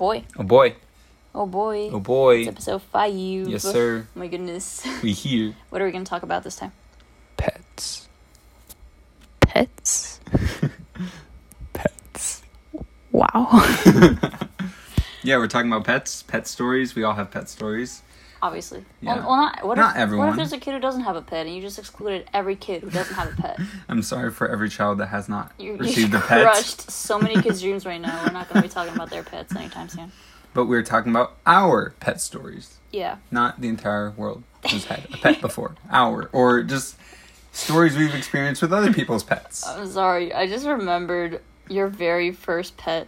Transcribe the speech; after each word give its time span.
boy. 0.00 0.24
Oh 0.38 0.42
boy. 0.42 0.74
Oh 1.34 1.44
boy. 1.44 1.90
Oh 1.92 2.00
boy. 2.00 2.36
It's 2.38 2.48
episode 2.48 2.82
five. 2.82 3.12
Yes, 3.12 3.62
sir. 3.62 4.06
Oh 4.08 4.18
my 4.18 4.28
goodness. 4.28 4.86
We 5.02 5.12
here. 5.12 5.54
What 5.68 5.82
are 5.82 5.84
we 5.84 5.92
going 5.92 6.04
to 6.04 6.08
talk 6.08 6.22
about 6.22 6.42
this 6.42 6.56
time? 6.56 6.72
Pets. 7.36 8.08
Pets. 9.40 10.20
Pets. 11.74 12.42
Wow. 13.12 13.62
Yeah, 15.22 15.36
we're 15.36 15.48
talking 15.48 15.70
about 15.70 15.84
pets, 15.84 16.22
pet 16.22 16.46
stories. 16.46 16.94
We 16.94 17.04
all 17.04 17.12
have 17.12 17.30
pet 17.30 17.50
stories. 17.50 18.00
Obviously. 18.42 18.84
Yeah. 19.02 19.16
Well, 19.16 19.26
well, 19.28 19.36
not, 19.36 19.64
what 19.66 19.76
Not 19.76 19.96
if, 19.98 20.10
What 20.16 20.30
if 20.30 20.36
there's 20.36 20.52
a 20.54 20.58
kid 20.58 20.72
who 20.72 20.80
doesn't 20.80 21.02
have 21.02 21.14
a 21.16 21.20
pet 21.22 21.46
and 21.46 21.54
you 21.54 21.60
just 21.60 21.78
excluded 21.78 22.26
every 22.32 22.56
kid 22.56 22.82
who 22.82 22.90
doesn't 22.90 23.14
have 23.14 23.38
a 23.38 23.42
pet? 23.42 23.60
I'm 23.88 24.02
sorry 24.02 24.30
for 24.30 24.48
every 24.48 24.70
child 24.70 24.98
that 24.98 25.06
has 25.08 25.28
not 25.28 25.52
You, 25.58 25.72
you 25.72 25.78
received 25.78 26.14
a 26.14 26.20
pet. 26.20 26.42
crushed 26.44 26.90
so 26.90 27.18
many 27.18 27.40
kids' 27.42 27.60
dreams 27.62 27.84
right 27.84 28.00
now. 28.00 28.24
We're 28.24 28.32
not 28.32 28.48
going 28.48 28.62
to 28.62 28.68
be 28.68 28.72
talking 28.72 28.94
about 28.94 29.10
their 29.10 29.22
pets 29.22 29.54
anytime 29.54 29.88
soon. 29.90 30.10
But 30.54 30.66
we're 30.66 30.82
talking 30.82 31.12
about 31.12 31.36
our 31.46 31.90
pet 32.00 32.20
stories, 32.20 32.78
Yeah. 32.90 33.18
not 33.30 33.60
the 33.60 33.68
entire 33.68 34.10
world 34.10 34.42
who's 34.70 34.86
had 34.86 35.06
a 35.12 35.16
pet 35.18 35.40
before. 35.40 35.76
Our. 35.90 36.28
Or 36.32 36.62
just 36.62 36.96
stories 37.52 37.96
we've 37.96 38.14
experienced 38.14 38.60
with 38.62 38.72
other 38.72 38.92
people's 38.92 39.22
pets. 39.22 39.66
I'm 39.66 39.86
sorry. 39.86 40.32
I 40.34 40.46
just 40.46 40.66
remembered 40.66 41.40
your 41.68 41.86
very 41.88 42.32
first 42.32 42.76
pet. 42.76 43.06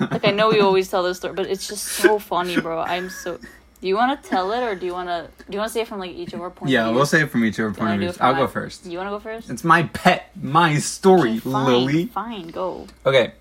Like 0.00 0.26
I 0.26 0.30
know 0.32 0.48
we 0.50 0.60
always 0.60 0.88
tell 0.90 1.02
this 1.02 1.18
story, 1.18 1.34
but 1.34 1.46
it's 1.46 1.66
just 1.68 1.84
so 1.84 2.18
funny, 2.18 2.60
bro. 2.60 2.80
I'm 2.80 3.08
so. 3.10 3.38
Do 3.84 3.88
you 3.88 3.96
want 3.96 4.22
to 4.22 4.26
tell 4.30 4.50
it, 4.52 4.62
or 4.62 4.74
do 4.74 4.86
you 4.86 4.94
want 4.94 5.10
to? 5.10 5.28
Do 5.44 5.52
you 5.52 5.58
want 5.58 5.68
to 5.68 5.72
say 5.74 5.82
it 5.82 5.88
from 5.88 5.98
like 5.98 6.12
each 6.12 6.32
of 6.32 6.40
our 6.40 6.48
points? 6.48 6.72
yeah, 6.72 6.88
we'll 6.88 7.04
say 7.04 7.20
it 7.20 7.30
from 7.30 7.44
each 7.44 7.58
of 7.58 7.66
our 7.66 7.70
Do 7.72 7.76
point 7.80 7.92
of 7.92 7.98
views. 8.00 8.16
I'll 8.18 8.32
go 8.32 8.44
my- 8.44 8.46
first. 8.46 8.86
You 8.86 8.96
want 8.96 9.08
to 9.08 9.10
go 9.10 9.18
first? 9.20 9.50
It's 9.50 9.62
my 9.62 9.82
pet, 9.82 10.30
my 10.40 10.78
story, 10.78 11.32
Okay, 11.32 11.38
fine, 11.40 11.66
Lily. 11.66 12.06
Fine, 12.06 12.48
go. 12.48 12.86
Okay, 13.04 13.32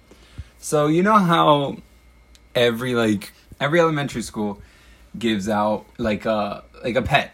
so 0.60 0.88
you 0.88 1.02
know 1.02 1.14
how 1.18 1.78
every 2.56 2.94
like 2.94 3.32
every 3.62 3.80
elementary 3.80 4.22
school 4.22 4.62
gives 5.18 5.48
out 5.48 5.86
like 5.98 6.26
a 6.26 6.66
like 6.84 6.98
a 6.98 7.02
pet, 7.04 7.32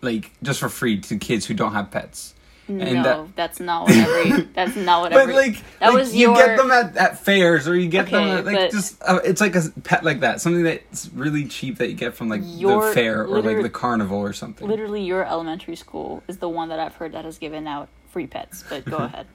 like 0.00 0.30
just 0.40 0.60
for 0.60 0.68
free 0.68 1.00
to 1.00 1.18
kids 1.18 1.44
who 1.44 1.54
don't 1.54 1.72
have 1.72 1.90
pets. 1.90 2.34
And 2.68 2.78
no, 2.78 3.02
that- 3.02 3.36
that's 3.36 3.60
not 3.60 3.88
what 3.88 3.96
every. 3.96 4.42
That's 4.54 4.76
not 4.76 5.00
what 5.00 5.12
But 5.12 5.22
every. 5.22 5.34
like, 5.34 5.54
that 5.80 5.88
like, 5.88 5.94
was 5.94 6.14
you 6.14 6.28
your. 6.28 6.34
get 6.36 6.56
them 6.58 6.70
at, 6.70 6.96
at 6.96 7.18
fairs 7.18 7.66
or 7.66 7.74
you 7.74 7.88
get 7.88 8.10
them 8.10 8.22
at, 8.28 8.44
like 8.44 8.56
but- 8.56 8.70
just 8.70 9.00
uh, 9.02 9.20
it's 9.24 9.40
like 9.40 9.56
a 9.56 9.62
pet 9.84 10.04
like 10.04 10.20
that, 10.20 10.40
something 10.42 10.62
that's 10.62 11.08
really 11.14 11.46
cheap 11.46 11.78
that 11.78 11.88
you 11.88 11.94
get 11.94 12.14
from 12.14 12.28
like 12.28 12.42
Your- 12.44 12.88
the 12.88 12.92
fair 12.94 13.24
or 13.26 13.40
like 13.40 13.62
the 13.62 13.70
carnival 13.70 14.18
or 14.18 14.32
something. 14.34 14.68
Literally, 14.68 15.02
your 15.02 15.24
elementary 15.24 15.76
school 15.76 16.22
is 16.28 16.36
the 16.38 16.48
one 16.48 16.68
that 16.68 16.78
I've 16.78 16.94
heard 16.96 17.12
that 17.12 17.24
has 17.24 17.38
given 17.38 17.66
out 17.66 17.88
free 18.10 18.26
pets. 18.26 18.62
But 18.68 18.84
go 18.84 18.96
ahead. 18.98 19.26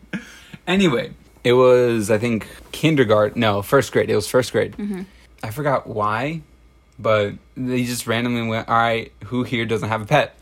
Anyway, 0.67 1.11
it 1.43 1.53
was 1.53 2.11
I 2.11 2.17
think 2.19 2.47
kindergarten. 2.71 3.39
No, 3.41 3.61
first 3.61 3.91
grade. 3.91 4.09
It 4.09 4.15
was 4.15 4.27
first 4.27 4.51
grade. 4.51 4.73
Mm-hmm. 4.77 5.01
I 5.41 5.49
forgot 5.51 5.87
why, 5.87 6.41
but 6.99 7.33
they 7.57 7.83
just 7.83 8.05
randomly 8.07 8.47
went, 8.47 8.69
"All 8.69 8.75
right, 8.77 9.11
who 9.25 9.43
here 9.43 9.65
doesn't 9.65 9.89
have 9.89 10.01
a 10.01 10.05
pet?" 10.05 10.37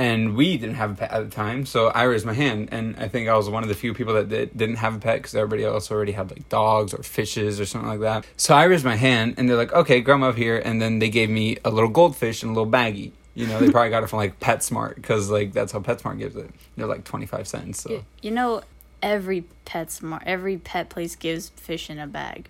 And 0.00 0.34
we 0.34 0.56
didn't 0.56 0.76
have 0.76 0.92
a 0.92 0.94
pet 0.94 1.10
at 1.10 1.28
the 1.28 1.30
time, 1.30 1.66
so 1.66 1.88
I 1.88 2.04
raised 2.04 2.24
my 2.24 2.32
hand, 2.32 2.70
and 2.72 2.96
I 2.96 3.06
think 3.06 3.28
I 3.28 3.36
was 3.36 3.50
one 3.50 3.62
of 3.62 3.68
the 3.68 3.74
few 3.74 3.92
people 3.92 4.14
that 4.14 4.30
did, 4.30 4.56
didn't 4.56 4.76
have 4.76 4.96
a 4.96 4.98
pet 4.98 5.18
because 5.18 5.34
everybody 5.34 5.62
else 5.62 5.90
already 5.90 6.12
had 6.12 6.30
like 6.30 6.48
dogs 6.48 6.94
or 6.94 7.02
fishes 7.02 7.60
or 7.60 7.66
something 7.66 7.90
like 7.90 8.00
that. 8.00 8.24
So 8.38 8.54
I 8.54 8.64
raised 8.64 8.82
my 8.82 8.96
hand, 8.96 9.34
and 9.36 9.46
they're 9.46 9.58
like, 9.58 9.74
"Okay, 9.74 10.00
grandma 10.00 10.30
up 10.30 10.36
here," 10.36 10.56
and 10.64 10.80
then 10.80 11.00
they 11.00 11.10
gave 11.10 11.28
me 11.28 11.58
a 11.66 11.70
little 11.70 11.90
goldfish 11.90 12.42
and 12.42 12.52
a 12.52 12.54
little 12.54 12.72
baggie. 12.72 13.12
You 13.34 13.46
know, 13.46 13.60
they 13.60 13.70
probably 13.74 13.90
got 13.90 14.02
it 14.02 14.06
from 14.06 14.20
like 14.20 14.40
PetSmart 14.40 14.94
because 14.94 15.28
like 15.28 15.52
that's 15.52 15.70
how 15.70 15.80
PetSmart 15.80 16.18
gives 16.18 16.34
it. 16.34 16.50
They're 16.76 16.86
like 16.86 17.04
twenty 17.04 17.26
five 17.26 17.46
cents. 17.46 17.82
So 17.82 17.90
You, 17.90 18.04
you 18.22 18.30
know, 18.30 18.62
every 19.02 19.44
petsmart 19.66 20.22
every 20.24 20.56
pet 20.56 20.88
place 20.88 21.14
gives 21.14 21.50
fish 21.50 21.90
in 21.90 21.98
a 21.98 22.06
bag. 22.06 22.48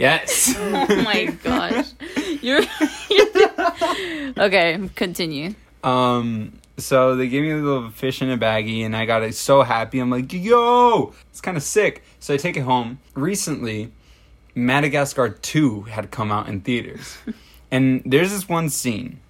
Yes. 0.00 0.54
Oh 0.62 1.02
my 1.02 1.26
gosh, 1.44 1.88
you're. 2.42 2.62
you're 3.10 3.26
okay, 4.38 4.88
continue. 4.94 5.54
Um, 5.84 6.58
so 6.78 7.16
they 7.16 7.28
gave 7.28 7.42
me 7.42 7.50
a 7.50 7.56
little 7.56 7.90
fish 7.90 8.22
in 8.22 8.30
a 8.30 8.38
baggie, 8.38 8.84
and 8.84 8.96
I 8.96 9.04
got 9.04 9.22
it 9.22 9.34
so 9.34 9.62
happy. 9.62 9.98
I'm 9.98 10.10
like, 10.10 10.32
yo, 10.32 11.12
it's 11.30 11.40
kind 11.40 11.56
of 11.56 11.62
sick. 11.62 12.02
So 12.18 12.34
I 12.34 12.36
take 12.36 12.56
it 12.56 12.62
home. 12.62 12.98
Recently, 13.14 13.92
Madagascar 14.54 15.28
2 15.30 15.82
had 15.82 16.10
come 16.10 16.32
out 16.32 16.48
in 16.48 16.60
theaters. 16.60 17.18
and 17.70 18.02
there's 18.04 18.30
this 18.30 18.48
one 18.48 18.68
scene 18.68 19.20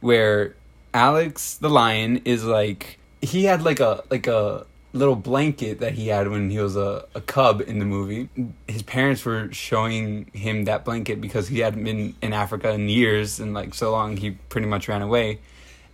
where 0.00 0.54
Alex 0.94 1.56
the 1.56 1.68
lion 1.68 2.22
is 2.24 2.44
like, 2.44 2.98
he 3.20 3.44
had 3.44 3.62
like 3.62 3.80
a, 3.80 4.02
like 4.10 4.26
a, 4.26 4.66
little 4.96 5.16
blanket 5.16 5.80
that 5.80 5.92
he 5.92 6.08
had 6.08 6.28
when 6.28 6.50
he 6.50 6.58
was 6.58 6.76
a, 6.76 7.06
a 7.14 7.20
cub 7.20 7.60
in 7.60 7.78
the 7.78 7.84
movie. 7.84 8.28
His 8.66 8.82
parents 8.82 9.24
were 9.24 9.52
showing 9.52 10.26
him 10.32 10.64
that 10.64 10.84
blanket 10.84 11.20
because 11.20 11.48
he 11.48 11.60
hadn't 11.60 11.84
been 11.84 12.14
in 12.22 12.32
africa 12.32 12.70
in 12.70 12.88
years 12.88 13.38
and 13.38 13.54
like 13.54 13.74
so 13.74 13.92
long 13.92 14.16
he 14.16 14.32
pretty 14.48 14.66
much 14.66 14.88
ran 14.88 15.02
away. 15.02 15.40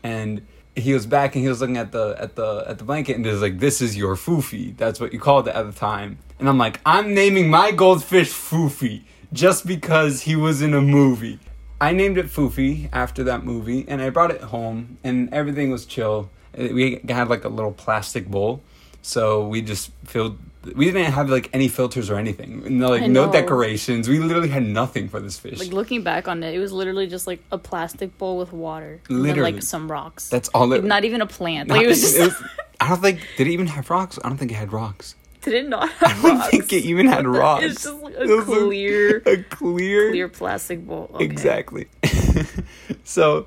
And 0.02 0.46
he 0.74 0.94
was 0.94 1.04
back 1.06 1.34
and 1.34 1.42
he 1.42 1.48
was 1.48 1.60
looking 1.60 1.76
at 1.76 1.92
the 1.92 2.16
at 2.18 2.34
the 2.34 2.64
at 2.66 2.78
the 2.78 2.84
blanket 2.84 3.16
and 3.16 3.26
was 3.26 3.42
like 3.42 3.58
this 3.58 3.82
is 3.82 3.96
your 3.96 4.16
foofy 4.16 4.74
that's 4.76 4.98
what 4.98 5.12
you 5.12 5.20
called 5.20 5.48
it 5.48 5.54
at 5.54 5.64
the 5.64 5.72
time. 5.72 6.18
And 6.38 6.48
i'm 6.48 6.58
like 6.58 6.80
i'm 6.86 7.14
naming 7.14 7.50
my 7.50 7.72
goldfish 7.72 8.30
foofy 8.30 9.02
just 9.32 9.66
because 9.66 10.22
he 10.22 10.36
was 10.36 10.62
in 10.62 10.74
a 10.74 10.80
movie. 10.80 11.38
I 11.80 11.92
named 11.92 12.16
it 12.16 12.26
foofy 12.26 12.88
after 12.92 13.24
that 13.24 13.44
movie 13.44 13.84
and 13.88 14.00
i 14.00 14.10
brought 14.10 14.30
it 14.30 14.40
home 14.40 14.98
and 15.04 15.32
everything 15.32 15.70
was 15.70 15.84
chill. 15.84 16.30
We 16.56 17.00
had 17.08 17.28
like 17.28 17.44
a 17.44 17.48
little 17.48 17.72
plastic 17.72 18.28
bowl 18.28 18.62
so 19.02 19.46
we 19.48 19.60
just 19.62 19.90
filled 20.04 20.38
we 20.76 20.84
didn't 20.84 21.10
have 21.10 21.28
like 21.28 21.50
any 21.52 21.66
filters 21.66 22.08
or 22.08 22.16
anything 22.16 22.78
no 22.78 22.88
like 22.90 23.10
no 23.10 23.30
decorations 23.32 24.08
we 24.08 24.20
literally 24.20 24.48
had 24.48 24.62
nothing 24.62 25.08
for 25.08 25.18
this 25.20 25.36
fish 25.36 25.58
Like 25.58 25.72
looking 25.72 26.02
back 26.04 26.28
on 26.28 26.40
it, 26.44 26.54
it 26.54 26.60
was 26.60 26.72
literally 26.72 27.08
just 27.08 27.26
like 27.26 27.42
a 27.50 27.58
plastic 27.58 28.16
bowl 28.16 28.38
with 28.38 28.52
water, 28.52 29.00
and 29.08 29.24
then, 29.24 29.36
like 29.40 29.60
some 29.62 29.90
rocks. 29.90 30.28
that's 30.28 30.48
all 30.50 30.68
like, 30.68 30.78
it 30.80 30.84
not 30.84 31.04
even 31.04 31.20
a 31.20 31.26
plant. 31.26 31.68
Not- 31.68 31.78
Like 31.78 31.84
it 31.86 31.88
was 31.88 32.00
just. 32.00 32.16
it 32.16 32.22
was- 32.26 32.42
I 32.80 32.88
don't 32.88 33.00
think 33.00 33.18
did 33.36 33.46
it 33.48 33.50
even 33.50 33.66
have 33.68 33.90
rocks. 33.90 34.18
I 34.24 34.28
don't 34.28 34.38
think 34.38 34.50
it 34.52 34.56
had 34.56 34.72
rocks. 34.72 35.14
did 35.42 35.54
it 35.54 35.68
not 35.68 35.90
I 36.00 36.12
don't 36.22 36.38
rocks? 36.38 36.50
think 36.50 36.72
it 36.72 36.84
even 36.84 37.06
had 37.08 37.26
rocks. 37.26 37.64
It's 37.68 37.82
just 37.82 37.96
like 38.00 38.14
It 38.14 38.30
a 38.30 38.36
was 38.36 38.44
clear, 38.44 39.16
a 39.26 39.36
clear, 39.42 40.10
clear 40.10 40.28
plastic 40.28 40.86
bowl. 40.86 41.10
Okay. 41.14 41.24
exactly. 41.24 41.86
so 43.04 43.46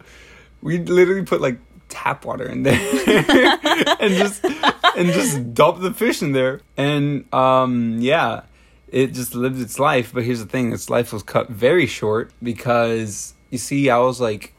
we 0.61 0.79
literally 0.79 1.23
put 1.23 1.39
like 1.41 1.57
tap 1.90 2.25
water 2.25 2.47
in 2.47 2.63
there 2.63 2.73
and 4.00 4.16
just 4.16 4.44
and 4.44 5.07
just 5.13 5.53
dump 5.53 5.81
the 5.81 5.94
fish 5.94 6.22
in 6.22 6.31
there, 6.31 6.62
and 6.78 7.31
um 7.34 7.97
yeah, 8.00 8.41
it 8.90 9.13
just 9.13 9.35
lived 9.35 9.59
its 9.62 9.79
life. 9.79 10.12
But 10.13 10.23
here's 10.23 10.40
the 10.40 10.46
thing: 10.46 10.72
its 10.73 10.90
life 10.90 11.12
was 11.13 11.23
cut 11.23 11.50
very 11.50 11.85
short 11.85 12.31
because 12.41 13.34
you 13.50 13.57
see, 13.57 13.90
I 13.90 13.97
was 14.00 14.19
like 14.22 14.53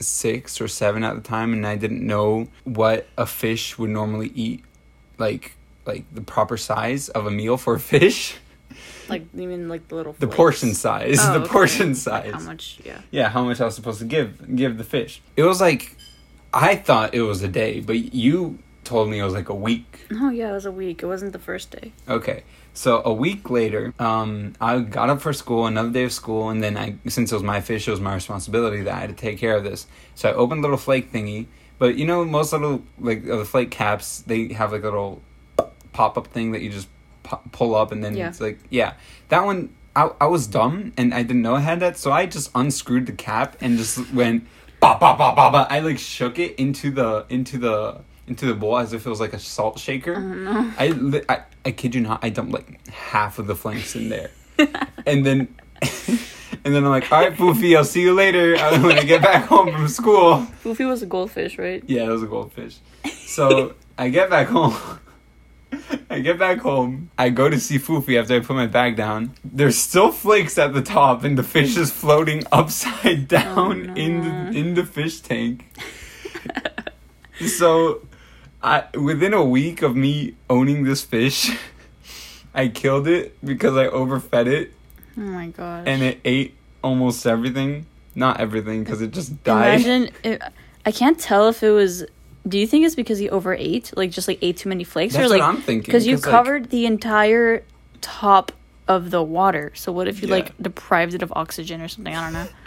six 0.00 0.60
or 0.60 0.68
seven 0.68 1.02
at 1.04 1.14
the 1.14 1.22
time 1.22 1.54
and 1.54 1.66
I 1.66 1.76
didn't 1.76 2.06
know 2.06 2.48
what 2.64 3.06
a 3.16 3.24
fish 3.24 3.78
would 3.78 3.88
normally 3.88 4.30
eat 4.34 4.62
like 5.16 5.56
like 5.86 6.04
the 6.12 6.20
proper 6.20 6.58
size 6.58 7.08
of 7.08 7.26
a 7.26 7.30
meal 7.30 7.56
for 7.56 7.74
a 7.76 7.80
fish 7.80 8.36
Like 9.08 9.24
even 9.34 9.70
like 9.70 9.88
the 9.88 9.94
little. 9.94 10.12
the 10.18 10.26
portion 10.28 10.74
size 10.74 11.16
Oh, 11.22 11.32
the 11.32 11.40
okay. 11.44 11.48
portion 11.50 11.88
Like 11.88 11.96
size 11.96 12.32
how 12.34 12.40
much? 12.40 12.78
Yeah. 12.84 13.00
yeah 13.10 13.28
how 13.30 13.42
much 13.44 13.58
I 13.58 13.64
was 13.64 13.74
supposed 13.74 14.00
to 14.00 14.04
give 14.04 14.54
give 14.54 14.76
the 14.76 14.84
fish 14.84 15.22
it 15.34 15.44
was 15.44 15.62
like 15.62 15.96
I 16.56 16.76
thought 16.76 17.14
it 17.14 17.22
was 17.22 17.42
a 17.42 17.48
day 17.48 17.80
but 17.80 18.14
you 18.14 18.58
told 18.84 19.08
me 19.10 19.18
it 19.18 19.24
was 19.24 19.34
like 19.34 19.48
a 19.48 19.54
week 19.54 20.06
Oh 20.10 20.30
yeah, 20.30 20.50
it 20.50 20.52
was 20.52 20.66
a 20.66 20.72
week. 20.72 21.02
It 21.02 21.06
wasn't 21.06 21.32
the 21.32 21.38
first 21.40 21.70
day. 21.72 21.92
Okay. 22.08 22.44
So 22.74 23.02
a 23.04 23.12
week 23.12 23.48
later, 23.50 23.92
um, 23.98 24.52
I 24.60 24.78
got 24.80 25.08
up 25.10 25.20
for 25.22 25.32
school, 25.32 25.66
another 25.66 25.90
day 25.90 26.04
of 26.04 26.12
school, 26.12 26.50
and 26.50 26.62
then 26.62 26.76
I, 26.76 26.94
since 27.08 27.32
it 27.32 27.34
was 27.34 27.42
my 27.42 27.60
fish, 27.60 27.88
it 27.88 27.90
was 27.90 28.00
my 28.00 28.14
responsibility 28.14 28.82
that 28.82 28.94
I 28.94 29.00
had 29.00 29.08
to 29.10 29.16
take 29.16 29.38
care 29.38 29.56
of 29.56 29.64
this. 29.64 29.86
So 30.14 30.28
I 30.28 30.34
opened 30.34 30.60
a 30.60 30.62
little 30.62 30.76
flake 30.76 31.10
thingy, 31.10 31.46
but 31.78 31.96
you 31.96 32.04
know, 32.06 32.24
most 32.24 32.52
little 32.52 32.82
like 33.00 33.24
the 33.24 33.44
flake 33.44 33.70
caps, 33.72 34.20
they 34.26 34.52
have 34.52 34.70
like 34.72 34.82
a 34.82 34.90
little 34.90 35.22
pop 35.92 36.16
up 36.18 36.26
thing 36.28 36.52
that 36.52 36.60
you 36.62 36.70
just 36.70 36.88
pu- 37.24 37.40
pull 37.50 37.74
up, 37.74 37.90
and 37.92 38.04
then 38.04 38.14
Yeah. 38.16 38.28
it's 38.28 38.40
like, 38.40 38.58
yeah, 38.70 38.92
that 39.30 39.44
one. 39.44 39.70
I, 39.96 40.10
I 40.20 40.26
was 40.26 40.46
dumb 40.46 40.92
and 40.98 41.14
I 41.14 41.22
didn't 41.22 41.40
know 41.40 41.54
I 41.54 41.60
had 41.60 41.80
that, 41.80 41.96
so 41.96 42.12
I 42.12 42.26
just 42.26 42.50
unscrewed 42.54 43.06
the 43.06 43.12
cap 43.12 43.56
and 43.62 43.78
just 43.78 44.12
went 44.12 44.46
ba 44.80 44.96
ba 45.00 45.16
ba 45.16 45.34
ba 45.34 45.50
ba. 45.50 45.66
I 45.70 45.80
like 45.80 45.98
shook 45.98 46.38
it 46.38 46.54
into 46.56 46.90
the 46.90 47.26
into 47.28 47.58
the 47.58 48.00
into 48.26 48.46
the 48.46 48.54
bowl 48.54 48.78
as 48.78 48.92
if 48.92 49.06
it 49.06 49.10
was 49.10 49.20
like 49.20 49.32
a 49.32 49.38
salt 49.38 49.78
shaker. 49.78 50.16
I, 50.78 51.22
I 51.28 51.42
I 51.64 51.70
kid 51.70 51.94
you 51.94 52.00
not, 52.00 52.24
I 52.24 52.30
dumped 52.30 52.52
like 52.52 52.86
half 52.88 53.38
of 53.38 53.46
the 53.46 53.54
flanks 53.56 53.94
in 53.96 54.08
there, 54.08 54.30
and 55.06 55.24
then 55.24 55.48
and 56.64 56.74
then 56.74 56.84
I'm 56.84 56.90
like, 56.90 57.10
all 57.12 57.20
right, 57.20 57.34
Poofy, 57.34 57.76
I'll 57.76 57.84
see 57.84 58.02
you 58.02 58.14
later 58.14 58.56
when 58.82 58.98
I 58.98 59.02
get 59.02 59.22
back 59.22 59.46
home 59.46 59.72
from 59.72 59.88
school. 59.88 60.46
Goofy 60.62 60.84
was 60.84 61.02
a 61.02 61.06
goldfish, 61.06 61.58
right? 61.58 61.82
Yeah, 61.86 62.04
it 62.04 62.08
was 62.08 62.22
a 62.22 62.26
goldfish. 62.26 62.78
So 63.26 63.74
I 63.98 64.08
get 64.08 64.30
back 64.30 64.48
home. 64.48 64.74
I 66.10 66.20
get 66.20 66.38
back 66.38 66.58
home. 66.58 67.10
I 67.18 67.30
go 67.30 67.48
to 67.48 67.58
see 67.58 67.78
Foofy 67.78 68.20
after 68.20 68.36
I 68.36 68.40
put 68.40 68.56
my 68.56 68.66
bag 68.66 68.96
down. 68.96 69.34
There's 69.44 69.76
still 69.76 70.12
flakes 70.12 70.58
at 70.58 70.72
the 70.74 70.82
top, 70.82 71.24
and 71.24 71.36
the 71.36 71.42
fish 71.42 71.76
is 71.76 71.90
floating 71.90 72.42
upside 72.52 73.32
oh, 73.32 73.38
down 73.38 73.86
no. 73.86 73.94
in 73.94 74.22
the 74.22 74.58
in 74.58 74.74
the 74.74 74.84
fish 74.84 75.20
tank. 75.20 75.66
so, 77.46 78.06
I 78.62 78.84
within 78.94 79.34
a 79.34 79.44
week 79.44 79.82
of 79.82 79.96
me 79.96 80.34
owning 80.48 80.84
this 80.84 81.02
fish, 81.02 81.50
I 82.54 82.68
killed 82.68 83.08
it 83.08 83.36
because 83.44 83.76
I 83.76 83.86
overfed 83.88 84.46
it, 84.46 84.72
Oh 85.16 85.20
my 85.20 85.48
gosh. 85.48 85.84
and 85.86 86.02
it 86.02 86.20
ate 86.24 86.54
almost 86.82 87.26
everything. 87.26 87.86
Not 88.14 88.40
everything, 88.40 88.82
because 88.82 89.02
it 89.02 89.10
just 89.10 89.44
died. 89.44 89.82
Imagine 89.82 90.10
it, 90.24 90.40
I 90.86 90.92
can't 90.92 91.18
tell 91.18 91.48
if 91.48 91.62
it 91.62 91.70
was. 91.70 92.04
Do 92.46 92.58
you 92.58 92.66
think 92.66 92.86
it's 92.86 92.94
because 92.94 93.18
he 93.18 93.28
overate, 93.30 93.92
like 93.96 94.10
just 94.10 94.28
like 94.28 94.38
ate 94.42 94.56
too 94.58 94.68
many 94.68 94.84
flakes, 94.84 95.14
That's 95.14 95.26
or 95.26 95.28
like 95.28 95.40
what 95.40 95.48
I'm 95.48 95.56
thinking. 95.62 95.82
because 95.82 96.06
you 96.06 96.16
like, 96.16 96.24
covered 96.24 96.70
the 96.70 96.86
entire 96.86 97.64
top 98.00 98.52
of 98.86 99.10
the 99.10 99.22
water? 99.22 99.72
So 99.74 99.90
what 99.92 100.06
if 100.08 100.22
you 100.22 100.28
Yeah. 100.28 100.34
like 100.36 100.58
deprived 100.62 101.14
it 101.14 101.22
of 101.22 101.32
oxygen 101.34 101.80
or 101.80 101.88
something? 101.88 102.14
I 102.14 102.22
don't 102.24 102.32
know. 102.32 102.48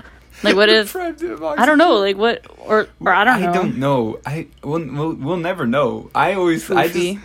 Like 0.41 0.55
what 0.55 0.69
if 0.69 0.93
Deprived 0.93 1.21
of 1.23 1.43
I 1.43 1.65
don't 1.65 1.77
know, 1.77 1.95
like 1.97 2.15
what 2.15 2.45
or 2.59 2.87
or 3.01 3.11
I 3.11 3.25
don't 3.25 3.41
know. 3.41 3.49
I 3.49 3.53
don't 3.53 3.77
know. 3.77 4.19
I 4.25 4.47
we'll, 4.63 4.85
we'll, 4.85 5.13
we'll 5.13 5.37
never 5.37 5.67
know. 5.67 6.09
I 6.15 6.33
always 6.35 6.69
I 6.71 6.87
just 6.87 7.19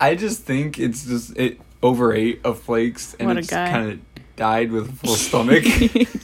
I 0.00 0.14
just 0.14 0.42
think 0.44 0.78
it's 0.78 1.04
just 1.06 1.36
it 1.36 1.60
overate 1.82 2.40
of 2.44 2.60
flakes 2.60 3.16
and 3.18 3.36
it's 3.36 3.48
kind 3.50 3.90
of 3.92 4.00
died 4.36 4.70
with 4.70 4.90
a 4.90 4.92
full 4.92 5.14
stomach. 5.28 5.64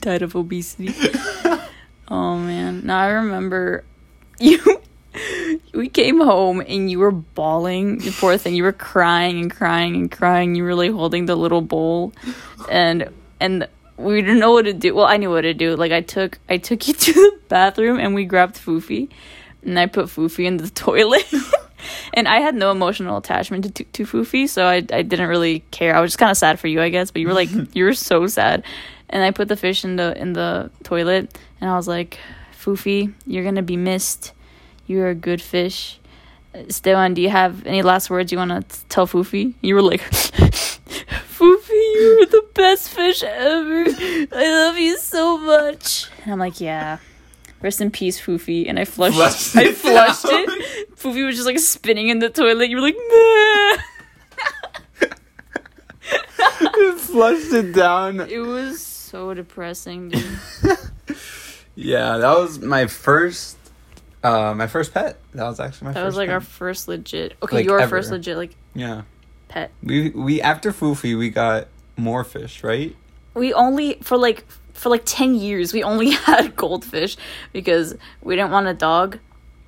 died 0.01 0.23
of 0.23 0.37
obesity. 0.37 0.95
oh 2.09 2.39
man. 2.39 2.87
Now 2.87 2.99
I 3.01 3.09
remember 3.09 3.83
you 4.39 4.61
we 5.77 5.89
came 5.89 6.21
home 6.21 6.61
and 6.61 6.91
you 6.91 6.99
were 6.99 7.11
bawling, 7.11 8.01
you 8.01 8.13
poor 8.13 8.37
thing. 8.39 8.55
You 8.55 8.65
were 8.65 8.73
crying 8.73 9.41
and 9.41 9.51
crying 9.51 9.95
and 9.95 10.11
crying. 10.11 10.55
You 10.55 10.65
were 10.65 10.75
like 10.75 10.93
holding 10.93 11.27
the 11.27 11.37
little 11.37 11.63
bowl 11.63 12.13
and 12.71 13.11
and 13.41 13.69
we 13.97 14.21
didn't 14.21 14.39
know 14.39 14.53
what 14.53 14.67
to 14.67 14.73
do. 14.73 14.95
Well, 14.95 15.07
I 15.07 15.17
knew 15.17 15.31
what 15.31 15.43
to 15.43 15.55
do. 15.55 15.77
Like 15.77 15.93
I 15.93 16.01
took 16.01 16.39
I 16.49 16.57
took 16.57 16.89
you 16.89 16.95
to 17.07 17.13
the 17.13 17.39
bathroom 17.49 17.99
and 17.99 18.15
we 18.15 18.25
grabbed 18.25 18.57
Foofy 18.57 19.09
and 19.67 19.79
I 19.79 19.87
put 19.87 20.07
Foofy 20.07 20.47
in 20.47 20.57
the 20.57 20.71
toilet. 20.87 21.27
and 22.15 22.27
I 22.27 22.41
had 22.41 22.55
no 22.55 22.71
emotional 22.71 23.19
attachment 23.19 23.65
to, 23.65 23.71
to, 23.71 23.85
to 23.85 24.05
Foofy, 24.05 24.49
so 24.49 24.65
I, 24.65 24.77
I 24.77 25.03
didn't 25.03 25.29
really 25.29 25.61
care. 25.71 25.95
I 25.95 26.01
was 26.01 26.13
just 26.13 26.19
kind 26.19 26.31
of 26.31 26.37
sad 26.37 26.59
for 26.59 26.69
you, 26.69 26.81
I 26.81 26.89
guess. 26.89 27.11
But 27.11 27.21
you 27.21 27.29
were 27.29 27.35
like, 27.35 27.51
you 27.75 27.85
were 27.85 27.95
so 27.95 28.27
sad. 28.27 28.65
And 29.09 29.23
I 29.23 29.31
put 29.31 29.49
the 29.49 29.57
fish 29.57 29.85
in 29.85 29.97
the 29.97 30.17
in 30.19 30.33
the 30.33 30.71
toilet, 30.83 31.39
and 31.61 31.71
I 31.71 31.77
was 31.77 31.87
like, 31.87 32.19
Foofy, 32.59 33.13
you're 33.27 33.45
gonna 33.45 33.63
be 33.63 33.77
missed. 33.77 34.33
You're 34.87 35.09
a 35.09 35.15
good 35.15 35.41
fish. 35.43 35.99
Uh, 36.55 36.59
Esteban, 36.69 37.15
do 37.15 37.23
you 37.23 37.31
have 37.31 37.67
any 37.67 37.83
last 37.83 38.09
words 38.11 38.31
you 38.33 38.39
want 38.39 38.51
to 38.71 38.87
tell 38.89 39.07
Foofy? 39.07 39.55
You 39.61 39.75
were 39.75 39.83
like, 39.83 40.01
Foofy, 41.37 41.95
you're 41.95 42.27
the 42.27 42.45
best 42.55 42.89
fish 42.91 43.23
ever. 43.23 43.85
I 44.33 44.49
love 44.67 44.79
you 44.79 44.97
so 44.99 45.39
much. 45.39 46.09
And 46.23 46.33
I'm 46.33 46.39
like, 46.39 46.61
yeah. 46.61 46.99
Rest 47.63 47.81
in 47.81 47.91
peace, 47.91 48.21
Foofy. 48.21 48.69
And 48.69 48.79
I 48.79 48.85
flushed. 48.85 49.17
Flushed 49.17 49.57
I 49.57 49.73
flushed 49.73 50.25
down. 50.25 50.45
it. 50.49 50.97
Foofy 50.97 51.25
was 51.27 51.37
just 51.37 51.47
like 51.47 51.59
spinning 51.59 52.09
in 52.09 52.19
the 52.21 52.29
toilet. 52.31 52.69
You 52.69 52.77
were 52.77 52.83
like, 52.83 52.97
nah. 52.97 53.77
Flushed 56.99 57.53
it 57.53 57.73
down. 57.73 58.21
It 58.21 58.39
was 58.39 58.81
so 58.83 59.35
depressing, 59.35 60.11
dude. 60.11 60.39
Yeah, 61.79 62.17
that 62.17 62.39
was 62.39 62.59
my 62.61 62.87
first 62.87 63.59
uh 64.27 64.55
my 64.55 64.67
first 64.67 64.93
pet. 64.95 65.19
That 65.35 65.45
was 65.45 65.61
actually 65.61 65.87
my 65.89 65.93
That 65.93 66.05
was 66.05 66.17
like 66.17 66.29
pet. 66.29 66.35
our 66.35 66.41
first 66.41 66.89
legit. 66.89 67.35
Okay, 67.43 67.57
Like, 67.57 67.65
your 67.67 67.81
ever. 67.81 67.91
first 67.97 68.11
legit 68.11 68.37
like 68.37 68.55
Yeah. 68.75 69.03
pet. 69.49 69.71
We 69.83 70.11
we 70.11 70.41
after 70.43 70.73
Foofy 70.73 71.17
we 71.19 71.31
got 71.31 71.69
more 71.97 72.25
fish, 72.25 72.63
right? 72.65 72.95
We 73.35 73.53
only 73.55 73.99
for 74.03 74.17
like 74.17 74.45
for 74.73 74.89
like 74.91 75.03
ten 75.05 75.35
years 75.35 75.73
we 75.73 75.83
only 75.83 76.11
had 76.29 76.57
goldfish 76.57 77.17
because 77.53 77.95
we 78.23 78.37
didn't 78.37 78.51
want 78.51 78.67
a 78.67 78.75
dog. 78.75 79.19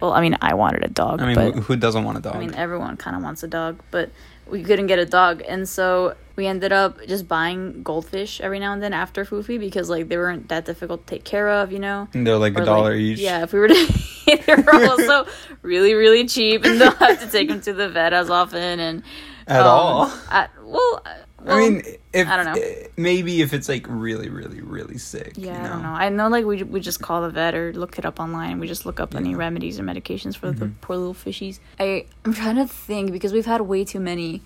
Well, 0.00 0.12
I 0.12 0.20
mean, 0.20 0.36
I 0.40 0.54
wanted 0.54 0.84
a 0.84 0.88
dog, 0.88 1.20
I 1.20 1.34
mean, 1.34 1.54
who 1.58 1.74
doesn't 1.74 2.04
want 2.04 2.16
a 2.18 2.20
dog? 2.20 2.36
I 2.36 2.38
mean, 2.38 2.54
everyone 2.54 2.96
kind 2.96 3.16
of 3.16 3.22
wants 3.24 3.42
a 3.42 3.48
dog, 3.48 3.80
but 3.90 4.10
we 4.50 4.62
couldn't 4.62 4.86
get 4.86 4.98
a 4.98 5.06
dog, 5.06 5.42
and 5.46 5.68
so 5.68 6.14
we 6.36 6.46
ended 6.46 6.72
up 6.72 7.04
just 7.06 7.26
buying 7.26 7.82
goldfish 7.82 8.40
every 8.40 8.58
now 8.60 8.72
and 8.72 8.82
then 8.82 8.92
after 8.92 9.24
Foofy 9.24 9.58
because 9.58 9.90
like 9.90 10.08
they 10.08 10.16
weren't 10.16 10.48
that 10.48 10.64
difficult 10.64 11.06
to 11.06 11.14
take 11.14 11.24
care 11.24 11.48
of, 11.48 11.72
you 11.72 11.78
know. 11.78 12.08
And 12.14 12.26
they're 12.26 12.38
like 12.38 12.56
Or, 12.56 12.62
a 12.62 12.64
dollar 12.64 12.90
like, 12.92 13.00
each. 13.00 13.18
Yeah, 13.18 13.42
if 13.42 13.52
we 13.52 13.58
were 13.58 13.68
to, 13.74 14.02
they're 14.46 14.74
also 14.74 15.26
really, 15.62 15.94
really 15.94 16.26
cheap, 16.26 16.64
and 16.64 16.78
don't 16.78 16.96
have 16.98 17.20
to 17.20 17.28
take 17.28 17.48
them 17.48 17.60
to 17.62 17.72
the 17.72 17.88
vet 17.88 18.12
as 18.12 18.30
often. 18.30 18.80
And 18.80 19.02
At 19.46 19.62
um, 19.62 19.66
all. 19.66 20.12
At, 20.30 20.50
well, 20.62 21.02
well, 21.44 21.56
I 21.56 21.60
mean, 21.60 21.82
if 22.12 22.26
I 22.28 22.36
don't 22.36 22.46
know. 22.46 22.62
maybe 22.96 23.42
if 23.42 23.52
it's 23.54 23.68
like 23.68 23.86
really, 23.88 24.28
really, 24.28 24.60
really 24.60 24.98
sick. 24.98 25.34
yeah, 25.36 25.58
you 25.60 25.64
I 25.64 25.68
don't 25.68 25.82
know. 25.82 25.88
I 25.90 26.08
know, 26.08 26.28
like 26.28 26.44
we 26.44 26.62
we 26.62 26.80
just 26.80 27.00
call 27.00 27.22
the 27.22 27.30
vet 27.30 27.54
or 27.54 27.72
look 27.72 27.98
it 27.98 28.04
up 28.04 28.18
online. 28.20 28.58
We 28.58 28.66
just 28.66 28.84
look 28.86 28.98
up 29.00 29.14
any 29.14 29.34
remedies 29.34 29.78
or 29.78 29.82
medications 29.84 30.36
for 30.36 30.50
the 30.50 30.66
Mm-hmm. 30.66 30.80
poor 30.80 30.96
little 30.96 31.14
fishies. 31.14 31.60
I 31.78 32.06
I'm 32.24 32.34
trying 32.34 32.56
to 32.56 32.66
think 32.66 33.12
because 33.12 33.32
we've 33.32 33.46
had 33.46 33.60
way 33.62 33.84
too 33.84 34.00
many. 34.00 34.42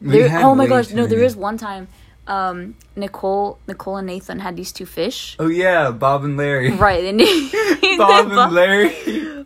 There, 0.00 0.28
oh 0.44 0.54
my 0.56 0.66
gosh, 0.66 0.90
no, 0.90 1.06
there 1.06 1.18
many. 1.18 1.26
is 1.26 1.36
one 1.36 1.56
time. 1.58 1.86
Um, 2.26 2.76
Nicole, 2.96 3.58
Nicole 3.66 3.96
and 3.96 4.06
Nathan 4.06 4.38
had 4.38 4.56
these 4.56 4.70
two 4.72 4.86
fish. 4.86 5.36
Oh 5.38 5.48
yeah, 5.48 5.90
Bob 5.90 6.24
and 6.24 6.36
Larry. 6.36 6.70
Right, 6.76 7.04
and 7.04 7.18
Bob 7.98 8.30
and 8.30 8.52
Larry. 8.54 8.92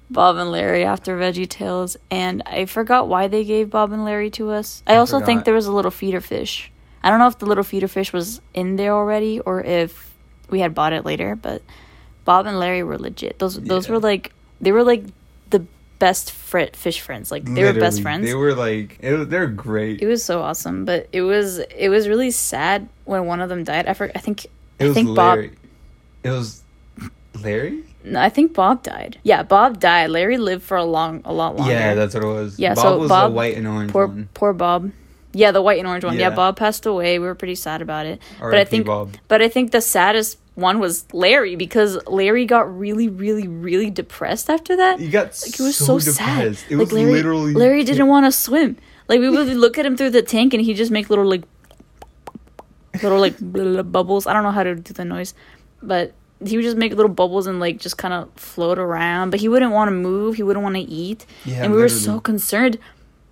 Bob 0.10 0.36
and 0.36 0.50
Larry 0.50 0.84
after 0.84 1.16
Veggie 1.18 1.48
Tales, 1.48 1.96
and 2.10 2.42
I 2.46 2.64
forgot 2.66 3.08
why 3.08 3.28
they 3.28 3.44
gave 3.44 3.70
Bob 3.70 3.92
and 3.92 4.04
Larry 4.04 4.30
to 4.30 4.50
us. 4.50 4.82
I 4.86 4.96
also 4.96 5.20
think 5.20 5.44
there 5.44 5.54
was 5.54 5.66
a 5.66 5.72
little 5.72 5.90
feeder 5.90 6.20
fish. 6.20 6.70
I 7.02 7.10
don't 7.10 7.18
know 7.18 7.28
if 7.28 7.38
the 7.38 7.46
little 7.46 7.64
feeder 7.64 7.88
fish 7.88 8.12
was 8.12 8.40
in 8.54 8.76
there 8.76 8.92
already 8.92 9.40
or 9.40 9.62
if 9.62 10.12
we 10.50 10.60
had 10.60 10.74
bought 10.74 10.92
it 10.92 11.04
later, 11.04 11.36
but 11.36 11.62
Bob 12.24 12.46
and 12.46 12.58
Larry 12.58 12.82
were 12.82 12.98
legit. 12.98 13.38
Those 13.38 13.60
those 13.60 13.86
Yeah. 13.86 13.94
were 13.94 14.00
like 14.00 14.32
they 14.60 14.72
were 14.72 14.82
like 14.84 15.04
the 15.50 15.64
best 15.98 16.32
fri 16.32 16.68
fish 16.72 17.00
friends. 17.00 17.30
Like 17.30 17.44
they 17.44 17.62
were 17.64 17.72
best 17.72 18.02
friends. 18.02 18.26
They 18.26 18.34
were 18.34 18.54
like, 18.54 18.98
was- 19.02 19.28
they're 19.28 19.46
great. 19.46 20.02
it 20.02 20.06
was 20.06 20.24
so 20.24 20.42
awesome, 20.42 20.84
but 20.84 21.08
it 21.12 21.22
was 21.22 21.58
it 21.58 21.88
was 21.88 22.08
really 22.08 22.30
sad 22.32 22.88
when 23.04 23.26
one 23.26 23.40
of 23.40 23.48
them 23.48 23.62
died. 23.64 23.86
I 23.86 23.94
for, 23.94 24.10
I 24.14 24.18
think 24.18 24.44
It 24.46 24.50
I 24.80 24.84
was 24.88 24.94
think 24.94 25.08
Larry. 25.10 25.52
It 26.24 26.30
was 26.30 26.62
Larry. 27.42 27.82
no, 28.04 28.20
I 28.20 28.28
think 28.30 28.54
Bob 28.54 28.82
died. 28.82 29.18
Yeah, 29.22 29.42
Bob 29.42 29.78
died. 29.78 30.10
Larry 30.10 30.38
lived 30.38 30.62
for 30.64 30.76
a 30.76 30.84
long 30.84 31.22
a 31.24 31.32
lot 31.32 31.56
longer. 31.56 31.72
Yeah, 31.72 31.94
that's 31.94 32.14
what 32.14 32.24
it 32.24 32.26
was. 32.26 32.58
Yeah, 32.58 32.74
Bob 32.74 32.82
so 32.82 32.98
was 32.98 33.08
Bob- 33.08 33.30
the 33.30 33.36
white 33.36 33.56
and 33.56 33.66
orange 33.68 33.92
poor 33.92 34.06
one. 34.06 34.28
poor 34.34 34.52
Bob. 34.52 34.90
Yeah, 35.36 35.50
the 35.52 35.60
white 35.60 35.78
and 35.78 35.86
orange 35.86 36.04
one. 36.04 36.14
Yeah, 36.14 36.30
Yeah. 36.30 36.34
Bob 36.34 36.56
passed 36.56 36.86
away. 36.86 37.18
We 37.18 37.26
were 37.26 37.34
pretty 37.34 37.54
sad 37.56 37.82
about 37.82 38.06
it. 38.06 38.20
but 38.40 38.54
I 38.54 38.64
think 38.64 38.86
Bob. 38.86 39.10
but 39.28 39.42
I 39.42 39.48
think 39.48 39.70
the 39.70 39.80
saddest 39.82 40.38
one 40.54 40.78
was 40.78 41.04
Larry 41.12 41.56
because 41.56 41.98
Larry 42.06 42.46
got 42.46 42.64
really 42.78 43.08
really 43.08 43.46
really 43.46 43.90
depressed 43.90 44.48
after 44.48 44.74
that. 44.76 44.98
He 44.98 45.08
got 45.10 45.26
Like 45.44 45.60
it 45.60 45.62
was 45.62 45.76
so, 45.76 45.98
so, 45.98 46.10
sad. 46.12 46.38
depressed. 46.38 46.64
It 46.70 46.76
like 46.76 46.84
was 46.86 46.92
Larry, 46.94 47.12
literally 47.12 47.52
Larry 47.54 47.84
didn't 47.84 48.06
want 48.08 48.24
to 48.26 48.32
swim. 48.32 48.78
Like 49.08 49.20
we 49.20 49.28
would 49.28 49.46
look 49.48 49.76
at 49.78 49.84
him 49.84 49.96
through 49.98 50.10
the 50.10 50.22
tank 50.22 50.54
and 50.54 50.62
he 50.64 50.72
just 50.74 50.90
make 50.90 51.10
little 51.10 51.26
like 51.28 51.42
little 53.02 53.20
like 53.20 53.36
bubbles. 53.92 54.26
I 54.26 54.32
don't 54.32 54.42
know 54.42 54.50
how 54.52 54.62
to 54.62 54.74
do 54.74 54.92
the 54.94 55.04
noise, 55.04 55.34
but 55.82 56.12
he 56.44 56.56
would 56.56 56.64
just 56.64 56.76
make 56.76 56.92
little 56.92 57.08
bubbles 57.12 57.46
and 57.46 57.60
like 57.60 57.78
just 57.78 57.96
kind 57.98 58.14
of 58.14 58.30
float 58.36 58.78
around. 58.78 59.30
But 59.30 59.40
he 59.40 59.48
wouldn't 59.48 59.72
want 59.72 59.88
to 59.88 59.92
move. 59.92 60.36
He 60.36 60.42
wouldn't 60.42 60.62
want 60.62 60.74
to 60.76 60.80
eat. 60.82 61.26
Yeah, 61.44 61.64
and 61.64 61.72
we 61.72 61.78
were 61.80 61.88
so 61.88 62.20
concerned 62.20 62.78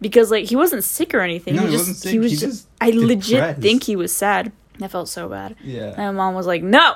because 0.05 0.31
like 0.31 0.45
he 0.45 0.55
wasn't 0.55 0.85
sick 0.85 1.15
or 1.15 1.21
anything. 1.21 1.57
No, 1.57 1.63
he 1.63 1.69
he 1.69 1.73
just 1.73 1.81
wasn't 1.89 1.97
sick. 1.97 2.13
he 2.13 2.19
was 2.21 2.31
He 2.33 2.37
just. 2.37 2.53
just 2.65 2.69
I 2.81 2.91
legit 2.91 3.57
think 3.59 3.83
he 3.85 3.97
was 3.97 4.15
sad. 4.15 4.53
I 4.81 4.89
felt 4.89 5.09
so 5.09 5.29
bad. 5.29 5.57
Yeah. 5.65 5.95
My 5.97 6.11
mom 6.11 6.35
was 6.35 6.47
like, 6.47 6.63
"No, 6.63 6.95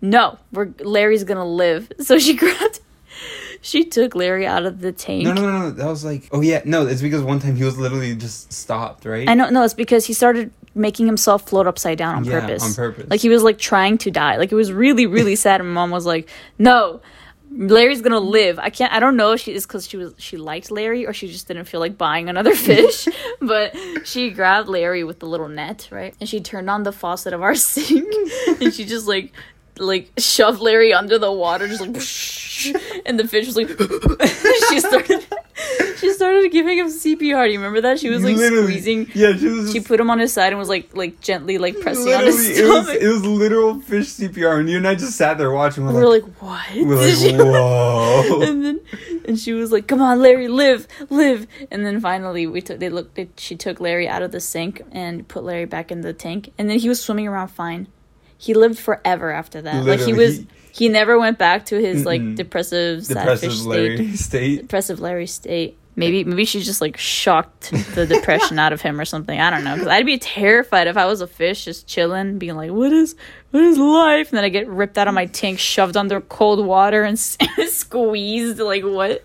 no, 0.00 0.38
we're 0.52 0.68
Larry's 0.80 1.24
gonna 1.24 1.44
live." 1.44 1.90
So 2.00 2.18
she 2.18 2.34
grabbed, 2.34 2.80
she 3.60 3.84
took 3.84 4.14
Larry 4.14 4.46
out 4.46 4.64
of 4.64 4.80
the 4.80 4.92
tank. 4.92 5.24
No, 5.24 5.32
no, 5.32 5.42
no, 5.42 5.58
no. 5.62 5.70
That 5.72 5.86
was 5.86 6.04
like, 6.04 6.28
oh 6.32 6.40
yeah, 6.40 6.62
no. 6.64 6.86
It's 6.86 7.02
because 7.02 7.22
one 7.22 7.40
time 7.40 7.56
he 7.56 7.64
was 7.64 7.76
literally 7.76 8.14
just 8.14 8.52
stopped, 8.52 9.04
right? 9.04 9.28
I 9.28 9.34
know, 9.34 9.50
no, 9.50 9.62
it's 9.64 9.74
because 9.74 10.06
he 10.06 10.12
started 10.12 10.52
making 10.74 11.06
himself 11.06 11.48
float 11.48 11.66
upside 11.66 11.98
down 11.98 12.14
on 12.14 12.24
Yeah, 12.24 12.40
purpose. 12.40 12.62
on 12.62 12.74
purpose. 12.74 13.10
Like 13.10 13.20
he 13.20 13.28
was 13.28 13.42
like 13.42 13.58
trying 13.58 13.98
to 13.98 14.10
die. 14.12 14.36
Like 14.36 14.52
it 14.52 14.54
was 14.54 14.70
really, 14.72 15.06
really 15.06 15.34
sad. 15.44 15.60
And 15.60 15.68
my 15.70 15.74
mom 15.74 15.90
was 15.90 16.06
like, 16.06 16.28
"No, 16.58 17.00
Larry's 17.50 18.02
gonna 18.02 18.20
live." 18.20 18.58
I 18.58 18.70
can't. 18.70 18.92
I 18.92 19.00
don't 19.00 19.16
know 19.16 19.32
if 19.32 19.40
she 19.40 19.54
is 19.54 19.66
because 19.66 19.88
she 19.88 19.96
was 19.96 20.14
she 20.18 20.36
liked 20.36 20.70
Larry 20.70 21.06
or 21.06 21.12
she 21.12 21.28
just 21.28 21.48
didn't 21.48 21.64
feel 21.66 21.80
like 21.80 21.96
buying 21.98 22.28
another 22.28 22.54
fish. 22.68 23.08
but 23.40 23.74
she 24.04 24.30
grabbed 24.30 24.68
Larry 24.68 25.04
with 25.04 25.18
the 25.20 25.26
little 25.26 25.48
net, 25.48 25.88
right, 25.90 26.14
and 26.20 26.28
she 26.28 26.40
turned 26.40 26.68
on 26.70 26.82
the 26.82 26.92
faucet 26.92 27.32
of 27.32 27.42
our 27.42 27.54
sink, 27.68 28.12
and 28.60 28.72
she 28.72 28.84
just 28.84 29.06
like 29.06 29.32
like 29.78 30.10
shoved 30.18 30.60
Larry 30.60 30.92
under 30.92 31.18
the 31.18 31.30
water, 31.32 31.68
just 31.68 31.80
like, 31.80 33.02
and 33.06 33.18
the 33.18 33.28
fish 33.28 33.46
was 33.46 33.56
like, 33.56 33.68
she 34.68 34.80
started. 34.80 35.24
She 35.98 36.12
started 36.12 36.52
giving 36.52 36.78
him 36.78 36.86
CPR. 36.86 37.46
Do 37.46 37.50
you 37.52 37.58
remember 37.58 37.80
that? 37.80 37.98
She 37.98 38.08
was 38.08 38.22
like 38.22 38.36
Literally. 38.36 38.78
squeezing. 38.78 39.10
Yeah, 39.14 39.36
she 39.36 39.46
was. 39.48 39.72
She 39.72 39.78
just- 39.78 39.88
put 39.88 39.98
him 39.98 40.10
on 40.10 40.20
his 40.20 40.32
side 40.32 40.52
and 40.52 40.58
was 40.58 40.68
like 40.68 40.96
like 40.96 41.20
gently 41.20 41.58
like 41.58 41.80
pressing 41.80 42.12
on 42.14 42.24
his 42.24 42.36
literally, 42.36 42.60
it 42.60 42.68
was, 42.72 42.84
stomach. 42.86 43.02
it 43.02 43.08
was 43.08 43.24
literal 43.24 43.80
fish 43.80 44.06
CPR, 44.10 44.60
and 44.60 44.70
you 44.70 44.76
and 44.76 44.86
I 44.86 44.94
just 44.94 45.16
sat 45.16 45.38
there 45.38 45.50
watching. 45.50 45.84
We're 45.86 45.94
we 45.94 46.00
were 46.00 46.06
like, 46.08 46.22
like, 46.22 46.42
what? 46.42 46.76
we're 46.76 46.94
like, 46.96 47.36
whoa. 47.52 48.42
and 48.42 48.64
then 48.64 48.80
and 49.26 49.38
she 49.38 49.52
was 49.54 49.72
like, 49.72 49.88
"Come 49.88 50.00
on, 50.00 50.20
Larry, 50.22 50.46
live, 50.46 50.86
live." 51.10 51.48
And 51.72 51.84
then 51.84 52.00
finally, 52.00 52.46
we 52.46 52.60
took 52.60 52.78
they 52.78 52.90
looked. 52.90 53.16
They, 53.16 53.28
she 53.36 53.56
took 53.56 53.80
Larry 53.80 54.06
out 54.08 54.22
of 54.22 54.30
the 54.30 54.40
sink 54.40 54.82
and 54.92 55.26
put 55.26 55.42
Larry 55.42 55.64
back 55.64 55.90
in 55.90 56.02
the 56.02 56.12
tank, 56.12 56.52
and 56.58 56.70
then 56.70 56.78
he 56.78 56.88
was 56.88 57.00
swimming 57.02 57.26
around 57.26 57.48
fine. 57.48 57.88
He 58.36 58.54
lived 58.54 58.78
forever 58.78 59.32
after 59.32 59.60
that. 59.62 59.84
like 59.84 59.98
he 60.00 60.12
was. 60.12 60.38
he- 60.38 60.46
He 60.78 60.88
never 60.88 61.18
went 61.18 61.38
back 61.38 61.66
to 61.66 61.80
his 61.80 62.04
like 62.04 62.20
Mm-mm. 62.20 62.36
depressive 62.36 63.06
Depressive 63.06 63.66
Larry 63.66 63.96
state. 63.96 64.18
state. 64.18 64.60
Depressive 64.62 65.00
Larry 65.00 65.26
state. 65.26 65.76
Maybe 65.96 66.22
maybe 66.22 66.44
she 66.44 66.60
just 66.60 66.80
like 66.80 66.96
shocked 66.96 67.72
the 67.96 68.06
depression 68.14 68.58
out 68.60 68.72
of 68.72 68.80
him 68.80 69.00
or 69.00 69.04
something. 69.04 69.40
I 69.40 69.50
don't 69.50 69.64
know. 69.64 69.74
Because 69.74 69.88
I'd 69.88 70.06
be 70.06 70.18
terrified 70.18 70.86
if 70.86 70.96
I 70.96 71.06
was 71.06 71.20
a 71.20 71.26
fish 71.26 71.64
just 71.64 71.88
chilling, 71.88 72.38
being 72.38 72.54
like, 72.54 72.70
"What 72.70 72.92
is 72.92 73.16
what 73.50 73.64
is 73.64 73.78
life?" 73.78 74.28
And 74.30 74.36
then 74.38 74.44
I 74.44 74.48
get 74.48 74.68
ripped 74.68 74.96
out 74.96 75.08
of 75.08 75.14
my 75.14 75.26
tank, 75.26 75.58
shoved 75.58 75.96
under 75.96 76.20
cold 76.20 76.64
water, 76.64 77.02
and 77.02 77.18
squeezed. 77.66 78.60
Like 78.60 78.84
what? 78.84 79.24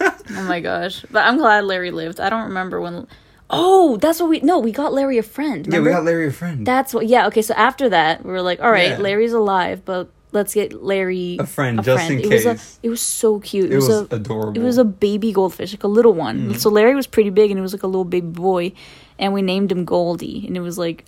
oh 0.00 0.44
my 0.46 0.60
gosh! 0.60 1.04
But 1.10 1.24
I'm 1.26 1.38
glad 1.38 1.64
Larry 1.64 1.90
lived. 1.90 2.20
I 2.20 2.30
don't 2.30 2.44
remember 2.44 2.80
when. 2.80 3.06
Oh, 3.52 3.96
that's 3.96 4.20
what 4.20 4.28
we. 4.30 4.38
No, 4.40 4.60
we 4.60 4.70
got 4.70 4.92
Larry 4.92 5.18
a 5.18 5.22
friend. 5.24 5.66
Yeah, 5.68 5.80
we 5.80 5.90
got 5.90 6.04
Larry 6.04 6.28
a 6.28 6.32
friend. 6.32 6.64
That's 6.64 6.94
what. 6.94 7.06
Yeah. 7.08 7.26
Okay. 7.26 7.42
So 7.42 7.54
after 7.54 7.88
that, 7.88 8.24
we 8.24 8.30
were 8.30 8.42
like, 8.42 8.60
all 8.60 8.70
right, 8.70 8.90
Yeah. 8.90 8.98
Larry's 8.98 9.32
alive, 9.32 9.84
but 9.84 10.08
let's 10.32 10.54
get 10.54 10.82
Larry 10.82 11.36
A 11.38 11.46
friend, 11.46 11.82
just 11.82 12.10
in 12.10 12.20
it 12.20 12.28
Was 12.28 12.46
a, 12.46 12.50
case. 12.54 12.78
it 12.82 12.88
was 12.88 13.02
so 13.02 13.40
cute. 13.40 13.70
it 13.72 13.76
was, 13.76 13.88
a, 13.88 14.06
adorable. 14.10 14.60
it 14.60 14.64
was 14.64 14.78
a 14.78 14.84
baby 14.84 15.32
goldfish, 15.32 15.72
like 15.72 15.84
a 15.84 15.88
little 15.88 16.12
one. 16.12 16.38
Mm-hmm. 16.40 16.54
So 16.54 16.70
Larry 16.70 16.94
was 16.94 17.06
pretty 17.06 17.30
big, 17.30 17.50
and 17.50 17.58
it 17.58 17.62
was 17.62 17.72
like 17.72 17.82
a 17.82 17.86
little 17.86 18.04
baby 18.04 18.26
boy, 18.28 18.72
and 19.18 19.32
we 19.32 19.42
named 19.42 19.70
him 19.72 19.84
Goldie, 19.84 20.46
and 20.46 20.56
it 20.56 20.60
was 20.60 20.78
like 20.78 21.04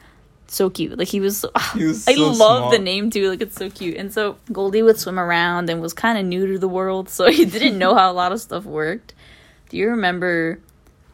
so 0.49 0.69
cute. 0.71 0.99
Like 0.99 1.09
he 1.09 1.21
was. 1.21 1.45
He 1.75 1.85
was 1.85 2.07
I 2.07 2.15
so 2.15 2.31
love 2.31 2.71
the 2.71 2.79
name 2.79 3.11
too. 3.11 3.31
Like 3.31 3.41
it's 3.41 3.57
so 3.57 3.71
cute. 3.71 3.97
And 3.97 4.13
so 4.13 4.37
Goldie 4.53 4.83
would 4.83 4.99
swim 4.99 5.19
around 5.19 5.71
and 5.71 5.81
was 5.81 5.95
kind 5.95 6.19
of 6.19 6.25
new 6.27 6.47
to 6.53 6.59
the 6.59 6.69
world, 6.69 7.09
so 7.09 7.31
he 7.31 7.45
didn't 7.45 7.79
know 7.79 7.95
how 7.95 8.11
a 8.11 8.15
lot 8.15 8.33
of 8.33 8.41
stuff 8.41 8.65
worked. 8.65 9.15
Do 9.71 9.77
you 9.79 9.89
remember? 9.89 10.61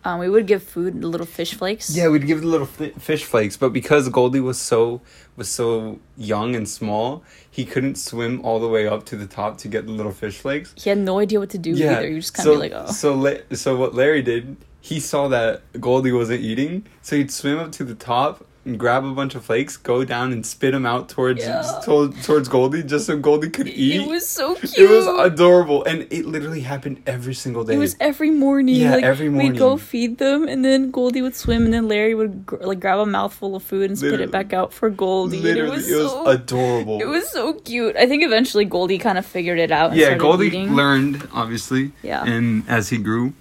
Um, 0.09 0.21
we 0.21 0.31
would 0.31 0.47
give 0.47 0.63
food 0.63 1.05
little 1.05 1.27
fish 1.27 1.53
flakes. 1.53 1.95
Yeah, 1.95 2.09
we'd 2.09 2.27
give 2.27 2.41
the 2.41 2.47
little 2.47 2.67
fi- 2.67 2.93
fish 2.93 3.25
flakes, 3.25 3.59
but 3.59 3.75
because 3.75 4.09
Goldie 4.09 4.41
was 4.41 4.59
so 4.59 5.03
was 5.37 5.51
so 5.51 5.99
young 6.17 6.57
and 6.57 6.67
small, 6.67 7.23
he 7.51 7.67
couldn't 7.67 7.97
swim 7.97 8.41
all 8.43 8.59
the 8.59 8.69
way 8.69 8.87
up 8.87 9.05
to 9.07 9.17
the 9.17 9.27
top 9.27 9.59
to 9.59 9.69
get 9.69 9.85
the 9.85 9.93
little 9.93 10.13
fish 10.13 10.39
flakes. 10.39 10.73
He 10.83 10.89
had 10.89 10.99
no 10.99 11.19
idea 11.19 11.39
what 11.41 11.51
to 11.51 11.59
do 11.59 11.73
Yeah, 11.73 11.99
either. 11.99 12.09
You 12.09 12.21
just 12.21 12.33
kind 12.33 12.45
so 12.45 12.53
of 12.55 12.59
like, 12.59 12.73
oh. 12.75 12.91
so 12.91 13.15
La- 13.15 13.43
so 13.53 13.77
what 13.77 13.95
Larry 13.95 14.23
did, 14.23 14.57
he 14.81 14.99
saw 14.99 15.29
that 15.29 15.61
Goldie 15.79 16.13
wasn't 16.13 16.41
eating, 16.41 16.87
so 17.03 17.17
he'd 17.17 17.31
swim 17.31 17.59
up 17.59 17.73
to 17.73 17.85
the 17.85 17.95
top 17.95 18.47
and 18.69 18.79
grab 18.79 19.05
a 19.05 19.13
bunch 19.13 19.35
of 19.35 19.45
flakes, 19.45 19.77
go 19.77 20.05
down 20.05 20.33
and 20.33 20.45
spit 20.45 20.73
them 20.73 20.85
out 20.87 21.09
towards 21.09 21.41
Yeah. 21.43 21.63
towards, 21.85 22.25
towards 22.27 22.49
Goldie, 22.49 22.83
just 22.83 23.07
so 23.07 23.17
Goldie 23.17 23.51
could 23.51 23.67
eat. 23.69 24.03
It 24.03 24.09
was 24.09 24.29
so 24.29 24.55
cute. 24.55 24.77
It 24.79 24.89
was 24.91 25.07
adorable, 25.07 25.83
and 25.85 26.07
it 26.11 26.27
literally 26.27 26.61
happened 26.61 27.03
every 27.07 27.35
single 27.35 27.65
day. 27.65 27.75
It 27.75 27.79
was 27.79 27.97
every 27.99 28.31
morning. 28.31 28.77
Yeah, 28.77 28.95
like, 28.97 29.05
every 29.05 29.29
morning. 29.29 29.53
We'd 29.53 29.59
go 29.59 29.77
feed 29.79 30.19
them, 30.19 30.47
and 30.47 30.65
then 30.65 30.91
Goldie 30.91 31.23
would 31.23 31.35
swim, 31.35 31.65
and 31.65 31.73
then 31.73 31.89
Larry 31.89 32.15
would 32.15 32.45
gr- 32.47 32.57
like 32.63 32.79
grab 32.81 32.99
a 33.01 33.07
mouthful 33.07 33.57
of 33.57 33.63
food 33.63 33.89
and 33.91 33.99
spit 33.99 34.11
Literally. 34.13 34.29
it 34.29 34.33
back 34.33 34.53
out 34.53 34.73
for 34.73 34.91
Goldie. 34.91 35.41
literally, 35.41 35.69
it 35.69 35.75
was, 35.77 35.91
it 35.91 35.97
was 35.97 36.13
so, 36.13 36.27
adorable. 36.27 37.01
it 37.01 37.07
was 37.09 37.29
so 37.31 37.55
cute. 37.55 37.97
I 37.97 38.07
think 38.07 38.23
eventually 38.23 38.65
Goldie 38.67 38.99
kind 38.99 39.19
of 39.19 39.25
figured 39.27 39.59
it 39.59 39.71
out. 39.73 39.91
And 39.93 40.01
yeah, 40.01 40.15
Goldie 40.15 40.49
eating. 40.49 40.75
learned 40.75 41.27
obviously. 41.33 41.93
Yeah. 42.03 42.25
and 42.25 42.65
as 42.69 42.89
he 42.91 42.99
grew, 42.99 43.33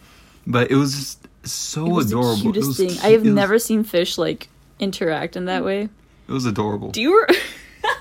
but 0.46 0.72
it 0.72 0.76
was 0.76 0.96
just 0.96 1.28
so 1.44 1.86
It 1.86 1.92
was 1.94 2.06
adorable. 2.12 2.36
the 2.36 2.60
cutest 2.62 2.78
thing. 2.78 2.92
I 3.04 3.12
have 3.12 3.24
never 3.24 3.58
seen 3.60 3.84
fish 3.84 4.18
like 4.18 4.50
interact 4.80 5.36
in 5.36 5.46
that 5.46 5.64
way. 5.64 5.90
It 6.28 6.32
was 6.32 6.46
adorable. 6.46 6.92
Do 6.92 7.02
you? 7.02 7.26
Re- 7.30 7.38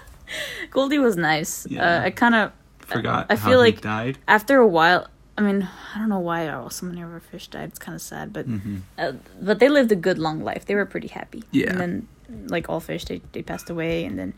Goldie 0.71 0.99
was 0.99 1.16
nice. 1.16 1.66
Yeah. 1.71 2.00
Uh, 2.00 2.04
I 2.04 2.11
kind 2.11 2.35
of 2.35 2.52
Forgot. 2.80 3.26
I 3.30 3.35
how 3.37 3.50
feel 3.50 3.62
he 3.62 3.73
like- 3.73 3.80
died. 3.80 4.18
after 4.28 4.59
a 4.59 4.66
while. 4.66 5.09
I 5.38 5.42
mean, 5.42 5.68
I 5.95 5.99
don't 5.99 6.09
know 6.09 6.18
why 6.21 6.49
all 6.49 6.71
so 6.71 6.87
many 6.87 7.02
of 7.02 7.12
our 7.12 7.21
fish 7.21 7.49
died. 7.49 7.68
It's 7.68 7.78
kind 7.78 7.95
of 7.95 8.00
sad, 8.00 8.33
but 8.33 8.47
hmm 8.47 8.76
uh, 8.99 9.12
but 9.40 9.59
they 9.59 9.68
lived 9.68 9.92
a 9.92 9.97
good 9.97 10.18
long 10.18 10.42
life. 10.42 10.64
They 10.64 10.75
were 10.75 10.87
pretty 10.87 11.09
happy. 11.09 11.45
Yeah. 11.50 11.71
And 11.71 11.80
then, 11.80 12.09
like 12.49 12.71
all 12.71 12.80
fish, 12.80 13.04
they 13.04 13.21
they 13.33 13.42
passed 13.42 13.68
away, 13.68 14.04
and 14.06 14.18
then 14.18 14.33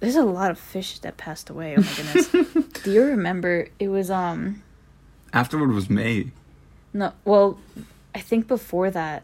there's 0.00 0.16
a 0.16 0.24
lot 0.24 0.50
of 0.50 0.58
fish 0.58 0.98
that 1.00 1.16
passed 1.16 1.48
away. 1.48 1.74
Oh 1.78 1.80
my 1.80 1.92
goodness. 1.96 2.82
Do 2.84 2.92
you 2.92 3.02
remember? 3.02 3.68
It 3.78 3.88
was 3.88 4.10
um 4.10 4.62
Afterward 5.32 5.72
was 5.72 5.88
May. 5.88 6.32
no 6.92 7.12
well, 7.24 7.58
I 8.14 8.20
think 8.20 8.46
before 8.46 8.90
that. 8.90 9.22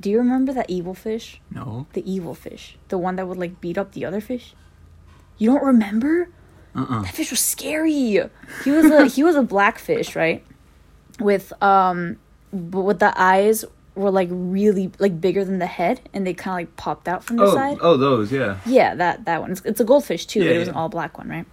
Do 0.00 0.10
you 0.10 0.18
remember 0.18 0.52
that 0.52 0.70
evil 0.70 0.94
fish? 0.94 1.40
No. 1.50 1.86
The 1.92 2.08
evil 2.10 2.34
fish, 2.34 2.76
the 2.88 2.98
one 2.98 3.16
that 3.16 3.26
would 3.26 3.38
like 3.38 3.60
beat 3.60 3.76
up 3.78 3.92
the 3.92 4.04
other 4.04 4.20
fish. 4.20 4.54
You 5.38 5.50
don't 5.52 5.64
remember? 5.64 6.28
Uh. 6.74 6.86
uh 6.88 7.02
That 7.02 7.14
fish 7.14 7.30
was 7.30 7.40
scary. 7.40 8.20
He 8.64 8.70
was 8.70 8.86
a 8.90 9.06
he 9.16 9.22
was 9.24 9.36
a 9.36 9.42
black 9.42 9.78
fish, 9.78 10.14
right? 10.14 10.44
With 11.20 11.52
um, 11.62 12.16
but 12.52 12.82
with 12.82 12.98
the 13.00 13.12
eyes 13.20 13.64
were 13.96 14.12
like 14.12 14.28
really 14.30 14.92
like 15.00 15.20
bigger 15.20 15.44
than 15.44 15.58
the 15.58 15.66
head, 15.66 16.00
and 16.14 16.24
they 16.24 16.32
kind 16.34 16.52
of 16.54 16.68
like 16.68 16.76
popped 16.76 17.08
out 17.08 17.24
from 17.24 17.36
the 17.38 17.42
Oh, 17.44 17.54
side. 17.54 17.78
oh, 17.80 17.96
those. 17.96 18.30
Yeah. 18.30 18.58
Yeah, 18.66 18.94
that 18.94 19.24
that 19.24 19.40
one. 19.40 19.50
It's, 19.50 19.62
it's 19.64 19.80
a 19.80 19.84
goldfish 19.84 20.26
too. 20.26 20.40
Yeah, 20.40 20.50
but 20.50 20.56
it 20.56 20.58
was 20.60 20.68
an 20.68 20.74
all 20.74 20.88
black 20.88 21.18
one, 21.18 21.28
right? 21.28 21.46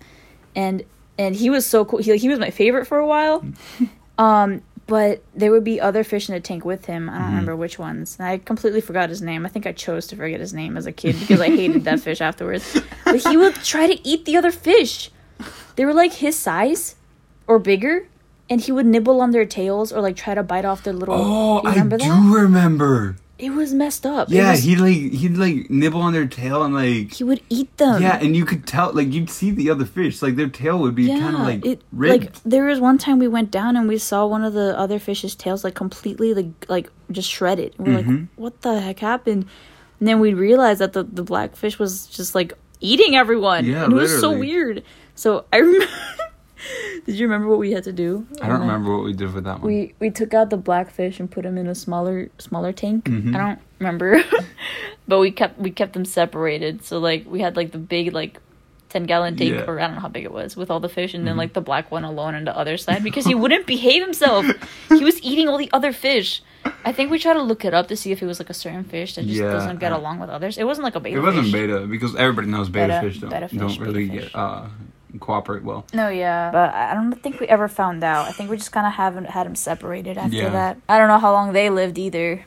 And 0.56 0.84
and 1.18 1.36
he 1.36 1.50
was 1.50 1.66
so 1.66 1.84
cool. 1.86 2.00
He 2.00 2.16
he 2.18 2.30
was 2.30 2.38
my 2.38 2.52
favorite 2.52 2.86
for 2.86 3.00
a 3.00 3.08
while. 3.08 3.44
um, 4.20 4.62
but 4.88 5.24
there 5.34 5.52
would 5.52 5.64
be 5.64 5.82
other 5.82 6.04
fish 6.04 6.30
in 6.30 6.36
the 6.36 6.42
tank 6.42 6.64
with 6.66 6.86
him. 6.86 7.10
I 7.10 7.14
don't 7.14 7.22
Mm-hmm. 7.22 7.30
remember 7.32 7.56
which 7.56 7.80
ones. 7.80 8.18
And 8.20 8.28
I 8.28 8.38
completely 8.38 8.82
forgot 8.82 9.10
his 9.10 9.22
name. 9.22 9.46
I 9.46 9.50
think 9.50 9.66
I 9.66 9.72
chose 9.72 10.06
to 10.08 10.16
forget 10.16 10.40
his 10.40 10.54
name 10.54 10.78
as 10.78 10.86
a 10.86 10.92
kid 10.92 11.20
because 11.20 11.42
I 11.42 11.48
hated 11.50 11.84
that 11.86 12.00
fish 12.02 12.22
afterwards. 12.22 12.80
But 13.04 13.24
he 13.26 13.36
would 13.38 13.56
try 13.56 13.88
to 13.88 14.08
eat 14.08 14.26
the 14.26 14.38
other 14.38 14.52
fish. 14.52 15.10
They 15.76 15.86
were 15.86 15.94
like 15.94 16.14
his 16.14 16.38
size 16.38 16.96
or 17.48 17.58
bigger, 17.60 18.08
and 18.50 18.62
he 18.62 18.72
would 18.72 18.86
nibble 18.86 19.22
on 19.22 19.32
their 19.32 19.46
tails 19.46 19.92
or 19.92 20.02
like 20.02 20.16
try 20.16 20.34
to 20.36 20.44
bite 20.44 20.66
off 20.66 20.84
their 20.84 20.94
little. 20.94 21.16
Oh, 21.16 21.58
I 21.66 21.72
remember 21.72 21.98
do 21.98 22.36
remember. 22.36 23.16
It 23.38 23.50
was 23.52 23.74
messed 23.74 24.06
up. 24.06 24.30
Yeah, 24.30 24.52
was- 24.52 24.64
he'd 24.64 24.80
like 24.80 24.94
he'd 25.12 25.36
like 25.38 25.70
nibble 25.70 26.02
on 26.02 26.14
their 26.14 26.26
tail 26.26 26.64
and 26.64 26.74
like 26.74 27.14
he 27.14 27.24
would 27.26 27.42
eat 27.50 27.76
them. 27.78 28.02
yeah, 28.02 28.18
and 28.22 28.34
you 28.36 28.46
could 28.46 28.66
tell 28.66 28.94
like 28.94 29.12
you'd 29.12 29.30
see 29.30 29.52
the 29.52 29.70
other 29.70 29.84
fish 29.84 30.22
like 30.22 30.38
their 30.38 30.48
tail 30.48 30.80
would 30.80 30.96
be 30.96 31.08
kind 31.10 31.36
of 31.36 31.42
like 31.42 31.66
it 31.66 31.82
ribbed. 31.92 32.24
like 32.24 32.34
there 32.44 32.64
was 32.66 32.80
one 32.80 32.98
time 32.98 33.20
we 33.20 33.28
went 33.28 33.52
down 33.52 33.76
and 33.76 33.90
we 33.90 33.98
saw 33.98 34.26
one 34.26 34.44
of 34.46 34.54
the 34.54 34.78
other 34.80 35.00
fish's 35.00 35.36
tails 35.36 35.64
like 35.66 35.76
completely 35.76 36.34
like 36.34 36.48
like 36.70 36.90
just 37.12 37.30
shredded. 37.30 37.76
And 37.78 37.88
we're 37.88 37.94
like, 37.98 38.06
Mhm. 38.06 38.28
what 38.38 38.62
the 38.62 38.80
heck 38.80 39.00
happened? 39.00 39.46
And 40.00 40.08
then 40.08 40.20
we 40.22 40.34
realized 40.34 40.80
that 40.80 40.94
the 40.94 41.04
the 41.04 41.24
black 41.24 41.56
fish 41.58 41.78
was 41.78 42.08
just 42.08 42.36
like 42.36 42.54
eating 42.80 43.16
everyone. 43.18 43.66
Yeah, 43.66 43.84
and 43.84 43.94
it 43.94 43.96
was 43.98 44.18
so 44.20 44.32
weird. 44.38 44.84
So 45.16 45.44
I 45.52 45.58
remember. 45.66 45.88
Did 47.06 47.16
you 47.16 47.26
remember 47.28 47.48
what 47.48 47.60
we 47.60 47.72
had 47.72 47.84
to 47.86 47.94
do? 47.94 48.26
I 48.42 48.48
don't 48.48 48.62
remember 48.62 48.96
what 48.96 49.04
we 49.06 49.14
did 49.14 49.34
with 49.34 49.44
that 49.44 49.60
one. 49.62 49.68
We 49.68 49.94
we 50.00 50.10
took 50.10 50.34
out 50.34 50.50
the 50.50 50.58
black 50.58 50.90
fish 50.92 51.20
and 51.20 51.30
put 51.30 51.46
him 51.46 51.58
in 51.58 51.68
a 51.68 51.76
smaller 51.76 52.30
smaller 52.40 52.72
tank. 52.74 53.06
Mhm. 53.06 53.36
I 53.36 53.38
don't 53.38 53.60
remember, 53.80 54.24
but 55.08 55.20
we 55.20 55.32
kept 55.32 55.60
we 55.60 55.72
kept 55.72 55.94
them 55.94 56.06
separated. 56.06 56.84
So 56.84 57.00
like 57.00 57.26
we 57.30 57.42
had 57.42 57.56
like 57.56 57.72
the 57.72 57.78
big 57.78 58.14
like 58.14 58.40
ten 58.90 59.04
gallon 59.06 59.36
tank, 59.36 59.52
Yeah. 59.54 59.62
Mm-hmm. 59.62 59.70
or 59.70 59.80
I 59.80 59.86
don't 59.88 59.96
know 59.96 60.02
how 60.02 60.08
big 60.10 60.24
it 60.24 60.32
was, 60.32 60.56
with 60.56 60.72
all 60.72 60.80
the 60.80 60.90
fish, 60.90 61.14
and 61.14 61.28
then 61.28 61.38
like 61.38 61.54
the 61.54 61.62
black 61.62 61.92
one 61.92 62.04
alone 62.04 62.34
on 62.36 62.46
the 62.46 62.56
other 62.58 62.78
side 62.78 63.04
because 63.10 63.26
he 63.26 63.36
wouldn't 63.36 63.66
behave 63.68 64.02
himself. 64.04 64.46
He 64.90 65.04
was 65.04 65.22
eating 65.22 65.48
all 65.48 65.58
the 65.58 65.70
other 65.74 65.92
fish. 65.92 66.42
I 66.84 66.92
think 66.92 67.12
we 67.12 67.20
tried 67.20 67.34
to 67.34 67.44
look 67.44 67.64
it 67.64 67.74
up 67.76 67.88
to 67.90 67.96
see 67.96 68.12
if 68.12 68.24
it 68.24 68.26
was 68.26 68.40
like 68.40 68.50
a 68.50 68.54
certain 68.54 68.84
fish 68.84 69.14
that 69.16 69.26
just 69.26 69.36
Yeah, 69.40 69.52
doesn't 69.52 69.80
get 69.80 69.92
along 69.92 70.18
with 70.20 70.30
others. 70.32 70.58
It 70.58 70.64
wasn't 70.64 70.86
like 70.86 70.96
a 70.96 71.00
betta. 71.00 71.18
it 71.18 71.22
wasn't 71.22 71.46
fish. 71.46 71.54
betta 71.54 71.86
because 71.86 72.16
everybody 72.16 72.48
knows 72.48 72.70
betta, 72.70 72.94
Beta- 73.02 73.02
fish 73.14 73.20
don't 73.22 73.30
betta 73.30 73.48
fish, 73.50 73.60
don't 73.60 73.80
really 73.80 74.08
get 74.08 74.34
uh 74.34 74.66
cooperate 75.20 75.64
well. 75.64 75.86
No, 75.94 76.10
yeah, 76.10 76.52
but 76.52 76.74
I 76.74 76.94
don't 76.94 77.12
think 77.22 77.40
we 77.40 77.48
ever 77.48 77.68
found 77.68 78.04
out. 78.04 78.28
I 78.28 78.32
think 78.32 78.50
we 78.50 78.58
just 78.58 78.72
kind 78.72 78.86
of 78.88 78.94
haven't 78.94 79.26
had 79.30 79.46
them 79.46 79.56
separated 79.56 80.18
after 80.18 80.36
Yeah. 80.38 80.50
that. 80.50 80.78
I 80.90 80.98
don't 80.98 81.08
know 81.08 81.20
how 81.20 81.32
long 81.32 81.54
they 81.54 81.70
lived 81.70 81.98
either. 81.98 82.46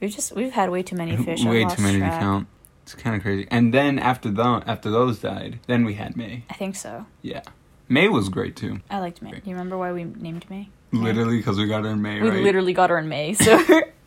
We've 0.00 0.10
just 0.10 0.34
we've 0.36 0.52
had 0.52 0.70
way 0.70 0.82
too 0.82 0.96
many 0.96 1.16
fish. 1.24 1.44
Way 1.44 1.64
too 1.64 1.82
many 1.82 1.98
track. 1.98 2.12
to 2.14 2.18
count. 2.18 2.46
It's 2.84 2.94
kind 2.94 3.14
of 3.16 3.22
crazy. 3.22 3.46
And 3.50 3.74
then 3.74 3.98
after 3.98 4.30
the 4.30 4.62
after 4.66 4.90
those 4.90 5.18
died, 5.18 5.60
then 5.66 5.84
we 5.84 5.94
had 5.94 6.16
May. 6.16 6.44
I 6.48 6.54
think 6.54 6.74
so. 6.76 7.06
Yeah, 7.22 7.42
May 7.88 8.08
was 8.08 8.28
great 8.28 8.56
too. 8.56 8.80
I 8.90 8.98
liked 9.00 9.20
May. 9.22 9.30
Do 9.32 9.40
You 9.44 9.52
remember 9.52 9.76
why 9.76 9.92
we 9.92 10.04
named 10.04 10.48
May? 10.48 10.68
May. 10.92 11.00
Literally 11.00 11.36
because 11.36 11.58
we 11.58 11.66
got 11.66 11.84
her 11.84 11.90
in 11.90 12.00
May, 12.00 12.20
We 12.22 12.30
right? 12.30 12.42
literally 12.42 12.72
got 12.72 12.88
her 12.90 12.96
in 12.98 13.08
May, 13.10 13.34
so 13.34 13.58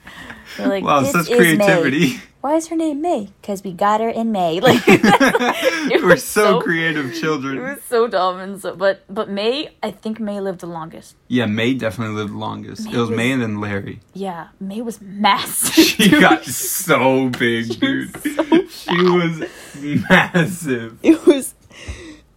like, 0.59 0.83
wow, 0.83 1.01
this 1.01 1.11
such 1.11 1.29
is 1.29 1.37
creativity. 1.37 2.13
May. 2.13 2.21
Why 2.41 2.55
is 2.55 2.67
her 2.69 2.75
name 2.75 3.01
May? 3.03 3.29
Because 3.39 3.63
we 3.63 3.71
got 3.71 4.01
her 4.01 4.09
in 4.09 4.31
May. 4.31 4.59
Like 4.61 4.85
We're 4.87 6.15
so, 6.17 6.43
so- 6.57 6.61
creative 6.61 7.13
children. 7.13 7.57
it 7.57 7.61
was 7.61 7.83
so 7.83 8.07
dumb 8.07 8.39
and 8.39 8.59
so. 8.61 8.75
But 8.75 9.03
but 9.09 9.29
May, 9.29 9.69
I 9.83 9.91
think 9.91 10.19
May 10.19 10.39
lived 10.39 10.61
the 10.61 10.67
longest. 10.67 11.15
Yeah, 11.27 11.45
May 11.45 11.73
definitely 11.75 12.15
lived 12.15 12.33
the 12.33 12.37
longest. 12.37 12.85
May 12.85 12.93
it 12.93 12.97
was, 12.97 13.09
was- 13.09 13.17
May 13.17 13.31
and 13.31 13.41
then 13.41 13.59
Larry. 13.61 13.99
Yeah, 14.13 14.47
May 14.59 14.81
was 14.81 14.99
massive. 15.01 15.83
She 15.83 16.09
dude. 16.09 16.21
got 16.21 16.43
so 16.45 17.29
big, 17.29 17.79
dude. 17.79 18.09
she 18.71 18.95
was 19.03 19.43
massive. 20.09 20.97
It 21.03 21.25
was, 21.25 21.53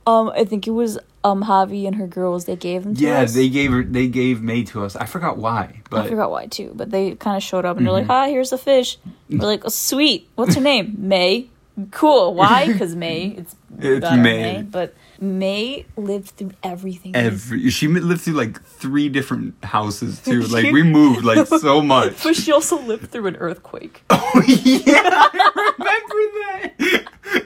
um, 0.06 0.30
I 0.34 0.44
think 0.44 0.66
it 0.66 0.72
was 0.72 0.98
um 1.24 1.42
Javi 1.42 1.86
and 1.86 1.96
her 1.96 2.06
girls. 2.06 2.44
They 2.44 2.54
gave 2.56 2.84
them 2.84 2.94
to 2.94 3.00
Yeah, 3.02 3.22
us. 3.22 3.34
they 3.34 3.48
gave 3.48 3.72
her. 3.72 3.82
They 3.82 4.06
gave 4.06 4.42
May 4.42 4.62
to 4.64 4.84
us. 4.84 4.94
I 4.94 5.06
forgot 5.06 5.38
why, 5.38 5.80
but 5.90 5.96
Mm-hmm. 5.98 6.06
I 6.06 6.10
forgot 6.10 6.30
why 6.30 6.46
too, 6.46 6.72
but 6.74 6.90
they 6.90 7.14
kind 7.16 7.36
of 7.36 7.42
showed 7.42 7.64
up 7.64 7.76
and 7.78 7.86
they're 7.86 7.92
like, 7.92 8.06
"Hi, 8.06 8.28
here's 8.30 8.50
the 8.50 8.58
fish." 8.58 8.98
We're 9.30 9.38
like, 9.38 9.62
oh, 9.64 9.68
"Sweet, 9.70 10.28
what's 10.36 10.54
her 10.54 10.60
name?" 10.60 10.94
May. 10.98 11.48
Cool. 11.90 12.34
Why? 12.34 12.68
Because 12.70 12.94
May. 12.94 13.34
It's, 13.38 13.56
It's 13.80 14.00
got 14.00 14.18
May. 14.20 14.62
But 14.62 14.94
May 15.20 15.86
lived 15.96 16.30
through 16.36 16.52
everything. 16.62 17.16
every 17.16 17.68
she 17.70 17.88
lived 17.88 18.20
through 18.20 18.34
like 18.34 18.62
three 18.62 19.08
different 19.08 19.54
houses 19.64 20.20
too. 20.20 20.42
Like 20.48 20.70
we 20.72 20.82
moved 20.84 21.24
like 21.24 21.46
so 21.48 21.80
much. 21.82 22.22
But 22.22 22.36
she 22.36 22.52
also 22.52 22.78
lived 22.80 23.10
through 23.10 23.26
an 23.26 23.36
earthquake. 23.36 24.02
Oh 24.10 24.42
yeah, 24.46 25.00
I 25.34 25.72
remember 25.78 26.64
She 26.78 27.40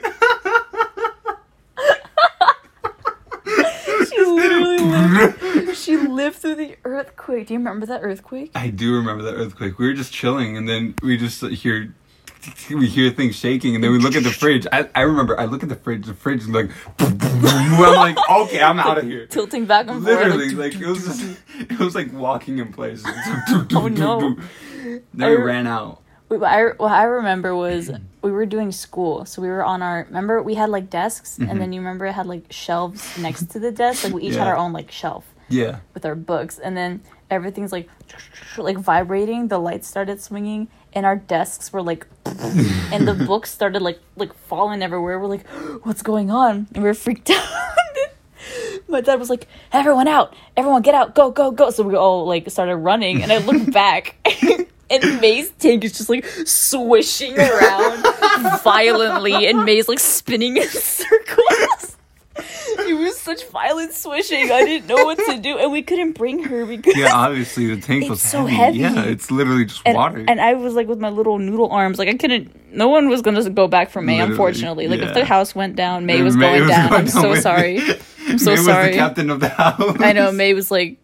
literally 4.35 4.77
lived. 4.79 5.77
She 5.77 5.97
lived 5.97 6.37
through 6.37 6.55
the 6.55 6.75
earthquake. 6.85 7.47
Do 7.47 7.53
you 7.53 7.59
remember 7.59 7.85
that 7.87 8.01
earthquake? 8.03 8.51
I 8.55 8.69
do 8.69 8.95
remember 8.95 9.23
that 9.23 9.35
earthquake. 9.35 9.77
We 9.79 9.87
were 9.87 9.93
just 9.93 10.11
chilling, 10.13 10.57
and 10.57 10.67
then 10.67 10.95
we 11.01 11.17
just 11.17 11.41
hear 11.41 11.93
we 12.69 12.87
hear 12.87 13.09
things 13.11 13.35
shaking, 13.35 13.75
and 13.75 13.83
then 13.83 13.91
we 13.91 13.99
look 13.99 14.15
at 14.15 14.23
the 14.23 14.29
fridge. 14.31 14.65
I, 14.71 14.87
I 14.95 15.01
remember 15.01 15.37
I 15.39 15.45
look 15.45 15.61
at 15.63 15.69
the 15.69 15.75
fridge. 15.75 16.05
The 16.05 16.13
fridge 16.13 16.41
is 16.41 16.49
like, 16.49 16.71
I'm 16.99 17.79
like, 17.95 18.17
okay, 18.29 18.61
I'm 18.61 18.79
out 18.79 18.97
of 18.97 19.03
here. 19.05 19.25
Tilting 19.27 19.65
back 19.65 19.87
and 19.87 20.03
forth. 20.03 20.17
Literally, 20.17 20.49
like 20.51 20.73
it 20.75 20.85
was 20.87 21.05
just, 21.05 21.37
it 21.59 21.79
was 21.79 21.95
like 21.95 22.13
walking 22.13 22.59
in 22.59 22.71
place. 22.71 23.03
Oh, 23.05 23.89
no. 23.91 24.37
Then 24.83 25.01
we 25.13 25.25
I- 25.25 25.41
ran 25.41 25.67
out. 25.67 26.01
What 26.29 26.43
I, 26.43 26.63
what 26.77 26.91
I 26.91 27.03
remember 27.03 27.55
was 27.55 27.89
we 28.21 28.31
were 28.31 28.45
doing 28.45 28.71
school, 28.71 29.25
so 29.25 29.41
we 29.41 29.47
were 29.47 29.63
on 29.63 29.81
our. 29.81 30.05
Remember, 30.09 30.41
we 30.41 30.55
had 30.55 30.69
like 30.69 30.89
desks, 30.89 31.37
and 31.39 31.59
then 31.61 31.71
you 31.73 31.79
remember 31.81 32.05
it 32.05 32.13
had 32.13 32.25
like 32.27 32.45
shelves 32.51 33.17
next 33.17 33.49
to 33.51 33.59
the 33.59 33.71
desk. 33.71 34.03
Like 34.03 34.13
we 34.13 34.23
each 34.23 34.33
had 34.35 34.41
Mm-hmm. 34.41 34.47
Our 34.49 34.57
own 34.57 34.73
like 34.73 34.91
shelf 34.91 35.25
Yeah. 35.49 35.79
with 35.93 36.05
our 36.05 36.15
books, 36.15 36.59
and 36.59 36.75
then 36.75 37.01
everything's 37.29 37.71
like 37.71 37.87
like 38.57 38.77
vibrating. 38.77 39.47
The 39.47 39.59
lights 39.59 39.87
started 39.87 40.21
swinging, 40.21 40.67
and 40.93 41.05
our 41.05 41.15
desks 41.15 41.71
were 41.71 41.81
like, 41.81 42.07
and 42.91 43.07
the 43.07 43.13
books 43.27 43.51
started 43.51 43.81
like 43.81 43.99
like 44.17 44.33
falling 44.33 44.81
everywhere. 44.83 45.19
We're 45.19 45.27
like, 45.27 45.47
what's 45.83 46.01
going 46.01 46.29
on? 46.31 46.67
And 46.73 46.83
we 46.83 46.89
were 46.89 46.93
freaked 46.93 47.29
out. 47.31 47.47
My 48.87 49.01
dad 49.01 49.19
was 49.19 49.29
like, 49.29 49.47
"Everyone 49.71 50.07
out! 50.07 50.33
Everyone 50.57 50.81
get 50.81 50.95
out! 50.95 51.13
Go 51.13 51.29
go 51.29 51.51
go!" 51.51 51.69
So 51.69 51.83
we 51.83 51.95
all 51.95 52.25
like 52.25 52.49
started 52.49 52.77
running, 52.77 53.21
and 53.21 53.31
I 53.31 53.37
looked 53.37 53.71
back, 53.83 54.15
and 54.89 55.21
May's 55.21 55.49
tank 55.51 55.83
is 55.83 55.93
just 55.97 56.09
like 56.09 56.25
swishing 56.45 57.37
around 57.37 58.03
violently, 58.63 59.47
and 59.47 59.63
May's 59.65 59.87
like 59.87 59.99
spinning 59.99 60.57
in 60.57 60.67
circles. 60.69 61.95
It 62.81 62.97
was 62.97 63.19
such 63.19 63.47
violent 63.49 63.93
swishing. 63.93 64.49
I 64.51 64.63
didn't 64.63 64.87
know 64.87 65.03
what 65.03 65.17
to 65.17 65.37
do, 65.39 65.57
and 65.57 65.71
we 65.71 65.81
couldn't 65.81 66.13
bring 66.13 66.43
her 66.43 66.65
because 66.65 66.95
Yeah, 66.95 67.13
obviously 67.13 67.67
the 67.75 67.81
tank 67.81 68.03
It's 68.03 68.09
was 68.09 68.21
so 68.21 68.45
heavy. 68.45 68.79
heavy. 68.79 68.95
Yeah, 68.95 69.03
it's 69.03 69.29
literally 69.29 69.65
just 69.65 69.81
and, 69.85 69.95
water. 69.95 70.23
and 70.27 70.39
I 70.39 70.53
was 70.53 70.73
like 70.73 70.87
with 70.87 70.99
my 70.99 71.09
little 71.09 71.37
noodle 71.39 71.69
arms, 71.71 71.99
like 71.99 72.07
I 72.07 72.13
couldn't. 72.15 72.73
No 72.73 72.87
one 72.87 73.09
was 73.09 73.21
gonna 73.21 73.47
go 73.49 73.67
back 73.67 73.89
for 73.89 74.01
May, 74.01 74.13
Literally, 74.13 74.31
unfortunately. 74.31 74.87
Like 74.87 75.01
if 75.01 75.13
the 75.13 75.25
house 75.25 75.53
went 75.53 75.75
down, 75.75 76.05
May 76.05 76.21
was 76.21 76.35
May 76.37 76.45
going 76.51 76.61
was 76.61 76.69
down. 76.69 76.89
going 76.89 76.99
I'm 77.01 77.07
down 77.07 77.21
so 77.21 77.29
with- 77.31 77.41
sorry. 77.41 77.79
I'm 78.27 78.37
so 78.39 78.51
May 78.51 78.57
was 78.57 78.65
sorry. 78.65 78.91
the 78.91 78.97
captain 78.97 79.29
of 79.31 79.39
the 79.41 79.49
house. 79.49 79.97
I 79.99 80.13
know 80.13 80.31
May 80.31 80.53
was 80.53 80.71
like, 80.71 80.97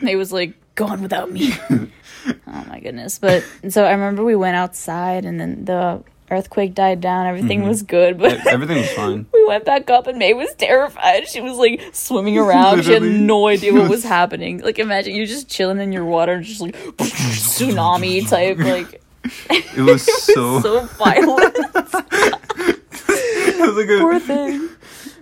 May 0.00 0.16
was 0.16 0.32
like, 0.32 0.54
gone 0.76 1.02
without 1.02 1.30
me. 1.30 1.52
oh 2.46 2.64
my 2.68 2.80
goodness! 2.80 3.18
But 3.18 3.44
so 3.68 3.84
I 3.84 3.92
remember 3.92 4.24
we 4.24 4.36
went 4.36 4.56
outside, 4.56 5.24
and 5.24 5.40
then 5.40 5.64
the 5.64 6.02
earthquake 6.30 6.74
died 6.74 7.00
down. 7.00 7.26
Everything 7.26 7.60
mm-hmm. 7.60 7.68
was 7.68 7.82
good, 7.82 8.18
but 8.18 8.46
Everything 8.46 8.78
was 8.78 8.90
fine. 8.92 9.26
we 9.34 9.44
went 9.46 9.64
back 9.64 9.90
up, 9.90 10.06
and 10.06 10.18
May 10.18 10.32
was 10.34 10.54
terrified. 10.54 11.28
She 11.28 11.40
was 11.40 11.56
like 11.56 11.82
swimming 11.92 12.38
around. 12.38 12.84
she 12.84 12.92
had 12.92 13.02
no 13.02 13.48
idea 13.48 13.72
what 13.72 13.82
was- 13.82 13.90
was 13.90 14.04
happening. 14.18 14.60
Like 14.60 14.78
imagine 14.78 15.14
you're 15.14 15.26
just 15.26 15.48
chilling 15.48 15.80
in 15.80 15.92
your 15.92 16.04
water, 16.04 16.34
and 16.34 16.44
just 16.44 16.60
like 16.60 16.76
tsunami 16.98 18.28
type. 18.28 18.58
Like 18.58 19.02
It 19.76 19.82
was 19.82 20.02
so. 20.24 20.60
so 20.60 20.84
violent. 20.86 21.54
it 23.08 23.60
was 23.60 23.76
like 23.76 23.88
a, 23.88 23.98
Poor 24.00 24.20
thing. 24.20 24.68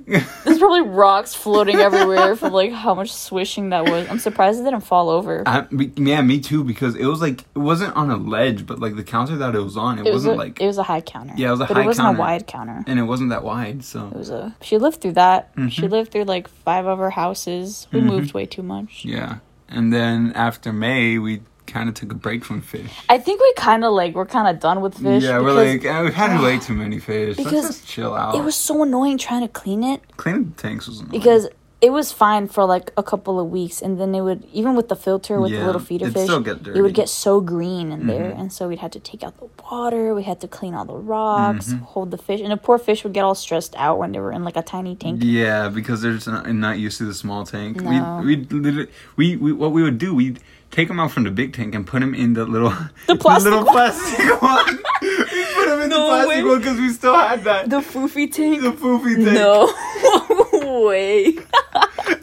There's 0.09 0.59
probably 0.59 0.83
rocks 0.83 1.35
floating 1.35 1.77
everywhere 1.77 2.35
from 2.37 2.53
like 2.53 2.73
how 2.73 2.95
much 2.95 3.13
swishing 3.13 3.71
that 3.71 3.85
was. 3.85 4.09
I'm 4.09 4.19
surprised 4.19 4.61
it 4.61 4.65
didn't 4.65 4.81
fall 4.81 5.11
over. 5.11 5.43
I, 5.47 5.67
me- 5.71 5.93
yeah, 5.97 6.21
me 6.23 6.41
too. 6.41 6.65
Because 6.65 6.95
it 6.97 7.05
was 7.07 7.21
like 7.21 7.43
it 7.43 7.59
wasn't 7.59 7.95
on 7.97 8.11
a 8.11 8.17
ledge, 8.17 8.67
but 8.67 8.79
like 8.79 8.97
the 8.97 9.05
counter 9.05 9.37
that 9.37 9.55
it 9.55 9.61
was 9.61 9.77
on, 9.77 9.99
it, 9.99 10.07
It 10.07 10.13
was 10.13 10.25
wasn't 10.25 10.35
a, 10.35 10.39
like, 10.39 10.61
it 10.61 10.67
was 10.67 10.79
a 10.79 10.83
high 10.83 11.01
counter. 11.03 11.35
Yeah, 11.37 11.49
it 11.49 11.51
was 11.53 11.61
a 11.61 11.67
but 11.67 11.77
high 11.77 11.83
it 11.83 11.87
wasn't 11.87 12.07
counter. 12.07 12.19
a 12.19 12.21
wide 12.21 12.47
counter. 12.47 12.85
and 12.87 12.99
it 12.99 13.03
wasn't 13.05 13.31
that 13.31 13.45
wide. 13.45 13.85
So 13.85 14.07
It 14.09 14.15
was 14.17 14.31
a. 14.31 14.57
She 14.63 14.79
lived 14.79 15.01
through 15.01 15.13
that. 15.13 15.55
Mm-hmm. 15.57 15.69
She 15.69 15.89
lived 15.89 16.11
through 16.13 16.25
like 16.25 16.49
five 16.49 16.87
of 16.87 16.99
her 16.99 17.11
houses. 17.11 17.87
We 17.93 18.01
moved 18.01 18.33
way 18.35 18.47
too 18.47 18.63
much. 18.63 19.05
yeah, 19.05 19.39
and 19.69 19.93
then 19.93 20.33
after 20.35 20.73
May, 20.73 21.19
we 21.19 21.43
kind 21.69 21.89
of 21.89 21.95
took 21.95 22.11
a 22.11 22.15
break 22.17 22.45
from 22.45 22.61
fish. 22.61 22.91
I 23.09 23.19
think 23.19 23.41
we 23.41 23.53
kind 23.57 23.85
of 23.85 23.93
like 23.93 24.15
we're 24.15 24.27
kind 24.27 24.49
of 24.49 24.61
done 24.61 24.81
with 24.81 24.95
fish. 24.95 25.23
yeah, 25.23 25.39
we're 25.41 25.53
like 25.53 25.85
eh, 25.85 26.03
we've 26.03 26.15
had 26.15 26.41
way 26.41 26.59
too 26.59 26.75
many 26.75 26.99
fish. 26.99 27.37
Because 27.37 27.53
Let's 27.53 27.67
just 27.79 27.87
chill 27.89 28.15
out. 28.15 28.35
It 28.35 28.43
was 28.43 28.57
so 28.57 28.83
annoying 28.83 29.19
trying 29.19 29.43
to 29.43 29.49
clean 29.49 29.83
it 29.85 30.01
cleaning 30.17 30.51
the 30.57 30.63
tanks 30.63 30.87
was 30.89 30.99
annoying. 31.01 31.13
because 31.13 31.49
it 31.81 31.91
was 31.93 32.11
fine 32.11 32.49
for 32.49 32.65
like 32.65 32.91
a 32.97 33.05
couple 33.05 33.39
of 33.39 33.47
weeks, 33.51 33.81
and 33.81 34.01
then 34.01 34.13
it 34.13 34.21
would 34.23 34.43
even 34.53 34.75
with 34.75 34.89
the 34.89 34.97
filter 34.97 35.41
with 35.41 35.53
the 35.53 35.59
Yeah, 35.59 35.67
little 35.67 35.81
feeder 35.81 36.07
it'd 36.07 36.15
fish, 36.15 36.25
still 36.25 36.41
get 36.41 36.57
it 36.57 36.63
dirty. 36.65 36.81
would 36.81 36.93
get 36.93 37.09
so 37.09 37.41
green 37.41 37.93
in 37.93 38.09
there, 38.09 38.31
Mm-hmm. 38.33 38.41
and 38.41 38.53
so 38.53 38.67
we'd 38.67 38.81
have 38.81 38.91
to 38.99 38.99
take 39.11 39.23
out 39.23 39.39
the 39.39 39.47
water. 39.63 40.13
We 40.13 40.25
had 40.25 40.41
to 40.41 40.49
clean 40.49 40.75
all 40.75 40.85
the 40.85 40.97
rocks, 41.15 41.69
Mm-hmm. 41.69 41.85
hold 41.85 42.11
the 42.11 42.19
fish, 42.19 42.41
and 42.41 42.51
the 42.51 42.57
poor 42.57 42.79
fish 42.79 43.05
would 43.05 43.13
get 43.13 43.23
all 43.23 43.37
stressed 43.37 43.77
out 43.77 43.97
when 44.01 44.11
they 44.11 44.19
were 44.19 44.33
in 44.33 44.43
like 44.43 44.57
a 44.57 44.63
tiny 44.75 44.97
tank. 44.97 45.21
Yeah, 45.23 45.69
because 45.69 46.03
they're 46.03 46.15
just 46.15 46.27
not, 46.27 46.53
not 46.53 46.79
used 46.81 46.99
to 46.99 47.05
the 47.05 47.15
small 47.15 47.47
tank. 47.47 47.81
No. 47.81 48.23
We 48.25 48.35
we 48.37 48.89
we, 49.17 49.37
we 49.37 49.53
what 49.53 49.71
we 49.71 49.81
would 49.85 49.99
do 49.99 50.17
we'd 50.17 50.41
take 50.71 50.89
them 50.89 51.01
out 51.01 51.11
from 51.11 51.25
the 51.25 51.31
big 51.31 51.53
tank 51.55 51.75
and 51.75 51.87
put 51.87 52.01
them 52.01 52.15
in 52.15 52.35
the 52.35 52.45
little 52.45 52.71
The 53.07 53.17
plastic 53.21 53.51
little 53.53 53.65
one. 53.67 53.75
plastic 53.75 54.43
one. 54.43 54.79
we 55.03 55.45
put 55.55 55.67
them 55.67 55.81
in 55.83 55.89
No 55.91 56.01
the 56.01 56.07
plastic 56.09 56.29
way. 56.29 56.43
one 56.45 56.59
because 56.59 56.79
we 56.79 56.89
still 56.91 57.15
had 57.17 57.45
that 57.45 57.71
The 57.71 57.81
foofy 57.81 58.31
tank. 58.33 58.63
the 58.63 58.73
poofy 58.73 59.17
tank. 59.17 59.35
No 59.35 60.81
way. 60.83 61.37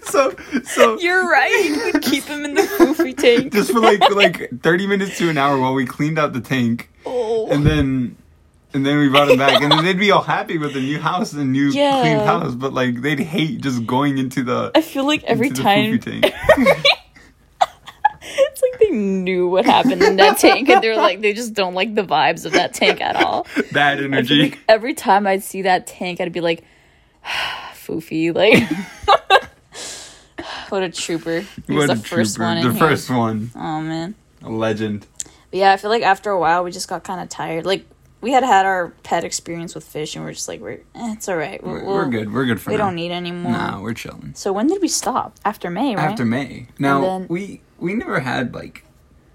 So 0.04 0.34
so 0.64 1.00
You're 1.00 1.30
right. 1.30 1.94
Keep 2.02 2.26
them 2.26 2.46
in 2.46 2.54
the 2.54 2.62
foofy 2.62 3.16
tank. 3.18 3.52
just 3.54 3.72
for 3.72 3.80
like 3.80 4.00
like 4.12 4.50
thirty 4.62 4.88
minutes 4.88 5.18
to 5.18 5.30
an 5.30 5.38
hour 5.38 5.60
while 5.60 5.74
we 5.74 5.86
cleaned 5.86 6.18
out 6.20 6.34
the 6.34 6.42
tank, 6.42 6.90
Oh. 7.06 7.48
and 7.50 7.66
then. 7.66 8.16
And 8.74 8.86
then 8.86 9.00
we 9.00 9.08
brought 9.08 9.30
them 9.30 9.38
back, 9.38 9.62
and 9.62 9.72
then 9.72 9.86
they'd 9.86 9.98
be 9.98 10.12
all 10.12 10.22
happy 10.22 10.58
with 10.58 10.74
the 10.74 10.82
new 10.82 11.00
house 11.00 11.32
and 11.32 11.54
new 11.54 11.70
Yeah. 11.70 12.02
clean 12.02 12.18
house, 12.20 12.54
but 12.56 12.74
like 12.74 13.02
they'd 13.02 13.22
hate 13.22 13.62
just 13.62 13.86
going 13.88 14.18
into 14.18 14.44
the 14.44 14.72
I 14.76 14.82
feel 14.82 15.06
like 15.08 15.24
every 15.24 15.50
time 15.50 15.98
tank. 15.98 16.26
it's 18.52 18.62
like 18.62 18.80
they 18.80 18.90
knew 18.90 19.48
what 19.48 19.66
happened 19.66 20.02
in 20.04 20.16
that 20.18 20.38
tank 20.38 20.70
and 20.70 20.84
they're 20.84 20.96
like 20.96 21.22
they 21.22 21.34
just 21.34 21.54
don't 21.54 21.74
like 21.74 21.96
the 21.96 22.04
vibes 22.04 22.46
of 22.46 22.52
that 22.54 22.74
tank 22.74 23.02
at 23.02 23.16
all. 23.16 23.48
Bad 23.72 24.02
energy. 24.04 24.42
like 24.44 24.60
every 24.68 24.94
time 24.94 25.26
I'd 25.28 25.44
see 25.44 25.62
that 25.64 25.88
tank 25.88 26.20
I'd 26.22 26.32
be 26.34 26.42
like 26.42 26.64
foofy 27.74 28.34
like 28.36 28.62
what 30.70 30.84
a 30.84 30.90
trooper. 30.90 31.46
He 31.68 31.74
was 31.74 31.88
the 31.88 31.96
first 31.96 32.36
trooper. 32.36 32.48
one 32.48 32.58
in 32.58 32.68
The 32.68 32.74
here. 32.74 32.80
first 32.80 33.10
one. 33.10 33.52
Oh 33.56 33.82
man. 33.82 34.16
A 34.42 34.50
legend. 34.50 35.08
But 35.52 35.60
yeah, 35.60 35.72
I 35.74 35.78
feel 35.78 35.90
like 35.90 36.04
after 36.04 36.30
a 36.32 36.40
while 36.40 36.64
we 36.64 36.72
just 36.72 36.88
got 36.88 37.04
kind 37.04 37.22
of 37.22 37.30
tired. 37.30 37.66
Like 37.66 37.86
we 38.22 38.32
had 38.32 38.44
had 38.44 38.66
our 38.66 38.90
pet 39.04 39.24
experience 39.24 39.76
with 39.76 39.84
fish 39.84 40.16
and 40.16 40.26
we're 40.26 40.34
just 40.34 40.48
like 40.48 40.60
we're 40.60 40.82
eh, 40.96 41.14
it's 41.14 41.30
all 41.30 41.38
right. 41.38 41.64
We're, 41.64 41.84
We'll- 41.84 41.94
we're 41.96 42.10
good. 42.10 42.34
We're 42.34 42.46
good 42.46 42.60
for 42.60 42.72
We 42.72 42.78
now. 42.78 42.86
don't 42.86 42.96
need 42.96 43.12
any 43.12 43.32
more. 43.32 43.52
Nah, 43.52 43.80
we're 43.82 43.94
chilling. 43.94 44.34
So 44.36 44.52
when 44.52 44.68
did 44.68 44.82
we 44.82 44.88
stop? 44.88 45.36
After 45.46 45.70
May, 45.70 45.96
right? 45.96 46.10
After 46.12 46.26
May. 46.26 46.68
Now 46.80 47.02
then- 47.02 47.28
we 47.30 47.62
we 47.80 47.94
never 47.94 48.20
had 48.20 48.54
like 48.54 48.84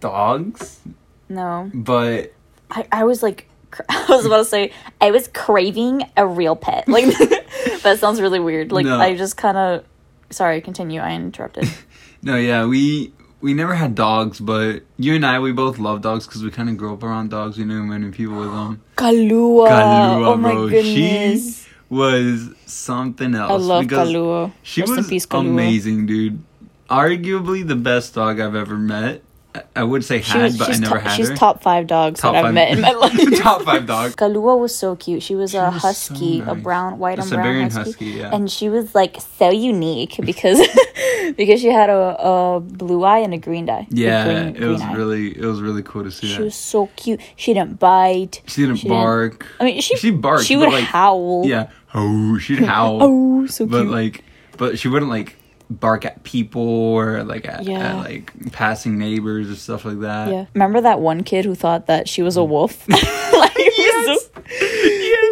dogs, 0.01 0.81
no. 1.29 1.71
but 1.75 2.33
I, 2.71 2.87
I 2.93 3.05
was 3.05 3.23
like 3.23 3.49
I 3.89 4.07
was 4.09 4.27
about 4.27 4.39
to 4.39 4.45
say 4.45 4.73
I 5.01 5.11
was 5.11 5.29
craving 5.29 6.03
a 6.17 6.27
real 6.27 6.57
pet. 6.57 6.89
Like 6.89 7.05
that 7.83 7.99
sounds 7.99 8.21
really 8.21 8.41
weird. 8.41 8.73
Like 8.73 8.87
No. 8.87 8.99
I 8.99 9.17
just 9.17 9.37
kind 9.37 9.57
of 9.57 9.85
sorry, 10.31 10.61
continue. 10.61 11.01
I 11.01 11.15
interrupted. 11.15 11.69
no, 12.23 12.37
yeah, 12.37 12.67
we 12.67 13.13
we 13.41 13.55
never 13.55 13.75
had 13.75 13.95
dogs. 13.95 14.41
But 14.41 14.83
you 14.97 15.15
and 15.15 15.25
I, 15.25 15.39
we 15.39 15.53
both 15.53 15.79
love 15.79 16.03
dogs 16.03 16.27
because 16.27 16.43
we 16.43 16.51
kind 16.51 16.69
of 16.69 16.77
grew 16.77 16.93
up 16.93 17.03
around 17.03 17.31
dogs. 17.31 17.59
We 17.59 17.65
knew 17.65 17.83
many 17.85 18.11
people 18.11 18.37
with 18.37 18.53
them. 18.53 18.83
Kalua. 18.97 19.69
Kalua, 19.69 20.27
oh 20.27 20.37
my 20.37 20.53
bro. 20.53 20.69
goodness. 20.69 21.65
She 21.65 21.71
was 21.89 22.51
something 22.67 23.35
else. 23.35 23.51
I 23.51 23.55
love 23.57 23.89
because 23.89 24.09
Kalua. 24.09 24.53
She 24.63 24.83
Rest 24.83 24.97
was 24.97 25.09
peace, 25.09 25.27
Kalua. 25.27 25.41
amazing, 25.41 26.07
dude. 26.07 26.43
Arguably 26.91 27.67
the 27.67 27.77
best 27.77 28.15
dog 28.15 28.41
I've 28.41 28.55
ever 28.55 28.77
met. 28.77 29.23
I- 29.55 29.63
I 29.75 29.83
would 29.83 30.05
say 30.05 30.21
She 30.21 30.31
had, 30.33 30.43
was, 30.43 30.59
but 30.59 30.71
I 30.75 30.77
never 30.79 30.99
had 31.01 31.17
she's 31.17 31.29
her. 31.29 31.35
top 31.37 31.61
five 31.61 31.89
dogs 31.89 32.21
Top 32.21 32.35
that 32.35 32.45
I've 32.45 32.55
met 32.55 32.71
in 32.71 32.81
my 32.81 32.93
life. 33.05 33.19
Top 33.41 33.63
five 33.63 33.85
dogs. 33.85 34.15
Kalua 34.15 34.57
was 34.59 34.73
so 34.75 34.95
cute. 34.95 35.25
She 35.25 35.35
was 35.35 35.55
a 35.55 35.71
was 35.71 35.75
so 35.83 35.89
husky, 35.89 36.41
a 36.41 36.55
brown, 36.55 36.99
white 37.01 37.19
A 37.19 37.23
and 37.23 37.31
brown 37.31 37.63
husky. 37.71 37.79
husky, 37.83 38.05
yeah. 38.07 38.31
And 38.33 38.49
she 38.51 38.69
was 38.69 38.95
like 38.95 39.17
so 39.39 39.51
unique 39.51 40.19
because 40.25 40.61
because 41.37 41.61
she 41.61 41.67
had 41.69 41.91
a, 41.91 42.17
a 42.21 42.61
blue 42.61 43.03
eye 43.03 43.19
and 43.19 43.35
a 43.35 43.39
green 43.39 43.69
eye. 43.69 43.89
Yeah, 43.91 44.25
green- 44.51 44.63
it 44.63 44.67
was 44.69 44.83
eye. 44.83 44.95
really 44.95 45.37
it 45.37 45.45
was 45.45 45.61
really 45.61 45.83
cool 45.83 46.05
to 46.05 46.13
see 46.13 46.29
She 46.29 46.35
that. 46.37 46.43
was 46.45 46.55
so 46.55 46.89
cute. 46.95 47.21
She 47.35 47.53
didn't 47.53 47.81
bite. 47.81 48.43
She 48.47 48.61
didn't 48.63 48.77
she 48.77 48.83
didn't- 48.89 48.99
bark. 49.03 49.47
I 49.59 49.65
mean, 49.65 49.81
she 49.81 49.97
She 49.97 50.11
barked, 50.13 50.45
She 50.45 50.57
would 50.57 50.69
like, 50.69 50.85
howl. 50.85 51.43
Yeah. 51.45 51.71
Oh, 51.93 52.39
she'd 52.39 52.63
oh, 52.63 52.67
howl. 52.67 52.99
Oh, 53.03 53.47
so 53.47 53.65
cute. 53.65 53.71
but 53.73 53.87
like, 53.87 54.23
but 54.59 54.79
she 54.79 54.87
wouldn't 54.87 55.11
like 55.11 55.35
bark 55.71 56.05
at 56.05 56.23
people 56.25 56.63
or 56.63 57.23
like 57.23 57.47
at, 57.49 57.65
Yeah. 57.65 57.97
at 57.99 58.05
like 58.05 58.53
passing 58.53 58.99
neighbors 58.99 59.51
or 59.51 59.55
stuff 59.55 59.85
like 59.85 60.01
that. 60.01 60.29
yeah. 60.29 60.47
Remember 60.55 60.81
that 60.81 61.01
one 61.01 61.23
kid 61.23 61.45
who 61.45 61.55
thought 61.55 61.87
that 61.87 62.09
she 62.09 62.23
was 62.23 62.37
a 62.37 62.41
mm. 62.41 62.49
wolf? 62.49 62.89
like, 62.89 63.53
he 63.57 63.91
was 64.07 64.25
so- 64.25 64.43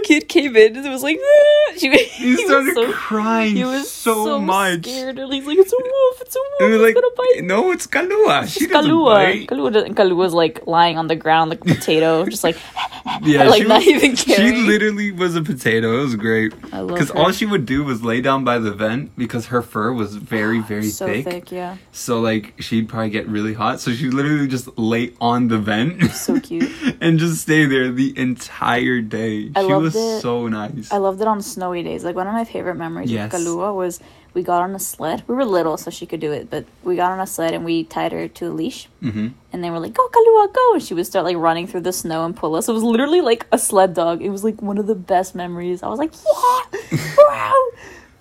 kid 0.09 0.29
came 0.29 0.57
in 0.57 0.77
and 0.77 0.85
it 0.87 0.91
was 0.97 1.03
like, 1.03 1.19
ah! 1.23 1.73
she, 1.79 1.89
He 2.25 2.37
started 2.47 2.77
crying 2.95 3.55
he 3.57 3.65
was 3.65 3.91
so, 3.91 4.15
so, 4.25 4.39
much. 4.41 4.85
scared. 4.87 5.19
And 5.19 5.33
he's 5.33 5.47
like, 5.47 5.59
it's 5.59 5.73
a 5.73 5.77
wolf, 5.93 6.21
it's 6.23 6.37
a 6.37 6.39
wolf, 6.41 6.61
And 6.63 6.75
it's 6.75 6.83
like, 6.87 6.95
gonna 6.95 7.15
bite. 7.17 7.45
no, 7.45 7.71
it's 7.73 7.87
Kalua. 7.87 8.47
She 8.49 8.65
It's 8.65 8.73
doesn't 8.73 8.91
Kalua. 8.91 9.47
Kalua, 9.47 9.95
Kalua's 9.95 10.35
like 10.35 10.67
lying 10.67 10.97
on 10.99 11.07
the 11.07 11.17
ground 11.17 11.51
like 11.51 11.61
a 11.61 11.65
potato, 11.75 12.25
just 12.35 12.45
like 12.45 12.57
Yeah, 13.23 13.45
like 13.49 13.63
she 13.63 13.69
not 13.69 13.79
was- 13.79 13.87
even 13.89 14.17
She 14.17 14.53
literally 14.73 15.11
was 15.13 15.37
a 15.37 15.43
potato. 15.43 15.99
It 15.99 16.03
was 16.03 16.17
great. 16.17 16.53
I 16.73 16.81
love 16.81 16.89
Because 16.95 17.11
all 17.11 17.31
she 17.33 17.47
would 17.47 17.65
do 17.67 17.85
was 17.85 18.03
lay 18.03 18.21
down 18.21 18.45
by 18.45 18.59
the 18.59 18.73
vent 18.73 19.17
because 19.17 19.47
her 19.47 19.63
fur 19.63 19.93
was 19.93 20.17
very, 20.17 20.61
very 20.73 20.91
so 20.91 21.07
thick. 21.07 21.25
thick. 21.25 21.53
yeah, 21.53 21.77
So 21.93 22.21
like 22.21 22.55
she'd 22.61 22.89
probably 22.89 23.11
get 23.11 23.27
really 23.29 23.55
hot. 23.55 23.81
So 23.81 23.93
she 23.93 24.11
literally 24.11 24.47
just 24.49 24.67
lay 24.79 25.13
on 25.21 25.49
the 25.49 25.59
vent. 25.59 26.11
so 26.13 26.39
cute. 26.41 26.71
and 27.01 27.19
just 27.19 27.43
stay 27.43 27.65
there 27.67 27.91
the 27.91 28.13
entire 28.19 29.01
day. 29.01 29.51
I 29.57 29.63
she 29.63 29.67
loved 29.73 29.85
was 29.85 29.95
it. 29.99 30.21
so 30.23 30.49
nice. 30.49 30.91
I 30.93 30.99
loved 30.99 31.21
it 31.21 31.27
on 31.29 31.43
snowy 31.43 31.83
days. 31.83 32.05
Like 32.05 32.17
one 32.17 32.27
of 32.27 32.33
my 32.33 32.45
favorite 32.45 32.77
memories 32.77 33.11
Yes. 33.11 33.33
with 33.33 33.43
Kalua 33.47 33.75
was 33.75 34.01
we 34.35 34.43
got 34.43 34.63
on 34.63 34.75
a 34.75 34.79
sled. 34.79 35.23
We 35.27 35.35
were 35.35 35.45
little, 35.45 35.77
so 35.77 35.91
she 35.91 36.07
could 36.07 36.21
do 36.21 36.33
it, 36.33 36.49
but 36.51 36.65
we 36.85 36.97
got 36.97 37.11
on 37.11 37.21
a 37.21 37.27
sled 37.27 37.55
and 37.55 37.65
we 37.65 37.85
tied 37.85 38.13
her 38.13 38.29
to 38.29 38.47
a 38.49 38.53
leash. 38.53 38.89
hmm 39.01 39.29
And 39.53 39.65
they 39.65 39.71
were 39.71 39.81
like, 39.81 39.95
"Go, 39.95 40.07
Kalua, 40.09 40.53
go!" 40.53 40.75
And 40.75 40.83
she 40.83 40.95
would 40.95 41.07
start 41.07 41.25
like 41.25 41.37
running 41.37 41.67
through 41.67 41.81
the 41.83 41.93
snow 41.93 42.25
and 42.25 42.37
pull 42.37 42.55
us. 42.55 42.69
It 42.69 42.73
was 42.73 42.83
literally 42.85 43.21
like 43.21 43.47
a 43.53 43.59
sled 43.59 43.95
dog. 43.95 44.23
It 44.23 44.31
was 44.31 44.45
like 44.45 44.61
one 44.63 44.79
of 44.79 44.87
the 44.87 44.95
best 44.95 45.35
memories. 45.35 45.83
I 45.83 45.89
was 45.89 45.99
like, 45.99 46.13
"Yeah, 46.13 47.07
wow!" 47.19 47.55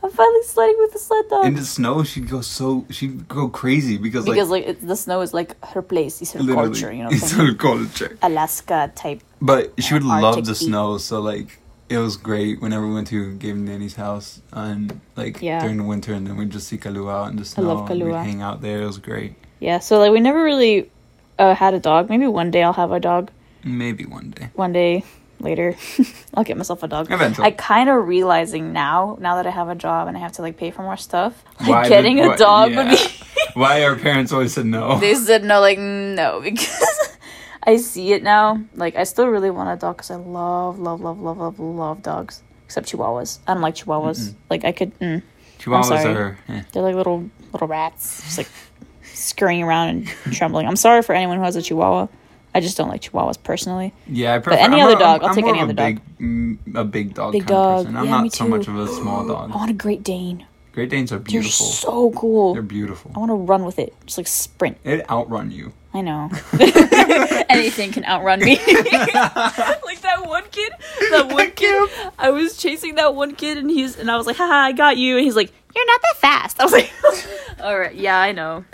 I'm 0.03 0.11
finally 0.11 0.43
sledding 0.43 0.75
with 0.77 0.93
a 0.95 0.99
sled 0.99 1.25
dog. 1.29 1.45
In 1.47 1.55
the 1.55 1.65
snow, 1.65 2.03
she'd 2.03 2.29
go 2.29 2.41
so 2.41 2.85
she'd 2.89 3.27
go 3.27 3.49
crazy 3.49 3.97
because, 3.97 4.25
because 4.25 4.49
like, 4.49 4.65
like 4.67 4.77
it, 4.77 4.87
the 4.87 4.95
snow 4.95 5.21
is 5.21 5.33
like 5.33 5.61
her 5.73 5.81
place, 5.81 6.21
it's 6.21 6.31
her 6.33 6.43
culture, 6.53 6.91
you 6.93 7.03
know. 7.03 7.09
It's 7.17 7.31
her 7.31 7.53
culture. 7.55 8.17
Alaska 8.21 8.91
type. 8.95 9.21
But 9.41 9.73
she 9.83 9.93
would 9.95 10.03
love 10.05 10.45
the 10.45 10.55
snow, 10.55 10.97
so 10.99 11.19
like 11.19 11.59
it 11.89 11.97
was 11.97 12.17
great 12.17 12.61
whenever 12.61 12.85
we 12.87 12.93
went 12.93 13.07
to 13.07 13.33
Game 13.35 13.65
Nanny's 13.65 13.95
house 13.95 14.41
and 14.51 14.99
like 15.15 15.41
Yeah. 15.41 15.59
during 15.61 15.77
the 15.77 15.83
winter, 15.83 16.13
and 16.13 16.27
then 16.27 16.35
we'd 16.37 16.49
just 16.49 16.67
see 16.67 16.77
Kalu 16.77 17.11
out 17.11 17.29
in 17.31 17.37
the 17.37 17.45
snow. 17.45 17.63
love 17.63 17.89
and 17.89 18.03
we'd 18.03 18.13
hang 18.13 18.41
out 18.41 18.61
there. 18.61 18.81
It 18.81 18.85
was 18.85 18.97
great. 18.97 19.35
Yeah, 19.59 19.79
so 19.79 19.99
like 19.99 20.11
we 20.11 20.19
never 20.19 20.43
really 20.43 20.89
uh, 21.39 21.53
had 21.55 21.73
a 21.73 21.79
dog. 21.79 22.09
Maybe 22.09 22.27
one 22.27 22.51
day 22.51 22.63
I'll 22.63 22.73
have 22.73 22.91
a 22.91 22.99
dog. 22.99 23.31
Maybe 23.63 24.05
one 24.05 24.31
day. 24.31 24.49
One 24.55 24.71
day 24.73 25.03
later, 25.39 25.75
I'll 26.33 26.43
get 26.43 26.57
myself 26.57 26.83
a 26.83 26.87
dog. 26.87 27.11
Eventually. 27.11 27.45
I 27.47 27.51
kind 27.51 27.89
of 27.89 28.07
realizing 28.07 28.73
now, 28.73 29.17
now 29.19 29.35
that 29.35 29.47
I 29.47 29.51
have 29.51 29.69
a 29.69 29.75
job 29.75 30.07
and 30.07 30.17
I 30.17 30.19
have 30.19 30.31
to 30.33 30.41
like 30.41 30.57
pay 30.57 30.71
for 30.71 30.81
more 30.83 30.97
stuff, 30.97 31.43
like 31.59 31.69
Why 31.83 31.89
getting 31.89 32.17
would- 32.19 32.35
a 32.35 32.37
dog 32.37 32.75
would 32.75 32.89
be. 32.89 32.97
Why 33.53 33.83
our 33.83 33.95
parents 33.95 34.31
always 34.31 34.53
said 34.53 34.65
no. 34.65 34.99
they 34.99 35.15
said 35.15 35.43
no, 35.43 35.59
like 35.61 35.79
no, 35.79 36.41
because 36.43 37.16
I 37.67 37.77
see 37.77 38.13
it 38.13 38.23
now. 38.23 38.61
Like 38.75 38.95
I 38.95 39.03
still 39.03 39.27
really 39.27 39.51
want 39.51 39.69
a 39.69 39.75
dog 39.79 39.97
because 39.97 40.09
I 40.09 40.15
love, 40.15 40.79
love, 40.79 41.01
love, 41.01 41.19
love, 41.19 41.37
love, 41.37 41.59
love 41.59 42.01
dogs. 42.01 42.41
Except 42.65 42.87
Chihuahuas. 42.91 43.39
I 43.47 43.53
don't 43.53 43.61
like 43.61 43.75
Chihuahuas. 43.75 44.33
Like 44.49 44.65
I 44.65 44.71
could. 44.71 44.97
Mm, 44.99 45.21
Chihuahuas 45.59 46.05
are. 46.15 46.37
eh. 46.47 46.63
they're 46.71 46.81
like 46.83 46.95
little 46.95 47.29
little 47.53 47.67
rats, 47.67 48.21
just 48.23 48.37
like 48.39 48.47
scurrying 49.03 49.63
around 49.63 49.89
and 49.89 50.07
trembling. 50.33 50.67
I'm 50.67 50.75
sorry 50.75 51.01
for 51.01 51.13
anyone 51.13 51.37
who 51.37 51.43
has 51.43 51.55
a 51.55 51.61
Chihuahua. 51.61 52.07
I 52.55 52.59
just 52.59 52.77
don't 52.77 52.89
like 52.89 53.01
Chihuahuas 53.01 53.41
personally. 53.43 53.93
Yeah, 54.07 54.35
I 54.35 54.39
prefer. 54.39 54.57
any 54.57 54.81
I'm 54.81 54.87
other 54.87 54.95
a- 54.95 54.99
dog, 54.99 55.21
I'm, 55.23 55.29
I'll 55.29 55.35
take 55.35 55.45
more 55.45 55.53
any 55.53 55.61
other 55.63 55.73
a 55.73 55.75
dog. 55.75 55.95
big, 55.95 56.01
mm, 56.19 56.75
a 56.75 56.83
big 56.83 57.13
dog 57.13 57.31
Big 57.33 57.45
kind 57.45 57.51
of 57.51 57.55
dog. 57.55 57.85
person. 57.85 57.97
I'm 57.97 58.05
Yeah, 58.05 58.11
not 58.11 58.23
me 58.23 58.29
so 58.29 58.47
much 58.47 58.67
of 58.67 58.77
a 58.77 58.87
small 58.87 59.23
I 59.25 59.33
dog. 59.33 59.53
want 59.53 59.69
a 59.69 59.73
Great 59.73 60.03
Dane. 60.03 60.47
Great 60.73 60.89
Danes 60.89 61.11
are 61.11 61.17
They're 61.17 61.23
beautiful. 61.41 61.65
so 61.65 62.11
cool. 62.11 62.53
They're 62.53 62.61
beautiful. 62.63 63.11
I 63.15 63.19
want 63.19 63.29
to 63.31 63.35
run 63.35 63.65
with 63.65 63.77
it, 63.79 63.93
just 64.05 64.17
like 64.17 64.27
sprint. 64.27 64.77
It 64.83 65.09
outrun 65.09 65.51
you. 65.51 65.73
I 65.97 66.01
know. 66.01 66.29
Anything 67.49 67.91
can 67.91 68.05
outrun 68.05 68.39
me. 68.39 68.57
like 68.67 70.01
that 70.01 70.23
one 70.25 70.43
kid. 70.51 70.71
That 71.11 71.29
one 71.31 71.51
kid. 71.51 71.89
I 72.19 72.29
was 72.29 72.57
chasing 72.57 72.95
that 72.95 73.15
one 73.15 73.35
kid, 73.35 73.57
and 73.57 73.69
he's 73.69 73.97
and 73.97 74.11
I 74.11 74.17
was 74.17 74.27
like, 74.27 74.35
"Haha, 74.37 74.53
I 74.53 74.71
got 74.73 74.97
you!" 74.97 75.15
And 75.17 75.25
he's 75.25 75.35
like, 75.35 75.51
"You're 75.75 75.85
not 75.87 76.01
that 76.01 76.15
fast." 76.17 76.59
I 76.59 76.63
was 76.63 76.73
like, 76.73 76.91
"All 77.61 77.77
right, 77.79 77.95
yeah, 77.95 78.19
I 78.19 78.31
know." 78.31 78.65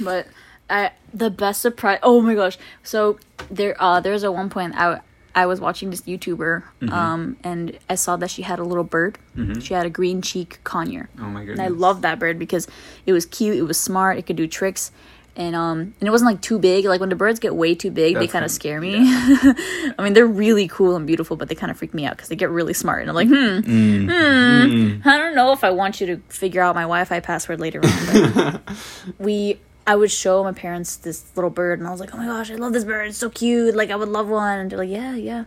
but 0.00 0.28
I 0.70 0.92
the 1.12 1.30
best 1.30 1.60
surprise. 1.62 1.98
Oh 2.02 2.20
my 2.20 2.34
gosh! 2.34 2.56
So 2.82 3.18
there, 3.50 3.74
uh, 3.82 4.00
there's 4.00 4.22
a 4.22 4.30
one 4.30 4.48
point 4.50 4.74
I 4.76 5.00
I 5.34 5.46
was 5.46 5.60
watching 5.60 5.90
this 5.90 6.02
YouTuber, 6.02 6.62
Mm-hmm. 6.82 6.92
um, 6.92 7.36
and 7.44 7.78
I 7.88 7.94
saw 7.96 8.16
that 8.16 8.30
she 8.30 8.42
had 8.42 8.58
a 8.58 8.64
little 8.64 8.84
bird. 8.84 9.18
She 9.60 9.72
had 9.74 9.86
a 9.86 9.90
green 9.90 10.20
cheek 10.20 10.58
conure. 10.64 11.06
Oh 11.18 11.22
my 11.24 11.40
goodness. 11.44 11.60
And 11.60 11.62
I 11.62 11.68
loved 11.68 12.02
that 12.02 12.18
bird 12.18 12.38
because 12.40 12.66
it 13.06 13.12
was 13.12 13.24
cute, 13.24 13.56
it 13.56 13.62
was 13.62 13.78
smart, 13.78 14.18
it 14.18 14.26
could 14.26 14.34
do 14.36 14.46
tricks. 14.48 14.90
And 15.38 15.54
um 15.54 15.94
and 16.00 16.08
it 16.08 16.10
wasn't 16.10 16.32
like 16.32 16.40
too 16.42 16.58
big. 16.58 16.84
Like 16.84 16.98
when 17.00 17.10
the 17.10 17.14
birds 17.16 17.38
get 17.38 17.54
way 17.54 17.74
too 17.76 17.92
big, 17.92 18.14
they 18.18 18.26
kind 18.26 18.44
of 18.44 18.50
scare 18.50 18.80
me. 18.80 18.96
I 18.98 19.94
mean, 20.02 20.12
they're 20.12 20.26
really 20.26 20.66
cool 20.66 20.96
and 20.96 21.06
beautiful, 21.06 21.36
but 21.36 21.48
they 21.48 21.54
kind 21.54 21.70
of 21.70 21.78
freak 21.78 21.94
me 21.94 22.04
out 22.06 22.16
because 22.16 22.28
they 22.28 22.34
get 22.36 22.50
really 22.50 22.74
smart. 22.74 23.02
And 23.02 23.08
I'm 23.08 23.14
like, 23.14 23.28
hmm, 23.28 23.60
Mm. 23.62 25.00
hmm. 25.00 25.08
I 25.08 25.16
don't 25.16 25.34
know 25.36 25.52
if 25.52 25.62
I 25.62 25.70
want 25.70 26.00
you 26.00 26.08
to 26.08 26.16
figure 26.28 26.60
out 26.60 26.74
my 26.74 26.82
Wi-Fi 26.82 27.20
password 27.20 27.60
later 27.60 27.80
on. 27.84 28.60
We, 29.18 29.58
I 29.86 29.94
would 29.96 30.10
show 30.10 30.42
my 30.44 30.52
parents 30.52 30.96
this 30.96 31.24
little 31.36 31.50
bird, 31.50 31.78
and 31.78 31.88
I 31.88 31.90
was 31.92 32.00
like, 32.00 32.12
oh 32.14 32.18
my 32.18 32.26
gosh, 32.26 32.50
I 32.50 32.56
love 32.56 32.72
this 32.72 32.84
bird. 32.84 33.08
It's 33.08 33.18
so 33.18 33.30
cute. 33.30 33.74
Like 33.74 33.90
I 33.90 33.96
would 33.96 34.08
love 34.08 34.28
one. 34.28 34.58
And 34.58 34.70
they're 34.70 34.78
like, 34.78 34.90
yeah, 34.90 35.14
yeah. 35.14 35.44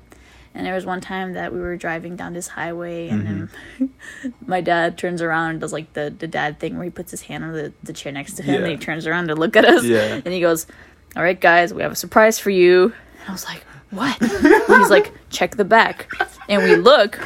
And 0.53 0.65
there 0.65 0.73
was 0.75 0.85
one 0.85 0.99
time 0.99 1.33
that 1.33 1.53
we 1.53 1.59
were 1.61 1.77
driving 1.77 2.15
down 2.17 2.33
this 2.33 2.47
highway, 2.49 3.07
and 3.09 3.25
then 3.25 3.49
Mm-hmm. 3.79 4.27
my 4.45 4.59
dad 4.61 4.97
turns 4.97 5.21
around 5.21 5.51
and 5.51 5.61
does 5.61 5.71
like 5.73 5.93
the, 5.93 6.13
the 6.17 6.27
dad 6.27 6.59
thing 6.59 6.75
where 6.75 6.83
he 6.83 6.89
puts 6.89 7.11
his 7.11 7.21
hand 7.21 7.43
on 7.43 7.53
the, 7.53 7.71
the 7.83 7.93
chair 7.93 8.11
next 8.11 8.33
to 8.33 8.43
him, 8.43 8.63
and 8.63 8.71
he 8.71 8.77
turns 8.77 9.07
around 9.07 9.27
to 9.29 9.35
look 9.35 9.55
at 9.55 9.63
us, 9.65 9.83
Yeah. 9.85 10.21
and 10.23 10.27
he 10.33 10.41
goes, 10.41 10.67
"All 11.15 11.23
right, 11.23 11.39
guys, 11.39 11.73
we 11.73 11.81
have 11.83 11.91
a 11.91 11.95
surprise 11.95 12.37
for 12.39 12.49
you." 12.49 12.93
And 13.21 13.29
I 13.29 13.31
was 13.31 13.45
like, 13.45 13.63
"What?" 13.91 14.17
he's 14.21 14.89
like, 14.89 15.13
"Check 15.29 15.55
the 15.55 15.63
back," 15.65 16.09
and 16.49 16.61
we 16.63 16.75
look, 16.75 17.17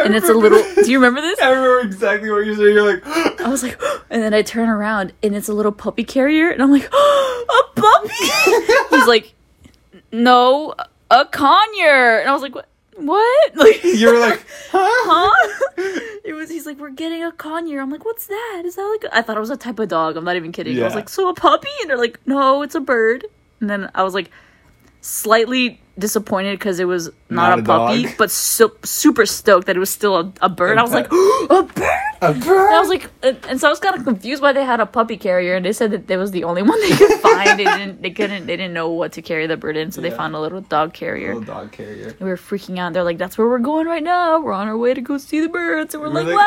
and 0.00 0.14
it's 0.16 0.28
a 0.28 0.34
little. 0.34 0.62
Do 0.82 0.90
you 0.90 0.98
remember 0.98 1.20
this? 1.20 1.40
I 1.40 1.48
remember 1.50 1.80
exactly 1.80 2.30
what 2.30 2.44
you're 2.44 2.56
saying. 2.56 2.74
You're 2.74 2.94
like, 2.94 3.06
I 3.40 3.48
was 3.48 3.62
like, 3.62 3.80
and 4.10 4.22
then 4.22 4.34
I 4.34 4.42
turn 4.42 4.68
around 4.68 5.12
and 5.22 5.36
it's 5.36 5.48
a 5.48 5.54
little 5.54 5.72
puppy 5.72 6.02
carrier, 6.04 6.50
and 6.50 6.60
I'm 6.62 6.70
like, 6.72 6.84
a 6.92 7.62
puppy. 7.76 8.08
He's 8.90 9.06
like, 9.06 9.34
no, 10.10 10.74
a 11.10 11.24
conure, 11.26 12.20
and 12.20 12.28
I 12.28 12.32
was 12.32 12.42
like, 12.42 12.54
what? 12.54 12.66
What? 12.96 13.54
Like, 13.56 13.84
you 13.84 14.12
were 14.12 14.18
like, 14.18 14.44
huh? 14.70 14.78
huh? 14.80 15.70
It 16.24 16.34
was. 16.34 16.48
He's 16.50 16.66
like, 16.66 16.78
we're 16.78 16.90
getting 16.90 17.22
a 17.24 17.32
conure. 17.32 17.80
I'm 17.82 17.90
like, 17.90 18.04
what's 18.04 18.26
that? 18.26 18.62
Is 18.64 18.76
that 18.76 18.82
like? 18.82 19.12
A-? 19.12 19.16
I 19.16 19.22
thought 19.22 19.36
it 19.36 19.40
was 19.40 19.50
a 19.50 19.56
type 19.56 19.78
of 19.78 19.88
dog. 19.88 20.16
I'm 20.16 20.24
not 20.24 20.36
even 20.36 20.52
kidding. 20.52 20.80
I 20.80 20.84
was 20.84 20.94
like, 20.94 21.08
so 21.08 21.28
a 21.28 21.34
puppy? 21.34 21.68
And 21.80 21.90
they're 21.90 21.98
like, 21.98 22.18
no, 22.26 22.62
it's 22.62 22.74
a 22.76 22.80
bird. 22.80 23.26
And 23.60 23.68
then 23.68 23.90
I 23.94 24.02
was 24.04 24.14
like, 24.14 24.30
slightly 25.00 25.80
disappointed 25.98 26.58
because 26.58 26.80
it 26.80 26.86
was 26.86 27.06
not, 27.28 27.50
Not 27.50 27.58
a 27.58 27.62
a 27.62 27.64
puppy, 27.64 28.02
dog. 28.04 28.14
but 28.18 28.30
so, 28.30 28.72
super 28.84 29.26
stoked 29.26 29.66
that 29.66 29.76
it 29.76 29.78
was 29.78 29.90
still 29.90 30.16
a, 30.16 30.32
a 30.40 30.48
bird. 30.48 30.78
A 30.78 30.80
I 30.80 30.82
was 30.82 30.92
like, 30.92 31.08
pet. 31.10 31.18
a 31.50 31.62
bird. 31.62 31.82
A 32.22 32.26
And 32.26 32.74
I 32.74 32.78
was 32.80 32.88
like, 32.88 33.10
and, 33.22 33.38
and 33.48 33.60
so 33.60 33.66
I 33.66 33.70
was 33.70 33.80
kind 33.80 33.96
of 33.96 34.04
confused 34.04 34.42
why 34.42 34.52
they 34.52 34.64
had 34.64 34.80
a 34.80 34.86
puppy 34.86 35.16
carrier, 35.16 35.54
and 35.54 35.64
they 35.66 35.72
said 35.72 35.90
that 35.90 36.06
there 36.06 36.18
was 36.18 36.30
the 36.30 36.44
only 36.44 36.62
one 36.72 36.80
they 36.80 36.96
could 36.96 37.20
find. 37.20 37.58
they 37.58 37.64
didn't, 37.64 38.00
they 38.02 38.10
couldn't, 38.10 38.46
they 38.46 38.56
didn't 38.56 38.72
know 38.74 38.90
what 38.90 39.12
to 39.12 39.22
carry 39.22 39.46
the 39.46 39.56
bird 39.56 39.76
in, 39.76 39.90
so 39.92 40.00
they 40.00 40.10
found 40.10 40.34
a 40.34 40.40
little 40.40 40.60
dog 40.60 40.92
carrier. 40.94 41.34
Little 41.34 41.54
dog 41.54 41.72
carrier. 41.72 42.14
We 42.20 42.26
were 42.28 42.36
freaking 42.36 42.78
out. 42.78 42.92
They're 42.92 43.02
like, 43.04 43.18
"That's 43.18 43.36
where 43.36 43.48
we're 43.48 43.58
going 43.58 43.86
right 43.86 44.02
now. 44.02 44.40
We're 44.40 44.52
on 44.52 44.68
our 44.68 44.76
way 44.78 44.94
to 44.94 45.00
go 45.00 45.18
see 45.18 45.40
the 45.40 45.48
birds." 45.48 45.94
And 45.94 46.02
we're, 46.02 46.08
We're 46.10 46.22
like, 46.22 46.26
like, 46.26 46.36
"Wow!" 46.36 46.44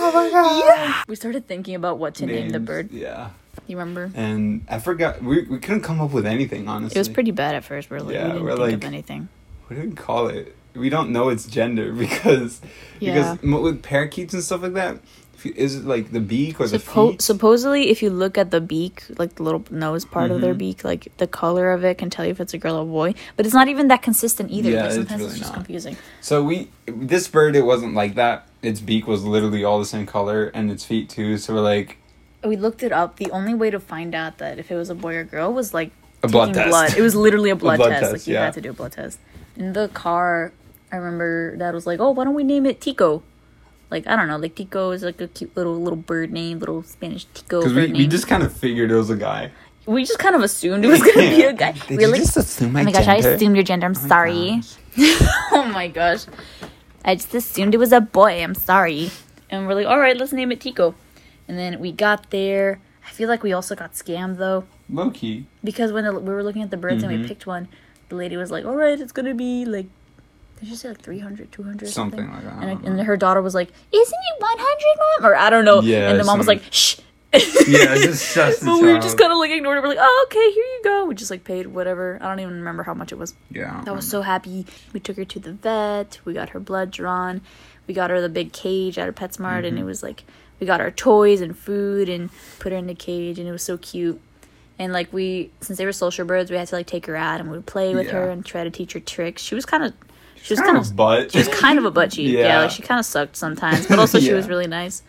Oh 0.00 0.10
my 0.14 0.30
god. 0.30 0.64
Yeah. 0.64 1.02
We 1.08 1.16
started 1.16 1.46
thinking 1.46 1.74
about 1.74 1.98
what 1.98 2.14
to 2.16 2.26
name 2.26 2.50
the 2.50 2.60
bird. 2.60 2.90
Yeah. 2.90 3.30
You 3.66 3.76
remember? 3.76 4.10
And 4.14 4.64
I 4.68 4.78
forgot. 4.78 5.20
We, 5.22 5.42
we 5.42 5.58
couldn't 5.58 5.82
come 5.82 6.00
up 6.00 6.12
with 6.12 6.24
anything, 6.26 6.68
honestly. 6.68 6.96
It 6.96 7.00
was 7.00 7.08
pretty 7.08 7.32
bad 7.32 7.54
at 7.54 7.64
first. 7.64 7.90
We're 7.90 8.00
like, 8.00 8.14
Yeah, 8.14 8.24
we 8.26 8.32
didn't 8.32 8.44
we're 8.44 8.54
think 8.66 8.74
of 8.74 8.82
like- 8.82 8.88
anything. 8.92 9.28
What 9.66 9.80
do 9.80 9.88
we 9.88 9.94
call 9.94 10.28
it? 10.28 10.54
We 10.74 10.88
don't 10.90 11.10
know 11.10 11.28
its 11.28 11.46
gender 11.46 11.92
because 12.04 12.60
Yeah. 13.00 13.34
because 13.40 13.62
with 13.62 13.82
parakeets 13.82 14.32
and 14.34 14.42
stuff 14.42 14.62
like 14.62 14.74
that, 14.74 14.98
if 15.34 15.44
you- 15.46 15.54
is 15.56 15.76
it 15.76 15.84
like 15.84 16.10
the 16.12 16.20
beak 16.20 16.60
or 16.60 16.66
the 16.68 16.78
feet? 16.78 17.20
supposedly, 17.22 17.90
if 17.90 18.02
you 18.02 18.10
look 18.10 18.38
at 18.38 18.50
the 18.50 18.60
beak, 18.60 19.02
like 19.18 19.34
the 19.36 19.42
little 19.42 19.64
nose 19.70 20.04
part 20.04 20.30
of 20.30 20.40
their 20.40 20.54
Mhm. 20.54 20.58
beak, 20.58 20.84
like 20.84 21.08
the 21.18 21.26
color 21.26 21.70
of 21.72 21.84
it 21.84 21.98
can 21.98 22.10
tell 22.10 22.24
you 22.24 22.30
if 22.32 22.40
it's 22.40 22.54
a 22.54 22.58
girl 22.58 22.76
or 22.76 22.84
boy. 22.86 23.14
But 23.36 23.44
it's 23.46 23.54
not 23.54 23.68
even 23.68 23.88
that 23.88 24.02
consistent 24.02 24.50
either. 24.50 24.70
Yeah, 24.70 24.76
like 24.82 24.86
it's 24.86 24.94
sometimes 24.96 25.20
it's, 25.22 25.28
really 25.28 25.38
just 25.40 25.50
not. 25.52 25.54
confusing. 25.56 25.96
So 26.20 26.42
we 26.42 26.70
this 26.86 27.28
bird 27.28 27.54
it 27.56 27.62
wasn't 27.64 27.94
like 27.94 28.14
that. 28.16 28.46
Its 28.62 28.80
beak 28.80 29.06
was 29.06 29.24
literally 29.24 29.62
all 29.64 29.78
the 29.78 29.84
same 29.86 30.06
color 30.06 30.50
and 30.54 30.70
its 30.70 30.84
feet 30.84 31.08
too. 31.08 31.38
So 31.38 31.54
we're 31.54 31.60
like 31.60 31.98
We 32.44 32.56
looked 32.56 32.82
it 32.84 32.92
up. 32.92 33.16
The 33.16 33.30
only 33.32 33.52
way 33.54 33.68
to 33.70 33.80
find 33.80 34.14
out 34.14 34.38
that 34.38 34.58
if 34.58 34.70
it 34.70 34.76
was 34.76 34.90
a 34.90 34.94
boy 34.94 35.16
or 35.16 35.24
girl 35.24 35.52
was 35.52 35.74
like 35.74 35.90
a 36.22 36.28
blood 36.28 36.54
taking 36.54 36.70
test. 36.72 36.96
It 36.96 37.02
was 37.02 37.14
literally 37.14 37.50
a 37.50 37.56
blood, 37.62 37.76
blood 37.78 37.90
test. 37.90 38.00
test, 38.02 38.12
Like 38.12 38.26
you 38.26 38.34
yeah. 38.34 38.44
had 38.46 38.54
to 38.54 38.60
do 38.60 38.70
a 38.70 38.72
blood 38.72 38.92
test. 38.92 39.18
In 39.56 39.72
the 39.72 39.88
car, 39.88 40.52
I 40.92 40.96
remember 40.96 41.56
Dad 41.56 41.74
was 41.74 41.86
like, 41.86 42.00
"Oh, 42.00 42.10
why 42.10 42.24
don't 42.24 42.34
we 42.34 42.44
name 42.44 42.66
it 42.66 42.80
Tico?" 42.80 43.22
Like 43.90 44.06
I 44.06 44.16
don't 44.16 44.28
know, 44.28 44.36
like 44.36 44.54
Tico 44.54 44.90
is 44.90 45.02
like 45.02 45.20
a 45.20 45.28
cute 45.28 45.56
little 45.56 45.76
little 45.80 45.96
bird 45.96 46.30
name, 46.32 46.58
little 46.58 46.82
Spanish 46.82 47.24
Tico 47.34 47.60
Because 47.60 47.74
we, 47.74 47.86
name. 47.86 47.92
we 47.96 48.06
just 48.06 48.26
kind 48.28 48.42
of 48.42 48.52
figured 48.52 48.90
it 48.90 48.94
was 48.94 49.08
a 49.10 49.16
guy. 49.16 49.50
we 49.86 50.04
just 50.04 50.18
kind 50.18 50.34
of 50.36 50.42
assumed 50.42 50.84
it 50.84 50.88
was 50.88 51.00
gonna 51.00 51.30
be 51.30 51.42
a 51.42 51.52
guy. 51.64 51.72
Did 51.72 51.96
we 51.98 52.06
were 52.06 52.14
you 52.14 52.22
just 52.22 52.36
assume 52.36 52.68
oh 52.68 52.72
my 52.72 52.80
oh 52.82 52.84
my 52.84 52.92
gosh, 52.92 53.08
I 53.08 53.16
assumed 53.16 53.56
your 53.56 53.64
gender. 53.64 53.86
I'm 53.86 53.96
Oh 53.96 54.08
sorry. 54.08 54.60
oh 55.52 55.70
my 55.72 55.88
gosh, 55.88 56.26
I 57.04 57.14
just 57.14 57.34
assumed 57.34 57.74
it 57.74 57.78
was 57.78 57.92
a 57.92 58.00
boy. 58.00 58.42
I'm 58.42 58.54
sorry. 58.54 59.10
And 59.50 59.66
we're 59.66 59.74
like, 59.74 59.86
all 59.86 59.98
right, 59.98 60.16
let's 60.16 60.32
name 60.34 60.52
it 60.52 60.60
Tico. 60.60 60.94
And 61.48 61.58
then 61.58 61.80
we 61.80 61.90
got 61.90 62.28
there. 62.30 62.80
I 63.06 63.10
feel 63.10 63.28
like 63.30 63.42
we 63.42 63.54
also 63.54 63.74
got 63.74 63.94
scammed 63.94 64.36
though. 64.36 64.64
Low 64.90 65.10
key. 65.10 65.46
because 65.62 65.92
when 65.92 66.04
we 66.24 66.32
were 66.32 66.42
looking 66.42 66.62
at 66.62 66.70
the 66.70 66.76
birds 66.76 67.02
and 67.02 67.12
we 67.12 67.18
Mhm. 67.18 67.28
picked 67.28 67.46
one, 67.46 67.68
the 68.08 68.16
lady 68.16 68.36
was 68.36 68.50
like, 68.50 68.64
"All 68.64 68.74
right, 68.76 68.98
it's 68.98 69.12
gonna 69.12 69.34
be 69.34 69.64
like 69.64 69.86
Did 70.60 70.70
you 70.70 70.74
say 70.76 70.88
like 70.88 71.00
300, 71.00 71.52
200 71.52 71.88
Something 71.88 72.18
something? 72.20 72.34
like 72.34 72.42
that, 72.44 72.62
And, 72.68 72.82
don't 72.82 72.98
and 72.98 73.06
her 73.06 73.16
daughter 73.16 73.40
was 73.40 73.54
like, 73.54 73.68
"Isn't 73.92 74.18
it 74.34 74.40
100, 74.40 74.98
mom?" 75.22 75.30
Or 75.30 75.36
I 75.36 75.50
don't 75.50 75.64
know. 75.64 75.80
Yeah, 75.82 76.10
And 76.10 76.18
the 76.18 76.24
mom 76.24 76.36
was 76.38 76.48
like, 76.48 76.62
"Shh." 76.72 76.98
Yeah, 77.68 77.94
just 77.96 78.34
but 78.34 78.80
we 78.80 78.90
were 78.92 78.98
just 78.98 79.16
kind 79.18 79.30
of 79.30 79.38
like 79.38 79.50
ignored 79.52 79.76
it. 79.78 79.82
We're 79.82 79.88
like, 79.90 79.98
"Oh, 80.00 80.26
okay, 80.28 80.50
here 80.52 80.64
you 80.64 80.80
go." 80.82 81.04
We 81.04 81.14
just 81.14 81.30
like 81.30 81.44
paid 81.44 81.68
whatever. 81.68 82.18
I 82.20 82.28
don't 82.30 82.40
even 82.40 82.54
remember 82.54 82.82
how 82.84 82.94
much 82.94 83.12
it 83.12 83.18
was. 83.18 83.34
Yeah. 83.52 83.84
I 83.86 83.90
was 83.92 84.08
so 84.08 84.22
happy. 84.22 84.66
We 84.92 84.98
took 85.00 85.16
her 85.16 85.24
to 85.26 85.38
the 85.38 85.52
vet. 85.52 86.18
We 86.24 86.32
got 86.32 86.48
her 86.50 86.58
blood 86.60 86.90
drawn. 86.90 87.40
We 87.86 87.94
got 87.94 88.10
her 88.10 88.20
the 88.20 88.28
big 88.28 88.52
cage 88.52 88.98
at 88.98 89.08
a 89.08 89.12
PetSmart, 89.12 89.64
and 89.66 89.78
it 89.78 89.84
was 89.84 90.02
like 90.02 90.24
we 90.58 90.66
got 90.66 90.80
her 90.80 90.90
toys 90.90 91.40
and 91.40 91.56
food 91.56 92.08
and 92.08 92.30
put 92.58 92.72
her 92.72 92.78
in 92.78 92.88
the 92.88 92.94
cage, 92.94 93.38
and 93.38 93.46
it 93.46 93.52
was 93.52 93.62
so 93.62 93.76
cute. 93.76 94.20
And 94.78 94.92
like 94.92 95.12
we, 95.12 95.50
since 95.60 95.78
they 95.78 95.84
were 95.84 95.92
social 95.92 96.24
birds, 96.24 96.50
we 96.50 96.56
had 96.56 96.68
to 96.68 96.76
like 96.76 96.86
take 96.86 97.06
her 97.06 97.16
out 97.16 97.40
and 97.40 97.50
we 97.50 97.56
would 97.56 97.66
play 97.66 97.94
with 97.94 98.10
her 98.10 98.30
and 98.30 98.44
try 98.46 98.62
to 98.64 98.70
teach 98.70 98.92
her 98.92 99.00
tricks. 99.00 99.42
She 99.42 99.54
was 99.56 99.66
kind 99.66 99.82
of, 99.84 99.92
she 100.42 100.52
was 100.52 100.60
kind 100.60 100.76
of 100.76 100.94
butt. 100.94 101.32
she 101.32 101.38
was 101.38 101.48
kind 101.48 101.78
of 101.78 101.84
a 101.84 101.90
butt 101.90 102.12
cheek. 102.12 102.28
Yeah, 102.32 102.40
Yeah. 102.46 102.60
like 102.62 102.70
she 102.70 102.82
kind 102.82 103.00
of 103.00 103.04
sucked 103.06 103.36
sometimes, 103.36 103.86
but 103.88 103.98
also 103.98 104.20
she 104.20 104.26
Yeah. 104.30 104.34
was 104.34 104.48
really 104.48 104.68
nice. 104.68 105.02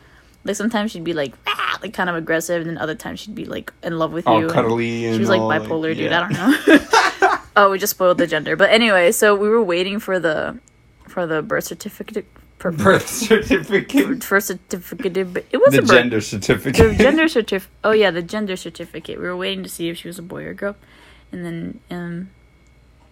Like 0.43 0.55
sometimes 0.55 0.91
she'd 0.91 1.03
be 1.03 1.13
like, 1.13 1.34
"Ah," 1.45 1.77
like 1.84 1.93
kind 1.93 2.10
of 2.10 2.15
aggressive, 2.15 2.62
and 2.62 2.69
then 2.69 2.77
other 2.77 2.95
times 2.95 3.19
she'd 3.19 3.36
be 3.36 3.45
like 3.45 3.71
in 3.84 3.99
love 3.99 4.12
with 4.13 4.25
all 4.25 4.39
you. 4.41 4.47
cuddly 4.47 5.05
and 5.05 5.15
she 5.15 5.19
was 5.19 5.29
like 5.29 5.41
bipolar, 5.41 5.93
dude. 5.95 6.10
yeah. 6.10 6.17
I 6.17 6.67
don't 6.67 7.29
know. 7.29 7.38
oh, 7.58 7.69
we 7.69 7.77
just 7.77 7.91
spoiled 7.91 8.17
the 8.17 8.25
gender. 8.25 8.55
But 8.55 8.69
anyway, 8.71 9.12
so 9.12 9.36
we 9.36 9.49
were 9.49 9.62
waiting 9.62 9.99
for 9.99 10.17
the 10.17 10.58
for 11.08 11.27
the 11.27 11.41
birth 11.41 11.65
certificate. 11.65 12.25
For, 12.59 12.71
Birth 12.73 13.07
certificate. 13.07 14.23
for 14.23 14.39
certificate. 14.41 15.17
It 15.17 15.57
was 15.57 15.71
The 15.71 15.79
a 15.79 15.81
birth, 15.81 15.89
gender 15.91 16.21
certificate. 16.21 16.97
the 16.97 17.03
gender 17.03 17.27
certificate. 17.29 17.71
Oh 17.83 17.91
yeah, 17.91 18.11
the 18.11 18.21
gender 18.21 18.55
certificate. 18.57 19.17
We 19.17 19.25
were 19.25 19.37
waiting 19.37 19.63
to 19.63 19.69
see 19.69 19.87
if 19.89 19.97
she 19.97 20.07
was 20.09 20.19
a 20.19 20.21
boy 20.21 20.43
or 20.43 20.53
girl, 20.53 20.75
and 21.31 21.45
then 21.45 21.79
um, 21.89 22.29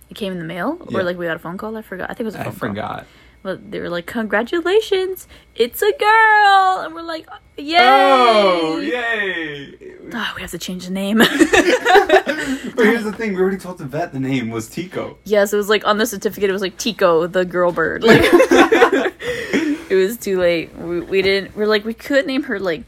it 0.10 0.15
came 0.15 0.33
in 0.33 0.39
the 0.39 0.45
mail, 0.45 0.77
or 0.93 1.01
like 1.01 1.17
we 1.17 1.25
got 1.25 1.38
a 1.38 1.39
phone 1.39 1.57
call. 1.57 1.77
I 1.77 1.81
forgot. 1.81 2.10
I 2.12 2.13
think 2.13 2.21
it 2.21 2.25
was 2.25 2.36
a 2.36 2.39
I 2.41 2.43
phone 2.43 2.51
call. 2.53 2.60
forgot. 2.69 3.05
But 3.43 3.71
they 3.71 3.79
were 3.79 3.88
like, 3.89 4.05
"Congratulations, 4.05 5.27
it's 5.55 5.81
a 5.81 5.91
girl," 5.97 6.81
and 6.83 6.93
we're 6.93 7.03
like, 7.03 7.25
"Yay!" 7.55 7.77
Oh, 7.79 8.79
yay! 8.79 9.75
Oh, 10.12 10.33
we 10.36 10.41
have 10.41 10.51
to 10.51 10.57
change 10.57 10.88
the 10.88 10.91
name. 10.91 11.19
But 12.75 12.86
here's 12.86 13.03
the 13.05 13.13
thing: 13.13 13.33
we 13.33 13.41
already 13.41 13.57
told 13.57 13.77
the 13.79 13.86
vet 13.86 14.12
the 14.13 14.19
name 14.19 14.49
was 14.49 14.67
Tico. 14.67 15.17
yes, 15.23 15.53
it 15.53 15.57
was 15.57 15.69
like 15.69 15.86
on 15.88 15.97
the 15.97 16.05
certificate. 16.05 16.49
It 16.49 16.53
was 16.53 16.62
like 16.62 16.77
Tico, 16.77 17.25
the 17.27 17.45
girl 17.45 17.71
bird. 17.71 18.03
Like 18.03 18.21
was 20.05 20.17
too 20.17 20.39
late. 20.39 20.75
We, 20.77 20.99
we 21.01 21.21
didn't. 21.21 21.55
We're 21.55 21.65
like 21.67 21.86
we 21.86 21.93
could 21.93 22.25
name 22.27 22.43
her 22.43 22.60
like 22.60 22.83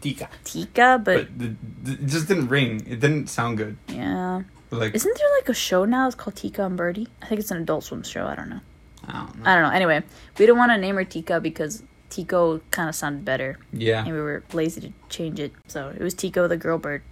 Tika. 0.00 0.28
Tika, 0.44 1.00
but, 1.02 1.16
But 1.26 1.38
the, 1.38 1.54
the, 1.82 1.92
it 1.92 2.06
just 2.06 2.28
didn't 2.28 2.48
ring. 2.48 2.84
It 2.88 3.00
didn't 3.00 3.28
sound 3.28 3.58
good. 3.58 3.76
yeah. 3.88 4.42
Like 4.70 4.94
Isn't 4.94 5.16
there 5.16 5.28
like 5.38 5.48
a 5.48 5.54
show 5.54 5.84
now? 5.84 6.06
It's 6.06 6.16
called 6.16 6.34
Tuca 6.34 6.66
and 6.66 6.76
Bertie. 6.76 7.06
I 7.22 7.26
think 7.26 7.40
it's 7.40 7.50
an 7.52 7.58
Adult 7.58 7.84
Swim 7.84 8.02
show. 8.02 8.26
I 8.26 8.34
don't 8.34 8.48
know. 8.50 8.60
I 9.06 9.12
don't 9.12 9.38
know. 9.38 9.44
I 9.50 9.54
don't 9.54 9.62
know. 9.64 9.70
Anyway, 9.70 10.02
we 10.38 10.46
didn't 10.46 10.58
want 10.58 10.72
to 10.72 10.78
name 10.78 10.96
her 10.96 11.04
Tika 11.04 11.38
because 11.40 11.82
Tico 12.10 12.60
kind 12.72 12.88
of 12.88 12.94
sounded 12.94 13.24
better, 13.24 13.58
Yeah. 13.72 14.04
and 14.04 14.12
we 14.12 14.20
were 14.20 14.42
lazy 14.52 14.80
to 14.80 14.92
change 15.08 15.38
it. 15.38 15.52
So 15.68 15.90
it 15.90 16.00
was 16.00 16.12
Tico, 16.14 16.48
the 16.48 16.56
girl 16.56 16.78
bird. 16.78 17.02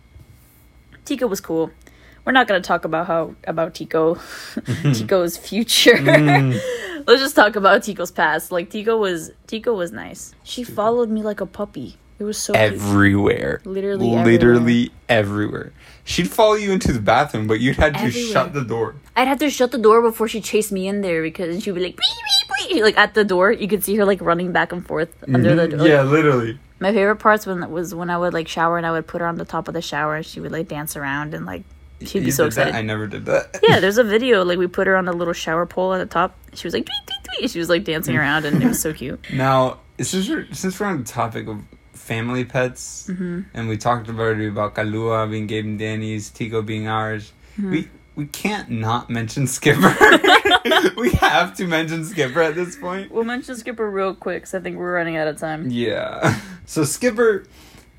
Tico 1.05 1.27
was 1.27 1.41
cool. 1.41 1.71
We're 2.25 2.33
not 2.33 2.47
gonna 2.49 2.61
talk 2.61 2.85
about 2.85 3.07
how 3.09 3.35
about 3.45 3.75
Tico, 3.75 4.15
Tico's 4.95 5.37
future. 5.37 5.95
Mm. 5.95 6.61
Let's 7.07 7.21
just 7.23 7.37
talk 7.37 7.57
about 7.57 7.83
Tico's 7.83 8.11
past. 8.11 8.53
Like 8.53 8.71
Tico 8.71 8.97
was 8.97 9.31
Tico 9.47 9.75
was 9.75 9.93
nice. 9.93 10.35
She 10.45 10.65
followed 10.65 11.09
me 11.11 11.23
like 11.23 11.41
a 11.41 11.47
puppy. 11.47 11.97
It 12.19 12.25
was 12.25 12.39
so 12.39 12.53
cute. 12.53 12.73
Everywhere. 12.75 13.61
Literally 13.65 14.09
Literally 14.11 14.93
everywhere. 15.09 15.73
She'd 16.05 16.31
follow 16.31 16.55
you 16.55 16.73
into 16.73 16.93
the 16.93 17.01
bathroom, 17.01 17.47
but 17.47 17.59
you'd 17.61 17.77
have 17.77 17.95
to 17.95 17.99
Everywhere. 18.01 18.33
shut 18.33 18.53
the 18.53 18.63
door. 18.63 18.97
I'd 19.17 19.29
have 19.29 19.39
to 19.41 19.51
shut 19.51 19.73
the 19.73 19.79
door 19.79 20.03
before 20.03 20.29
she 20.29 20.41
chased 20.41 20.71
me 20.73 20.87
in 20.87 21.01
there 21.01 21.23
because 21.23 21.63
she'd 21.63 21.75
be 21.75 21.81
like, 21.81 21.99
"Wee, 21.99 22.69
wee, 22.71 22.75
wee," 22.77 22.83
like 22.83 22.97
at 22.99 23.15
the 23.15 23.25
door. 23.25 23.51
You 23.51 23.67
could 23.69 23.83
see 23.83 23.97
her 23.97 24.05
like 24.05 24.21
running 24.21 24.53
back 24.53 24.73
and 24.73 24.87
forth 24.87 25.11
under 25.27 25.55
the 25.55 25.69
door. 25.69 25.79
Mm-hmm. 25.81 25.87
yeah, 25.87 26.03
literally. 26.03 26.59
My 26.81 26.93
favorite 26.93 27.17
parts 27.17 27.47
when 27.47 27.69
was 27.71 27.95
when 27.95 28.11
I 28.11 28.19
would 28.19 28.35
like 28.35 28.49
shower 28.49 28.77
and 28.77 28.87
I 28.87 28.91
would 28.93 29.07
put 29.07 29.21
her 29.21 29.27
on 29.27 29.37
the 29.37 29.45
top 29.45 29.69
of 29.69 29.75
the 29.75 29.83
shower 29.83 30.17
and 30.17 30.27
she 30.27 30.41
would 30.41 30.51
like 30.53 30.69
dance 30.69 30.97
around 30.97 31.35
and 31.35 31.47
like 31.47 31.63
she'd 32.07 32.21
be 32.21 32.27
You 32.27 32.33
so 32.33 32.45
did 32.45 32.53
that? 32.55 32.69
excited. 32.69 32.79
I 32.79 32.83
never 32.83 33.07
did 33.07 33.25
that. 33.27 33.59
yeah, 33.63 33.81
there's 33.81 33.99
a 33.99 34.05
video 34.05 34.45
like 34.45 34.59
we 34.59 34.67
put 34.67 34.87
her 34.87 34.97
on 34.97 35.09
a 35.09 35.13
little 35.13 35.35
shower 35.35 35.67
pole 35.67 35.95
at 35.95 35.99
the 35.99 36.07
top. 36.07 36.37
She 36.55 36.67
was 36.67 36.75
like 36.75 36.85
tweet 36.87 37.07
tweet 37.07 37.39
tweet. 37.39 37.51
She 37.51 37.59
was 37.59 37.69
like 37.69 37.85
dancing 37.85 38.17
around 38.17 38.45
and 38.45 38.63
it 38.63 38.67
was 38.67 38.81
so 38.81 38.93
cute. 38.93 39.25
Now, 39.33 39.79
since 40.01 40.29
we're 40.29 40.47
since 40.53 40.79
we're 40.79 40.87
on 40.87 40.99
the 40.99 41.05
topic 41.05 41.47
of 41.49 41.61
family 41.93 42.45
pets, 42.45 43.07
Mm-hmm. 43.09 43.41
and 43.55 43.69
we 43.69 43.77
talked 43.77 44.09
already 44.09 44.49
about 44.49 44.75
Kalua 44.75 45.31
being 45.31 45.47
Gabe 45.47 45.65
and 45.65 45.79
Danny's, 45.79 46.31
Tico 46.31 46.63
being 46.63 46.89
ours, 46.89 47.33
Mm-hmm. 47.59 47.71
we 47.71 47.89
we 48.15 48.27
can't 48.27 48.69
not 48.69 49.09
mention 49.09 49.47
Skipper. 49.47 49.95
we 50.99 51.13
have 51.13 51.57
to 51.57 51.67
mention 51.67 52.05
Skipper 52.05 52.43
at 52.43 52.55
this 52.55 52.77
point. 52.77 53.11
We'll 53.11 53.25
mention 53.25 53.57
Skipper 53.57 53.89
real 53.91 54.15
quick 54.15 54.43
because 54.43 54.55
I 54.55 54.61
think 54.61 54.77
we're 54.77 54.93
running 54.93 55.17
out 55.17 55.29
of 55.29 55.39
time. 55.39 55.71
Yeah. 55.71 56.39
So 56.67 56.85
Skipper 56.85 57.45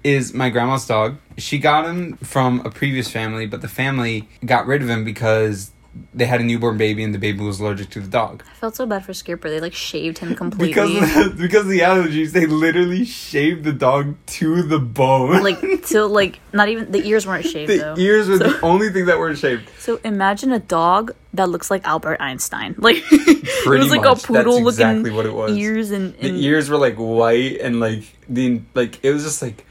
is 0.03 0.33
my 0.33 0.49
grandma's 0.49 0.85
dog. 0.87 1.17
She 1.37 1.57
got 1.59 1.85
him 1.85 2.17
from 2.17 2.61
a 2.65 2.69
previous 2.69 3.09
family, 3.09 3.45
but 3.47 3.61
the 3.61 3.67
family 3.67 4.27
got 4.45 4.65
rid 4.67 4.81
of 4.81 4.89
him 4.89 5.03
because 5.03 5.71
they 6.11 6.25
had 6.25 6.41
a 6.41 6.43
newborn 6.43 6.75
baby 6.75 7.03
and 7.03 7.13
the 7.13 7.19
baby 7.19 7.39
was 7.43 7.59
allergic 7.59 7.87
to 7.91 7.99
the 7.99 8.07
dog. 8.07 8.43
I 8.49 8.53
felt 8.55 8.75
so 8.75 8.85
bad 8.87 9.05
for 9.05 9.13
Skipper. 9.13 9.47
They 9.49 9.59
like 9.59 9.75
shaved 9.75 10.17
him 10.17 10.33
completely. 10.43 10.69
Because 10.69 11.15
of 11.27 11.37
the, 11.37 11.43
because 11.43 11.61
of 11.61 11.67
the 11.69 11.79
allergies, 11.81 12.31
they 12.31 12.47
literally 12.47 13.05
shaved 13.05 13.63
the 13.63 13.73
dog 13.73 14.15
to 14.25 14.63
the 14.63 14.79
bone. 14.79 15.43
like 15.43 15.85
till 15.85 16.09
like 16.09 16.39
not 16.51 16.67
even 16.69 16.91
the 16.91 17.05
ears 17.07 17.27
weren't 17.27 17.45
shaved 17.53 17.71
the 17.71 17.77
though. 17.77 17.95
ears 17.97 18.27
were 18.27 18.37
So- 18.39 18.49
the 18.53 18.61
only 18.63 18.89
thing 18.89 19.05
that 19.05 19.19
weren't 19.19 19.37
shaved. 19.37 19.69
So 19.77 19.99
imagine 20.03 20.51
a 20.51 20.59
dog 20.59 21.11
that 21.35 21.47
looks 21.49 21.69
like 21.69 21.85
Albert 21.85 22.17
Einstein. 22.19 22.73
Like 22.79 22.97
it 23.11 23.65
was 23.67 23.91
like 23.91 24.01
much. 24.01 24.23
a 24.23 24.27
poodle 24.27 24.43
That's 24.53 24.65
looking 24.65 24.67
exactly 24.67 25.11
what 25.11 25.25
it 25.27 25.33
was. 25.33 25.55
ears 25.55 25.91
and, 25.91 26.15
The 26.15 26.29
ears 26.45 26.69
were 26.71 26.77
like 26.77 26.95
white 26.95 27.59
and 27.61 27.79
like 27.79 28.03
the 28.27 28.61
like 28.73 29.03
it 29.03 29.11
was 29.11 29.23
just 29.23 29.41
like 29.43 29.63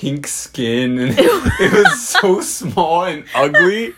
pink 0.00 0.26
skin 0.26 0.98
and 0.98 1.14
it 1.18 1.72
was 1.72 2.08
so 2.08 2.40
small 2.40 3.04
and 3.04 3.22
ugly. 3.34 3.94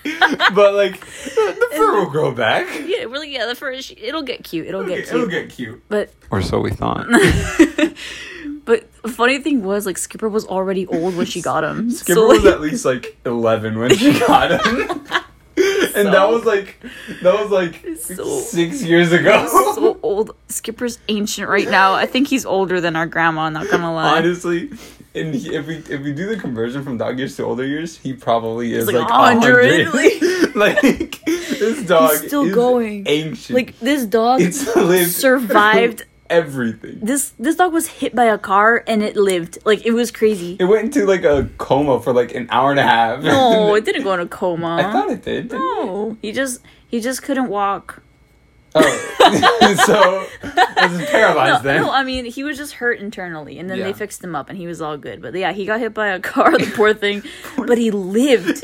but 0.53 0.75
like 0.75 0.99
the, 1.01 1.57
the 1.71 1.77
fur 1.77 2.01
will 2.01 2.11
grow 2.11 2.33
back. 2.35 2.67
yeah, 2.87 3.05
really 3.05 3.33
yeah. 3.33 3.47
The 3.47 3.55
first 3.55 3.95
it'll 3.97 4.23
get 4.23 4.43
cute. 4.43 4.67
It'll 4.67 4.83
get 4.85 5.05
cute. 5.07 5.15
It'll 5.15 5.29
get 5.29 5.51
cute. 5.51 5.81
But 5.89 6.13
Or 6.33 6.43
so 6.43 6.59
we 6.59 6.71
thought. 6.73 7.07
but 8.65 8.93
the 9.03 9.09
funny 9.09 9.39
thing 9.39 9.63
was 9.63 9.87
like 9.87 9.97
Skipper 9.97 10.29
was 10.29 10.45
already 10.47 10.87
old 10.89 11.17
when 11.17 11.27
she 11.27 11.41
got 11.51 11.63
him. 11.63 11.89
Skipper 11.91 12.15
so, 12.15 12.27
was 12.27 12.43
like, 12.45 12.55
at 12.55 12.61
least 12.61 12.85
like 12.85 13.17
eleven 13.25 13.79
when 13.79 13.95
she 13.97 14.19
got 14.19 14.51
him. 14.51 14.91
And 15.95 16.09
that 16.09 16.29
was 16.31 16.45
like 16.45 16.79
that 17.23 17.35
was 17.41 17.51
like 17.51 17.85
so- 18.01 18.41
six 18.41 18.83
years 18.83 19.13
ago. 19.13 19.47
so 19.47 20.01
old. 20.03 20.35
Skipper's 20.49 20.99
ancient 21.09 21.49
right 21.49 21.69
now. 21.71 21.93
I 21.95 22.07
think 22.07 22.27
he's 22.27 22.45
older 22.45 22.81
than 22.81 22.97
our 22.97 23.07
grandma. 23.07 23.51
Not 23.51 23.71
gonna 23.71 23.93
lie. 23.95 24.19
Honestly, 24.19 24.71
and 25.15 25.35
he, 25.35 25.55
if 25.55 25.67
we 25.67 25.77
if 25.77 26.01
we 26.01 26.13
do 26.13 26.27
the 26.27 26.37
conversion 26.37 26.83
from 26.83 26.97
dog 26.99 27.19
years 27.19 27.37
to 27.37 27.45
older 27.45 27.67
years, 27.67 27.99
he 27.99 28.13
probably 28.13 28.75
is 28.75 28.87
like 28.87 28.97
like, 28.97 29.11
oh, 29.11 29.15
a 29.15 29.41
hundred, 29.41 30.55
like 30.55 30.81
this 31.25 31.87
dog 31.87 32.17
still 32.17 32.45
is 32.45 32.55
going. 32.55 33.05
ancient. 33.07 33.55
like 33.55 33.79
this 33.81 34.07
dog 34.07 34.41
it's 34.41 34.75
lived 34.77 35.11
survived. 35.11 36.07
everything. 36.31 36.99
This 37.03 37.33
this 37.39 37.57
dog 37.57 37.73
was 37.73 37.87
hit 37.89 38.15
by 38.15 38.25
a 38.25 38.39
car 38.39 38.83
and 38.87 39.03
it 39.03 39.17
lived. 39.17 39.59
Like 39.65 39.85
it 39.85 39.93
was 39.93 40.11
crazy. 40.11 40.57
It 40.59 40.65
went 40.65 40.85
into 40.85 41.05
like 41.07 41.25
a 41.25 41.49
coma 41.59 42.01
for 42.01 42.13
like 42.13 42.35
an 42.35 42.47
hour 42.51 42.71
and 42.71 42.81
a 42.81 42.85
half. 42.85 43.23
No, 43.23 43.75
it 43.79 43.85
didn't 43.85 44.05
go 44.05 44.15
in 44.15 44.21
a 44.21 44.27
coma. 44.27 44.77
I 44.77 44.93
thought 44.93 45.11
it 45.11 45.23
did. 45.23 45.49
didn't 45.49 45.63
it? 45.63 45.85
No, 45.85 46.17
he 46.23 46.33
just 46.33 46.61
he 46.89 47.01
just 47.01 47.23
couldn't 47.23 47.49
walk. 47.49 48.03
Oh, 48.75 49.83
so 49.87 50.27
was 50.89 51.07
paralyzed 51.11 51.65
No, 51.65 51.71
then. 51.73 51.83
no, 51.83 51.91
I 51.91 52.03
mean 52.05 52.25
he 52.25 52.43
was 52.45 52.57
just 52.57 52.75
hurt 52.75 52.99
internally, 53.01 53.59
and 53.59 53.69
then 53.71 53.79
Yeah. 53.79 53.85
they 53.85 53.93
fixed 53.93 54.23
him 54.25 54.35
up, 54.35 54.49
and 54.49 54.59
he 54.59 54.67
was 54.67 54.81
all 54.81 54.97
good. 54.97 55.21
But 55.23 55.35
yeah, 55.35 55.53
he 55.53 55.65
got 55.67 55.81
hit 55.81 55.95
by 55.95 56.09
a 56.09 56.21
car, 56.21 56.57
the 56.59 56.71
poor 56.75 56.95
thing. 56.95 57.23
But 57.57 57.79
he 57.85 57.91
lived. 57.91 58.63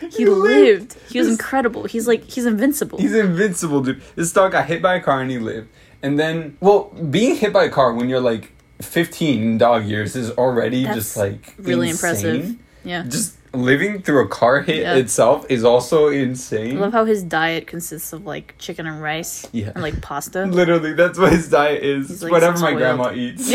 He 0.00 0.08
He 0.18 0.24
lived. 0.26 0.96
He 1.10 1.18
was 1.18 1.28
incredible. 1.28 1.84
He's 1.84 2.06
like 2.06 2.24
he's 2.24 2.46
invincible. 2.46 2.98
He's 2.98 3.14
invincible, 3.14 3.82
dude. 3.82 4.00
This 4.14 4.32
dog 4.32 4.52
got 4.52 4.66
hit 4.66 4.80
by 4.80 4.94
a 4.94 5.00
car 5.00 5.20
and 5.20 5.30
he 5.30 5.38
lived. 5.38 5.68
And 6.02 6.18
then, 6.18 6.56
well, 6.60 6.84
being 7.10 7.34
hit 7.34 7.52
by 7.52 7.64
a 7.64 7.68
car 7.70 7.92
when 7.92 8.08
you're 8.08 8.20
like 8.20 8.52
15 8.80 9.58
dog 9.58 9.84
years 9.84 10.14
is 10.14 10.30
already 10.32 10.84
That's 10.84 10.96
just 10.96 11.16
like 11.16 11.54
really 11.58 11.88
insane. 11.90 12.10
impressive. 12.36 12.56
Yeah. 12.84 13.02
Just 13.02 13.36
living 13.54 14.02
through 14.02 14.24
a 14.24 14.28
car 14.28 14.60
hit 14.60 14.82
Yeah. 14.82 14.94
itself 14.96 15.46
is 15.48 15.64
also 15.64 16.08
insane. 16.08 16.76
I 16.76 16.80
love 16.80 16.92
how 16.92 17.04
his 17.04 17.22
diet 17.22 17.66
consists 17.66 18.12
of 18.12 18.26
like 18.26 18.54
chicken 18.58 18.86
and 18.86 19.00
rice 19.02 19.46
Yeah. 19.52 19.70
and 19.74 19.82
like 19.82 20.00
pasta. 20.02 20.44
Literally, 20.60 20.92
that's 20.94 21.18
what 21.18 21.32
his 21.32 21.48
diet 21.48 21.82
is. 21.82 22.22
Like, 22.22 22.32
Whatever 22.36 22.58
my 22.58 22.72
grandma 22.74 23.12
eats. 23.12 23.50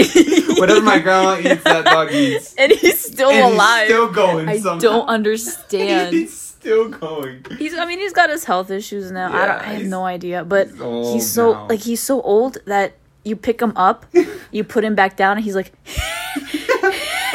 Whatever 0.60 0.82
my 0.82 1.00
grandma 1.00 1.38
eats, 1.40 1.64
that 1.64 1.86
dog 1.86 2.12
eats. 2.12 2.54
and 2.56 2.72
he's 2.72 3.00
still 3.00 3.30
And 3.32 3.54
alive. 3.54 3.88
he's 3.88 3.96
still 3.96 4.12
going 4.12 4.50
I 4.50 4.60
somehow. 4.60 4.80
don't 4.80 5.08
understand. 5.18 6.14
he's 6.14 6.34
still 6.34 6.90
going. 6.90 7.46
He's 7.60 7.74
I 7.78 7.86
mean 7.86 8.00
he's 8.00 8.14
got 8.14 8.30
his 8.30 8.46
health 8.46 8.72
issues 8.72 9.12
now. 9.12 9.28
I 9.28 9.46
don't 9.48 9.58
Yeah, 9.62 9.70
I 9.70 9.74
have 9.74 9.86
no 9.86 10.06
idea, 10.06 10.44
but 10.44 10.70
he's 10.70 11.14
he's 11.14 11.32
so 11.32 11.54
now. 11.54 11.68
like 11.68 11.82
he's 11.82 12.02
so 12.02 12.22
old 12.22 12.58
that 12.66 12.94
you 13.26 13.36
pick 13.36 13.62
him 13.62 13.74
up, 13.76 14.06
you 14.52 14.64
put 14.64 14.84
him 14.84 14.96
back 14.96 15.16
down 15.18 15.38
and 15.38 15.44
he's 15.46 15.56
like 15.56 15.72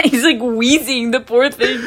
he's 0.04 0.24
like 0.24 0.40
wheezing 0.40 1.10
the 1.12 1.20
poor 1.20 1.50
thing. 1.50 1.78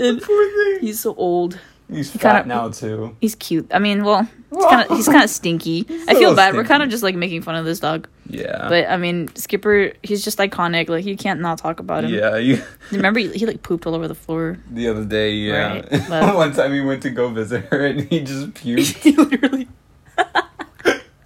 And 0.00 0.20
Poor 0.22 0.46
thing. 0.50 0.80
he's 0.80 1.00
so 1.00 1.14
old. 1.14 1.58
He's 1.90 2.10
kinda- 2.10 2.20
fat 2.20 2.46
now 2.46 2.68
too. 2.68 3.16
He's 3.20 3.34
cute. 3.34 3.66
I 3.74 3.80
mean, 3.80 4.04
well, 4.04 4.22
he's 4.54 4.64
kind 4.64 4.88
of 4.90 4.96
he's 4.96 5.06
kind 5.08 5.24
of 5.24 5.30
stinky. 5.38 5.84
I 6.08 6.14
feel 6.14 6.34
bad. 6.36 6.54
We're 6.54 6.64
kind 6.64 6.82
of 6.84 6.88
just 6.88 7.02
like 7.02 7.16
making 7.16 7.42
fun 7.42 7.56
of 7.56 7.64
this 7.64 7.80
dog. 7.80 8.06
Yeah. 8.28 8.66
But 8.68 8.88
I 8.88 8.96
mean, 8.96 9.28
Skipper, 9.34 9.92
he's 10.04 10.22
just 10.24 10.38
iconic. 10.38 10.88
Like 10.88 11.04
you 11.04 11.16
can't 11.16 11.40
not 11.40 11.58
talk 11.58 11.80
about 11.80 12.04
him. 12.04 12.14
yeah, 12.14 12.36
you, 12.36 12.62
Remember, 12.92 13.18
he, 13.18 13.28
he 13.32 13.44
like 13.44 13.62
pooped 13.64 13.86
all 13.86 13.94
over 13.96 14.06
the 14.06 14.14
floor. 14.14 14.58
the 14.70 14.86
other 14.88 15.04
day, 15.04 15.32
yeah. 15.32 15.72
Right, 15.80 15.90
but- 16.08 16.36
One 16.36 16.52
time 16.52 16.72
he 16.72 16.80
went 16.80 17.02
to 17.02 17.10
go 17.10 17.28
visit 17.28 17.64
her 17.66 17.84
and 17.84 18.02
he 18.02 18.20
just 18.20 18.50
puked. 18.54 18.96
he 19.02 19.10
literally. 19.12 19.66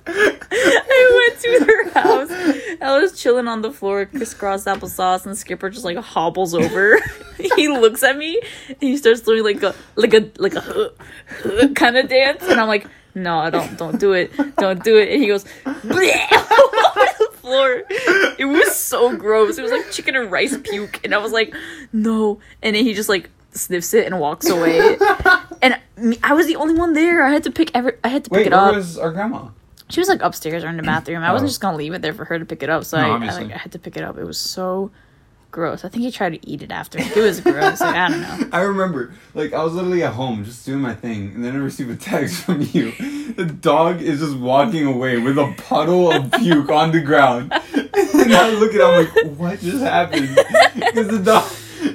I 0.06 1.28
went 1.28 1.40
to 1.42 1.64
their 1.64 1.90
house. 1.90 2.30
I 2.80 2.98
was 2.98 3.13
chilling 3.24 3.48
on 3.48 3.62
the 3.62 3.72
floor, 3.72 4.04
crisscross 4.04 4.64
applesauce, 4.64 5.24
and 5.24 5.36
Skipper 5.36 5.70
just 5.70 5.84
like 5.84 5.96
hobbles 5.96 6.54
over. 6.54 7.00
he 7.56 7.68
looks 7.68 8.02
at 8.02 8.18
me 8.18 8.38
and 8.68 8.76
he 8.80 8.98
starts 8.98 9.22
doing 9.22 9.42
like 9.42 9.62
a 9.62 9.74
like 9.96 10.12
a 10.12 10.30
like 10.38 10.54
a 10.54 10.92
kind 11.74 11.96
of 11.96 12.08
dance, 12.08 12.42
and 12.42 12.60
I'm 12.60 12.68
like, 12.68 12.86
no, 13.14 13.48
don't 13.50 13.78
don't 13.78 13.98
do 13.98 14.12
it, 14.12 14.30
don't 14.56 14.84
do 14.84 14.98
it. 14.98 15.08
And 15.08 15.22
he 15.22 15.28
goes, 15.28 15.44
floor. 17.40 17.82
It 18.38 18.46
was 18.46 18.76
so 18.76 19.16
gross. 19.16 19.56
It 19.56 19.62
was 19.62 19.72
like 19.72 19.90
chicken 19.90 20.16
and 20.16 20.30
rice 20.30 20.56
puke, 20.58 21.00
and 21.02 21.14
I 21.14 21.18
was 21.18 21.32
like, 21.32 21.54
no. 21.94 22.40
And 22.62 22.76
then 22.76 22.84
he 22.84 22.92
just 22.92 23.08
like 23.08 23.30
sniffs 23.52 23.94
it 23.94 24.06
and 24.06 24.20
walks 24.20 24.50
away. 24.50 24.98
and 25.62 25.80
I 26.22 26.34
was 26.34 26.46
the 26.46 26.56
only 26.56 26.74
one 26.74 26.92
there. 26.92 27.24
I 27.24 27.30
had 27.30 27.44
to 27.44 27.50
pick 27.50 27.70
every. 27.74 27.94
I 28.04 28.08
had 28.08 28.24
to 28.24 28.30
pick 28.30 28.46
it 28.46 28.52
where 28.52 28.60
up. 28.60 28.74
was 28.74 28.98
our 28.98 29.12
grandma? 29.12 29.48
She 29.94 30.00
was 30.00 30.08
like 30.08 30.22
upstairs 30.22 30.64
or 30.64 30.68
in 30.68 30.76
the 30.76 30.82
bathroom. 30.92 31.22
I 31.22 31.32
wasn't 31.32 31.46
Oh. 31.48 31.50
just 31.50 31.60
gonna 31.60 31.76
leave 31.76 31.94
it 31.94 32.02
there 32.02 32.12
for 32.14 32.24
her 32.26 32.38
to 32.38 32.44
pick 32.44 32.62
it 32.62 32.68
up, 32.70 32.84
so 32.84 32.96
No, 32.98 33.04
I, 33.04 33.06
I 33.08 33.10
obviously. 33.12 33.44
like 33.44 33.54
I 33.54 33.58
had 33.58 33.72
to 33.72 33.78
pick 33.78 33.96
it 33.96 34.02
up. 34.04 34.18
It 34.18 34.24
was 34.24 34.38
so 34.38 34.90
gross. 35.50 35.84
I 35.84 35.88
think 35.88 36.02
he 36.02 36.10
tried 36.10 36.30
to 36.30 36.44
eat 36.48 36.62
it 36.62 36.72
after. 36.72 36.98
It 36.98 37.14
was 37.16 37.40
gross. 37.40 37.80
Like 37.80 37.94
I 37.94 38.08
don't 38.08 38.20
know. 38.22 38.48
I 38.52 38.62
remember, 38.62 39.12
like, 39.34 39.52
I 39.52 39.62
was 39.62 39.72
literally 39.74 40.02
at 40.02 40.12
home 40.14 40.44
just 40.44 40.66
doing 40.66 40.80
my 40.80 40.94
thing, 40.94 41.30
and 41.34 41.44
then 41.44 41.54
I 41.54 41.58
received 41.58 41.90
a 41.90 41.96
text 41.96 42.42
from 42.44 42.60
you. 42.72 42.90
The 43.34 43.44
dog 43.46 44.02
is 44.02 44.18
just 44.20 44.36
walking 44.36 44.84
away 44.86 45.18
with 45.18 45.38
a 45.38 45.54
puddle 45.56 46.10
of 46.10 46.32
puke 46.32 46.70
on 46.70 46.90
the 46.92 47.00
ground. 47.00 47.52
And 48.14 48.32
I 48.34 48.50
look 48.52 48.70
at 48.74 48.80
it, 48.80 48.82
I'm 48.82 49.04
like, 49.32 49.38
what 49.38 49.60
just 49.60 49.82
happened? 49.82 50.34
Because 50.74 51.08
the 51.08 51.18
dog, 51.22 51.44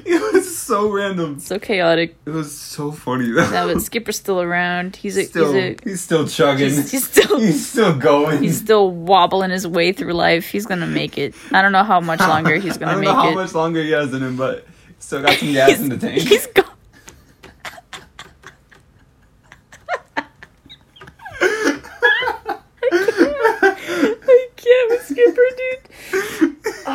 it 0.05 0.33
was 0.33 0.38
so 0.69 0.89
random. 0.89 1.39
So 1.39 1.59
chaotic. 1.59 2.15
It 2.25 2.29
was 2.29 2.57
so 2.57 2.91
funny. 2.91 3.29
though. 3.31 3.49
Now, 3.49 3.67
but 3.67 3.81
Skipper's 3.89 4.17
still 4.17 4.39
around. 4.41 4.95
He's 4.95 5.17
a 5.17 5.25
still, 5.25 5.51
he's 5.53 5.63
a 5.63 5.77
he's 5.83 6.01
still 6.01 6.27
chugging. 6.27 6.69
he's, 6.69 6.91
he's 6.91 7.07
still 7.09 7.39
He's 7.49 7.67
still 7.67 7.95
going. 7.97 8.41
he's 8.43 8.59
still 8.59 8.89
wobbling 8.91 9.49
his 9.51 9.67
way 9.67 9.91
through 9.91 10.13
life. 10.13 10.47
He's 10.47 10.65
gonna 10.65 10.87
make 10.87 11.17
it. 11.17 11.33
I 11.51 11.61
don't 11.61 11.71
know 11.71 11.83
how 11.83 11.99
much 11.99 12.19
longer 12.19 12.55
he's 12.57 12.77
gonna 12.79 12.91
I 12.91 12.95
don't 12.95 13.01
make 13.01 13.09
know 13.09 13.15
how 13.15 13.29
it. 13.31 13.35
much 13.35 13.53
longer 13.53 13.81
he 13.83 13.91
has 13.91 14.13
in 14.13 14.21
him, 14.23 14.37
but 14.37 14.65
still 14.99 15.21
got 15.21 15.33
some 15.37 15.51
gas 15.51 15.79
in 15.79 15.89
the 15.89 15.97
tank. 15.97 16.21
he's 16.21 16.45
gone. 16.47 16.65
I 23.11 24.47
can't 24.55 24.89
with 24.89 25.05
Skipper, 25.05 25.41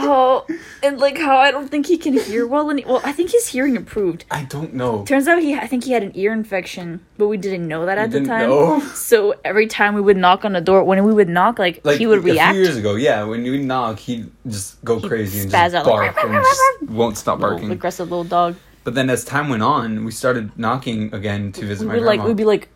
Oh, 0.06 0.46
and 0.82 0.98
like 0.98 1.16
how 1.18 1.36
I 1.38 1.50
don't 1.50 1.68
think 1.68 1.86
he 1.86 1.96
can 1.96 2.12
hear 2.14 2.46
well. 2.46 2.70
Any- 2.70 2.84
well, 2.84 3.00
I 3.04 3.12
think 3.12 3.30
his 3.30 3.46
hearing 3.48 3.74
improved. 3.76 4.24
I 4.30 4.44
don't 4.44 4.74
know. 4.74 5.04
Turns 5.04 5.26
out 5.26 5.40
he, 5.42 5.54
I 5.54 5.66
think 5.66 5.84
he 5.84 5.92
had 5.92 6.02
an 6.02 6.12
ear 6.14 6.32
infection, 6.32 7.00
but 7.18 7.28
we 7.28 7.36
didn't 7.36 7.66
know 7.66 7.86
that 7.86 7.96
at 7.98 8.10
the 8.10 8.18
didn't 8.20 8.28
time. 8.28 8.48
know? 8.50 8.80
So 8.94 9.34
every 9.44 9.66
time 9.66 9.94
we 9.94 10.00
would 10.00 10.16
knock 10.16 10.44
on 10.44 10.52
the 10.52 10.60
door, 10.60 10.84
when 10.84 11.02
we 11.04 11.12
would 11.14 11.28
knock, 11.28 11.58
like, 11.58 11.80
Like 11.84 11.98
he 11.98 12.06
would 12.06 12.18
A 12.18 12.22
react. 12.22 12.54
few 12.54 12.62
years 12.62 12.76
ago, 12.76 12.94
yeah, 12.96 13.24
when 13.24 13.44
you 13.44 13.56
knock, 13.62 13.98
he'd 13.98 14.30
just 14.46 14.82
go 14.84 15.00
crazy 15.00 15.40
and 15.40 15.50
just 15.50 15.74
out 15.74 15.86
like, 15.86 16.14
bark 16.14 16.24
and 16.24 16.34
just 16.44 16.90
won't 16.90 17.16
stop 17.16 17.38
Little 17.40 17.54
barking. 17.56 17.70
aggressive 17.70 18.10
little 18.10 18.24
dog. 18.24 18.56
But 18.84 18.94
then 18.94 19.08
as 19.08 19.24
time 19.24 19.48
went 19.48 19.62
on, 19.62 20.04
we 20.04 20.10
started 20.12 20.50
knocking 20.58 21.14
again 21.14 21.52
to 21.52 21.64
visit 21.64 21.84
We 21.84 21.88
my 21.88 21.94
would 21.94 22.04
like, 22.04 22.22
we'd 22.22 22.36
be 22.36 22.44
like, 22.44 22.68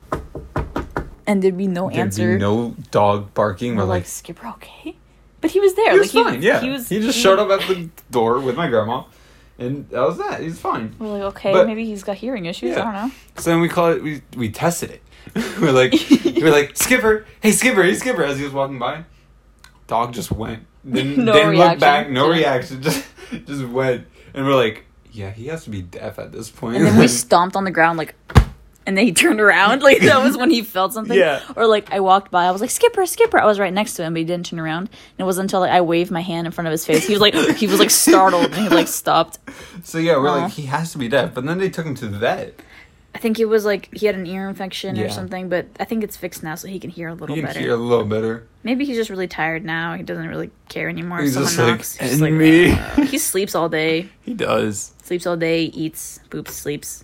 and 1.26 1.42
there'd 1.42 1.58
be 1.58 1.66
no 1.66 1.88
There'd 1.90 2.00
answer. 2.00 2.32
be 2.34 2.38
no 2.40 2.74
dog 2.90 3.34
barking. 3.34 3.76
We're 3.76 3.82
We're 3.82 3.88
like, 3.88 4.02
like, 4.04 4.06
Skipper, 4.06 4.46
okay? 4.48 4.96
But 5.40 5.50
he 5.52 5.60
was 5.60 5.74
there. 5.74 5.92
he 5.92 5.98
was 6.00 6.14
like, 6.14 6.24
fine. 6.24 6.42
yeah, 6.42 6.60
He 6.60 6.68
was. 6.70 6.88
he 6.88 7.00
just 7.00 7.18
showed 7.18 7.38
up 7.38 7.48
at 7.50 7.66
the 7.68 7.88
door 8.10 8.40
with 8.40 8.56
my 8.56 8.68
grandma, 8.68 9.04
and 9.58 9.88
that 9.90 10.00
was 10.00 10.18
that. 10.18 10.40
He 10.40 10.46
was 10.46 10.58
fine. 10.58 10.94
We're 10.98 11.08
like, 11.08 11.22
okay, 11.34 11.52
But- 11.52 11.66
maybe 11.66 11.84
he's 11.84 12.02
got 12.02 12.16
hearing 12.16 12.46
issues. 12.46 12.70
Yeah. 12.76 12.80
I 12.80 12.84
don't 12.84 12.94
know. 13.08 13.14
So 13.36 13.50
then 13.50 13.60
we 13.60 13.68
call 13.68 13.92
it. 13.92 14.02
We 14.02 14.22
we 14.36 14.50
tested 14.50 14.90
it. 14.90 15.02
we're 15.60 15.72
like, 15.72 15.92
we're 16.36 16.50
like, 16.50 16.76
Skipper, 16.76 17.26
hey 17.40 17.52
Skipper, 17.52 17.82
hey 17.82 17.94
Skipper. 17.94 18.24
As 18.24 18.38
he 18.38 18.44
was 18.44 18.52
walking 18.52 18.78
by, 18.78 19.04
dog 19.86 20.12
just 20.12 20.30
went. 20.32 20.64
Didn't, 20.90 21.24
No 21.24 21.32
didn't 21.32 21.48
look 21.50 21.58
reaction. 21.58 21.80
back. 21.80 22.08
No 22.10 22.26
Didn't- 22.32 22.38
reaction. 22.38 22.82
Just 22.82 23.04
just 23.46 23.64
went. 23.66 24.06
And 24.34 24.46
we're 24.46 24.54
like, 24.54 24.84
yeah, 25.12 25.30
he 25.30 25.46
has 25.48 25.64
to 25.64 25.70
be 25.70 25.82
deaf 25.82 26.18
at 26.18 26.32
this 26.32 26.50
point. 26.50 26.76
And 26.76 26.86
then 26.86 26.98
we 26.98 27.08
stomped 27.08 27.56
on 27.56 27.64
the 27.64 27.70
ground 27.70 27.98
like, 27.98 28.14
and 28.88 28.96
then 28.96 29.04
he 29.04 29.12
turned 29.12 29.40
around. 29.40 29.82
Like 29.88 30.00
that 30.00 30.22
was 30.22 30.36
when 30.36 30.50
he 30.50 30.62
felt 30.62 30.92
something. 30.92 31.16
Yeah. 31.16 31.40
Or 31.54 31.66
like 31.66 31.92
I 31.92 32.00
walked 32.00 32.30
by, 32.30 32.46
I 32.46 32.50
was 32.50 32.60
like 32.60 32.70
Skipper, 32.70 33.06
Skipper. 33.06 33.38
I 33.38 33.44
was 33.44 33.58
right 33.58 33.72
next 33.72 33.94
to 33.94 34.02
him, 34.02 34.14
but 34.14 34.18
he 34.18 34.24
didn't 34.24 34.46
turn 34.46 34.58
around. 34.58 34.88
And 34.88 35.20
it 35.20 35.24
wasn't 35.24 35.44
until 35.44 35.60
like, 35.60 35.70
I 35.70 35.80
waved 35.82 36.10
my 36.10 36.20
hand 36.22 36.46
in 36.46 36.52
front 36.52 36.66
of 36.66 36.72
his 36.72 36.84
face. 36.84 37.06
He 37.06 37.12
was 37.12 37.20
like, 37.20 37.34
he 37.56 37.66
was 37.66 37.78
like 37.78 37.90
startled, 37.90 38.46
and 38.46 38.54
he 38.54 38.68
like 38.68 38.88
stopped. 38.88 39.38
so 39.84 39.98
yeah, 39.98 40.16
we're 40.16 40.28
Aw. 40.30 40.42
like, 40.44 40.52
he 40.52 40.62
has 40.66 40.92
to 40.92 40.98
be 40.98 41.08
deaf. 41.08 41.34
But 41.34 41.44
then 41.44 41.58
they 41.58 41.70
took 41.70 41.86
him 41.86 41.94
to 41.96 42.08
the 42.08 42.18
vet. 42.18 42.60
I 43.14 43.18
think 43.18 43.38
it 43.40 43.46
was 43.46 43.64
like 43.64 43.92
he 43.94 44.06
had 44.06 44.14
an 44.14 44.26
ear 44.26 44.48
infection 44.48 44.98
or 44.98 45.08
something, 45.08 45.48
but 45.48 45.66
I 45.80 45.84
think 45.84 46.04
it's 46.04 46.16
fixed 46.16 46.42
now, 46.42 46.54
so 46.54 46.68
he 46.68 46.78
can 46.78 46.90
hear 46.90 47.08
a 47.08 47.14
little 47.14 47.34
He 47.34 47.40
can 47.42 47.48
better. 47.48 47.60
hear 47.60 47.72
a 47.72 47.76
little 47.76 48.04
better. 48.04 48.46
Maybe 48.62 48.84
he's 48.84 48.96
just 48.96 49.10
really 49.10 49.26
tired 49.26 49.64
now. 49.64 49.94
He 49.94 50.02
doesn't 50.02 50.28
really 50.28 50.50
care 50.68 50.88
anymore. 50.88 51.20
He's 51.20 51.34
just 51.34 51.56
someone 51.56 51.72
like, 51.72 51.78
knocks. 51.78 51.96
He's 51.96 52.20
"And 52.20 52.38
me." 52.38 52.72
"Uh." 52.72 53.02
he 53.06 53.18
sleeps 53.18 53.54
all 53.54 53.68
day. 53.68 54.08
He 54.22 54.34
does 54.34 54.92
Sleeps 55.02 55.26
all 55.26 55.36
day. 55.38 55.64
Eats. 55.64 56.20
Poops. 56.30 56.54
Sleeps. 56.54 57.02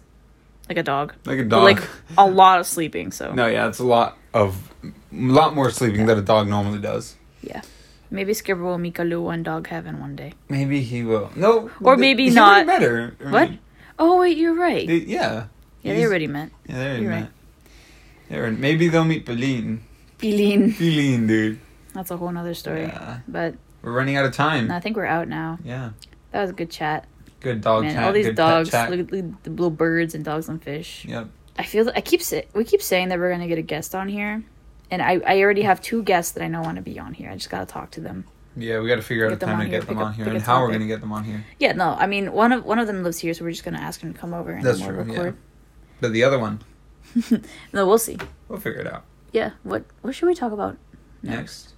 Like 0.69 0.79
a 0.79 0.83
dog. 0.83 1.15
like 1.27 1.39
a 1.39 1.43
But, 1.43 1.49
dog. 1.51 1.63
like 1.65 1.83
a 2.17 2.27
lot 2.27 2.59
of 2.61 2.67
sleeping. 2.67 3.13
So 3.13 3.33
no, 3.35 3.47
yeah, 3.47 3.69
it's 3.69 3.79
a 3.81 3.85
lot 3.85 4.17
of, 4.33 4.71
a 4.83 4.89
lot 5.13 5.55
more 5.55 5.71
sleeping 5.71 6.07
than 6.07 6.19
a 6.19 6.23
dog 6.23 6.49
normally 6.49 6.79
does. 6.81 7.17
yeah, 7.43 7.61
maybe 8.11 8.33
Skipper 8.35 8.63
will 8.63 8.79
meet 8.79 8.95
Kalua 8.95 9.35
in 9.35 9.43
dog 9.43 9.67
heaven 9.69 10.01
one 10.01 10.17
day. 10.17 10.33
Maybe 10.49 10.81
he 10.81 11.03
will. 11.05 11.31
No, 11.37 11.71
Or 11.83 11.97
maybe 11.97 12.31
not. 12.31 12.67
Better. 12.67 13.15
I 13.25 13.31
What? 13.31 13.51
mean, 13.51 13.59
Oh 13.99 14.19
wait, 14.21 14.37
you're 14.39 14.55
right. 14.55 14.87
they- 14.87 15.05
yeah. 15.07 15.47
yeah, 15.83 15.95
they 15.95 16.05
already 16.07 16.27
met. 16.27 16.51
Yeah, 16.67 16.77
they 16.79 16.85
already 16.91 17.07
met. 17.07 17.21
right. 17.21 17.31
They 18.31 18.37
already- 18.39 18.57
maybe 18.57 18.89
they'll 18.89 19.05
meet 19.05 19.27
Pauline. 19.27 19.83
Feeling. 20.19 20.73
Pauline, 20.73 21.27
dude. 21.33 21.61
That's 21.93 22.11
a 22.11 22.17
whole 22.17 22.33
nother 22.33 22.55
story. 22.55 22.85
Yeah. 22.85 23.19
But 23.29 23.55
We're 23.83 23.93
running 23.93 24.17
out 24.17 24.25
of 24.25 24.33
time. 24.33 24.71
I 24.71 24.81
think 24.81 24.97
we're 24.97 25.05
out 25.07 25.29
now. 25.29 25.59
Yeah. 25.63 25.91
That 26.33 26.41
was 26.41 26.51
a 26.51 26.55
good 26.55 26.71
chat. 26.71 27.05
Good 27.45 27.61
dog 27.61 27.85
Man, 27.85 27.95
chat. 27.95 28.05
all 28.05 28.13
these 28.13 28.35
dogs, 28.35 28.73
look, 28.73 28.83
at- 28.83 28.91
look 28.91 29.11
at 29.25 29.45
the 29.45 29.51
little 29.51 29.71
birds 29.71 30.15
and 30.17 30.25
dogs 30.25 30.49
and 30.49 30.61
fish. 30.63 31.05
Yep. 31.09 31.29
I 31.57 31.63
feel 31.63 31.85
that 31.85 31.97
I 31.97 32.01
keep 32.01 32.21
say, 32.21 32.47
we 32.55 32.65
keep 32.65 32.83
saying 32.83 33.11
that 33.11 33.19
we're 33.21 33.31
gonna 33.31 33.47
get 33.47 33.59
a 33.59 33.63
guest 33.63 33.95
on 33.95 34.09
here, 34.09 34.43
and 34.91 35.01
I, 35.01 35.21
I 35.25 35.41
already 35.41 35.63
have 35.63 35.81
two 35.81 36.03
guests 36.03 36.33
that 36.33 36.43
I 36.43 36.49
know 36.49 36.63
want 36.63 36.77
to 36.77 36.83
be 36.83 36.99
on 36.99 37.15
here. 37.15 37.31
I 37.31 37.35
just 37.37 37.49
gotta 37.51 37.67
talk 37.67 37.93
to 37.93 38.01
them. 38.01 38.25
Yeah, 38.57 38.79
we 38.81 38.87
got 38.89 38.97
to 38.97 39.03
figure 39.03 39.27
out 39.27 39.33
a 39.33 39.37
time 39.37 39.59
to 39.59 39.69
get 39.69 39.85
them 39.87 39.99
on 39.99 40.13
here 40.15 40.29
and 40.29 40.41
how 40.41 40.61
we're 40.61 40.69
going 40.69 40.79
to 40.79 40.87
get 40.87 41.01
them 41.01 41.11
on 41.11 41.25
here. 41.25 41.45
Yeah, 41.59 41.73
no, 41.73 41.97
I 41.99 42.07
mean 42.07 42.33
one 42.33 42.53
of 42.53 42.65
one 42.65 42.79
of 42.79 42.87
them 42.87 43.03
lives 43.03 43.19
here, 43.19 43.35
so 43.35 43.45
we're 43.45 43.51
just 43.51 43.65
gonna 43.65 43.79
ask 43.81 44.01
him 44.01 44.13
to 44.13 44.19
come 44.19 44.33
over 44.33 44.53
and 44.53 44.65
That's 44.65 44.79
we'll 44.81 44.91
true, 44.91 45.05
yeah. 45.07 45.13
record. 45.19 45.37
But 46.01 46.13
the 46.13 46.23
other 46.25 46.39
one, 46.39 46.61
No, 47.73 47.87
we'll 47.87 47.99
see. 47.99 48.17
we'll 48.49 48.61
figure 48.61 48.81
it 48.81 48.87
out 48.87 49.05
Yeah, 49.33 49.51
what 49.65 49.85
what 50.03 50.15
should 50.15 50.27
we 50.27 50.35
talk 50.35 50.53
about? 50.53 50.77
next. 51.23 51.75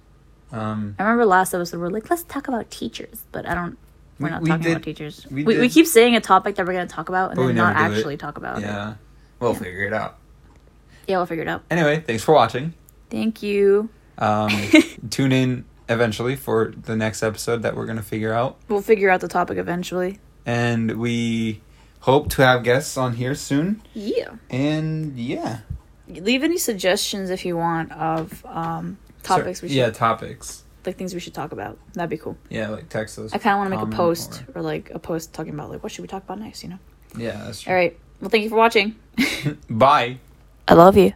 Um, 0.51 0.95
I 0.99 1.03
remember 1.03 1.25
last 1.25 1.53
episode 1.53 1.79
we're 1.81 1.89
like, 1.89 2.09
let's 2.09 2.23
talk 2.23 2.47
about 2.47 2.69
teachers, 2.71 3.23
but 3.31 3.45
I 3.47 3.53
don't. 3.55 3.77
We're 4.19 4.29
not 4.29 4.41
we 4.41 4.49
talking 4.49 4.63
did- 4.63 4.71
about 4.73 4.83
teachers. 4.83 5.25
we 5.29 5.43
We, 5.43 5.59
we, 5.59 5.69
keep 5.69 5.85
saying 5.87 6.15
a 6.15 6.21
topic 6.21 6.55
that 6.55 6.65
we're 6.65 6.73
gonna 6.73 6.87
talk 6.87 7.09
about 7.09 7.31
and 7.31 7.37
But 7.37 7.47
then 7.47 7.55
not 7.55 7.75
do 7.77 7.83
it. 7.83 7.97
actually 7.97 8.17
talk 8.17 8.37
about 8.37 8.57
it. 8.59 8.61
yeah, 8.61 8.95
we'll 9.39 9.53
Yeah. 9.53 9.59
figure 9.59 9.81
it 9.85 9.93
out. 9.93 10.17
Yeah, 11.07 11.17
we'll 11.17 11.25
figure 11.25 11.43
it 11.43 11.47
out. 11.47 11.63
Anyway, 11.69 12.03
thanks 12.05 12.23
for 12.23 12.33
watching. 12.33 12.73
Thank 13.09 13.41
you. 13.43 13.89
Um, 14.17 14.49
tune 15.09 15.31
in 15.31 15.65
eventually 15.87 16.35
for 16.35 16.73
the 16.81 16.95
next 16.97 17.23
episode 17.23 17.61
that 17.61 17.75
we're 17.75 17.85
going 17.85 17.97
to 17.97 18.03
figure 18.03 18.33
out. 18.33 18.57
We'll 18.67 18.81
figure 18.81 19.09
out 19.09 19.21
the 19.21 19.29
topic 19.29 19.57
eventually. 19.57 20.19
And 20.45 20.97
we 20.97 21.61
hope 22.01 22.29
to 22.31 22.41
have 22.41 22.63
guests 22.63 22.97
on 22.97 23.13
here 23.13 23.35
soon. 23.35 23.81
Yeah. 23.93 24.31
And 24.49 25.17
yeah. 25.17 25.59
Leave 26.09 26.43
any 26.43 26.57
suggestions 26.57 27.29
if 27.29 27.45
you 27.45 27.55
want 27.55 27.91
of 27.93 28.45
um, 28.45 28.97
topics 29.23 29.61
we 29.61 29.69
should, 29.69 29.77
Yeah, 29.77 29.89
topics. 29.91 30.63
Like 30.87 30.97
things 30.97 31.13
we 31.13 31.19
should 31.19 31.33
talk 31.35 31.51
about. 31.51 31.77
That'd 31.93 32.09
be 32.09 32.17
cool. 32.17 32.37
Yeah, 32.49 32.69
like 32.69 32.89
text 32.89 33.19
us. 33.19 33.33
I 33.33 33.37
kind 33.37 33.53
of 33.53 33.59
want 33.59 33.71
to 33.71 33.85
make 33.85 33.93
a 33.93 33.95
post 33.97 34.43
or- 34.55 34.59
or 34.59 34.61
like 34.63 34.89
a 34.91 34.99
post 34.99 35.33
talking 35.33 35.53
about 35.53 35.69
like 35.69 35.83
what 35.83 35.91
should 35.91 36.01
we 36.01 36.07
talk 36.07 36.23
about 36.23 36.39
next. 36.39 36.63
You 36.63 36.69
know. 36.69 36.79
Yeah, 37.15 37.43
that's 37.45 37.61
true. 37.61 37.71
All 37.71 37.77
right. 37.77 37.97
Well, 38.21 38.29
thank 38.29 38.43
you 38.43 38.49
for 38.49 38.55
watching. 38.55 38.95
Bye. 39.69 40.17
I 40.67 40.73
love 40.73 40.97
you. 40.97 41.13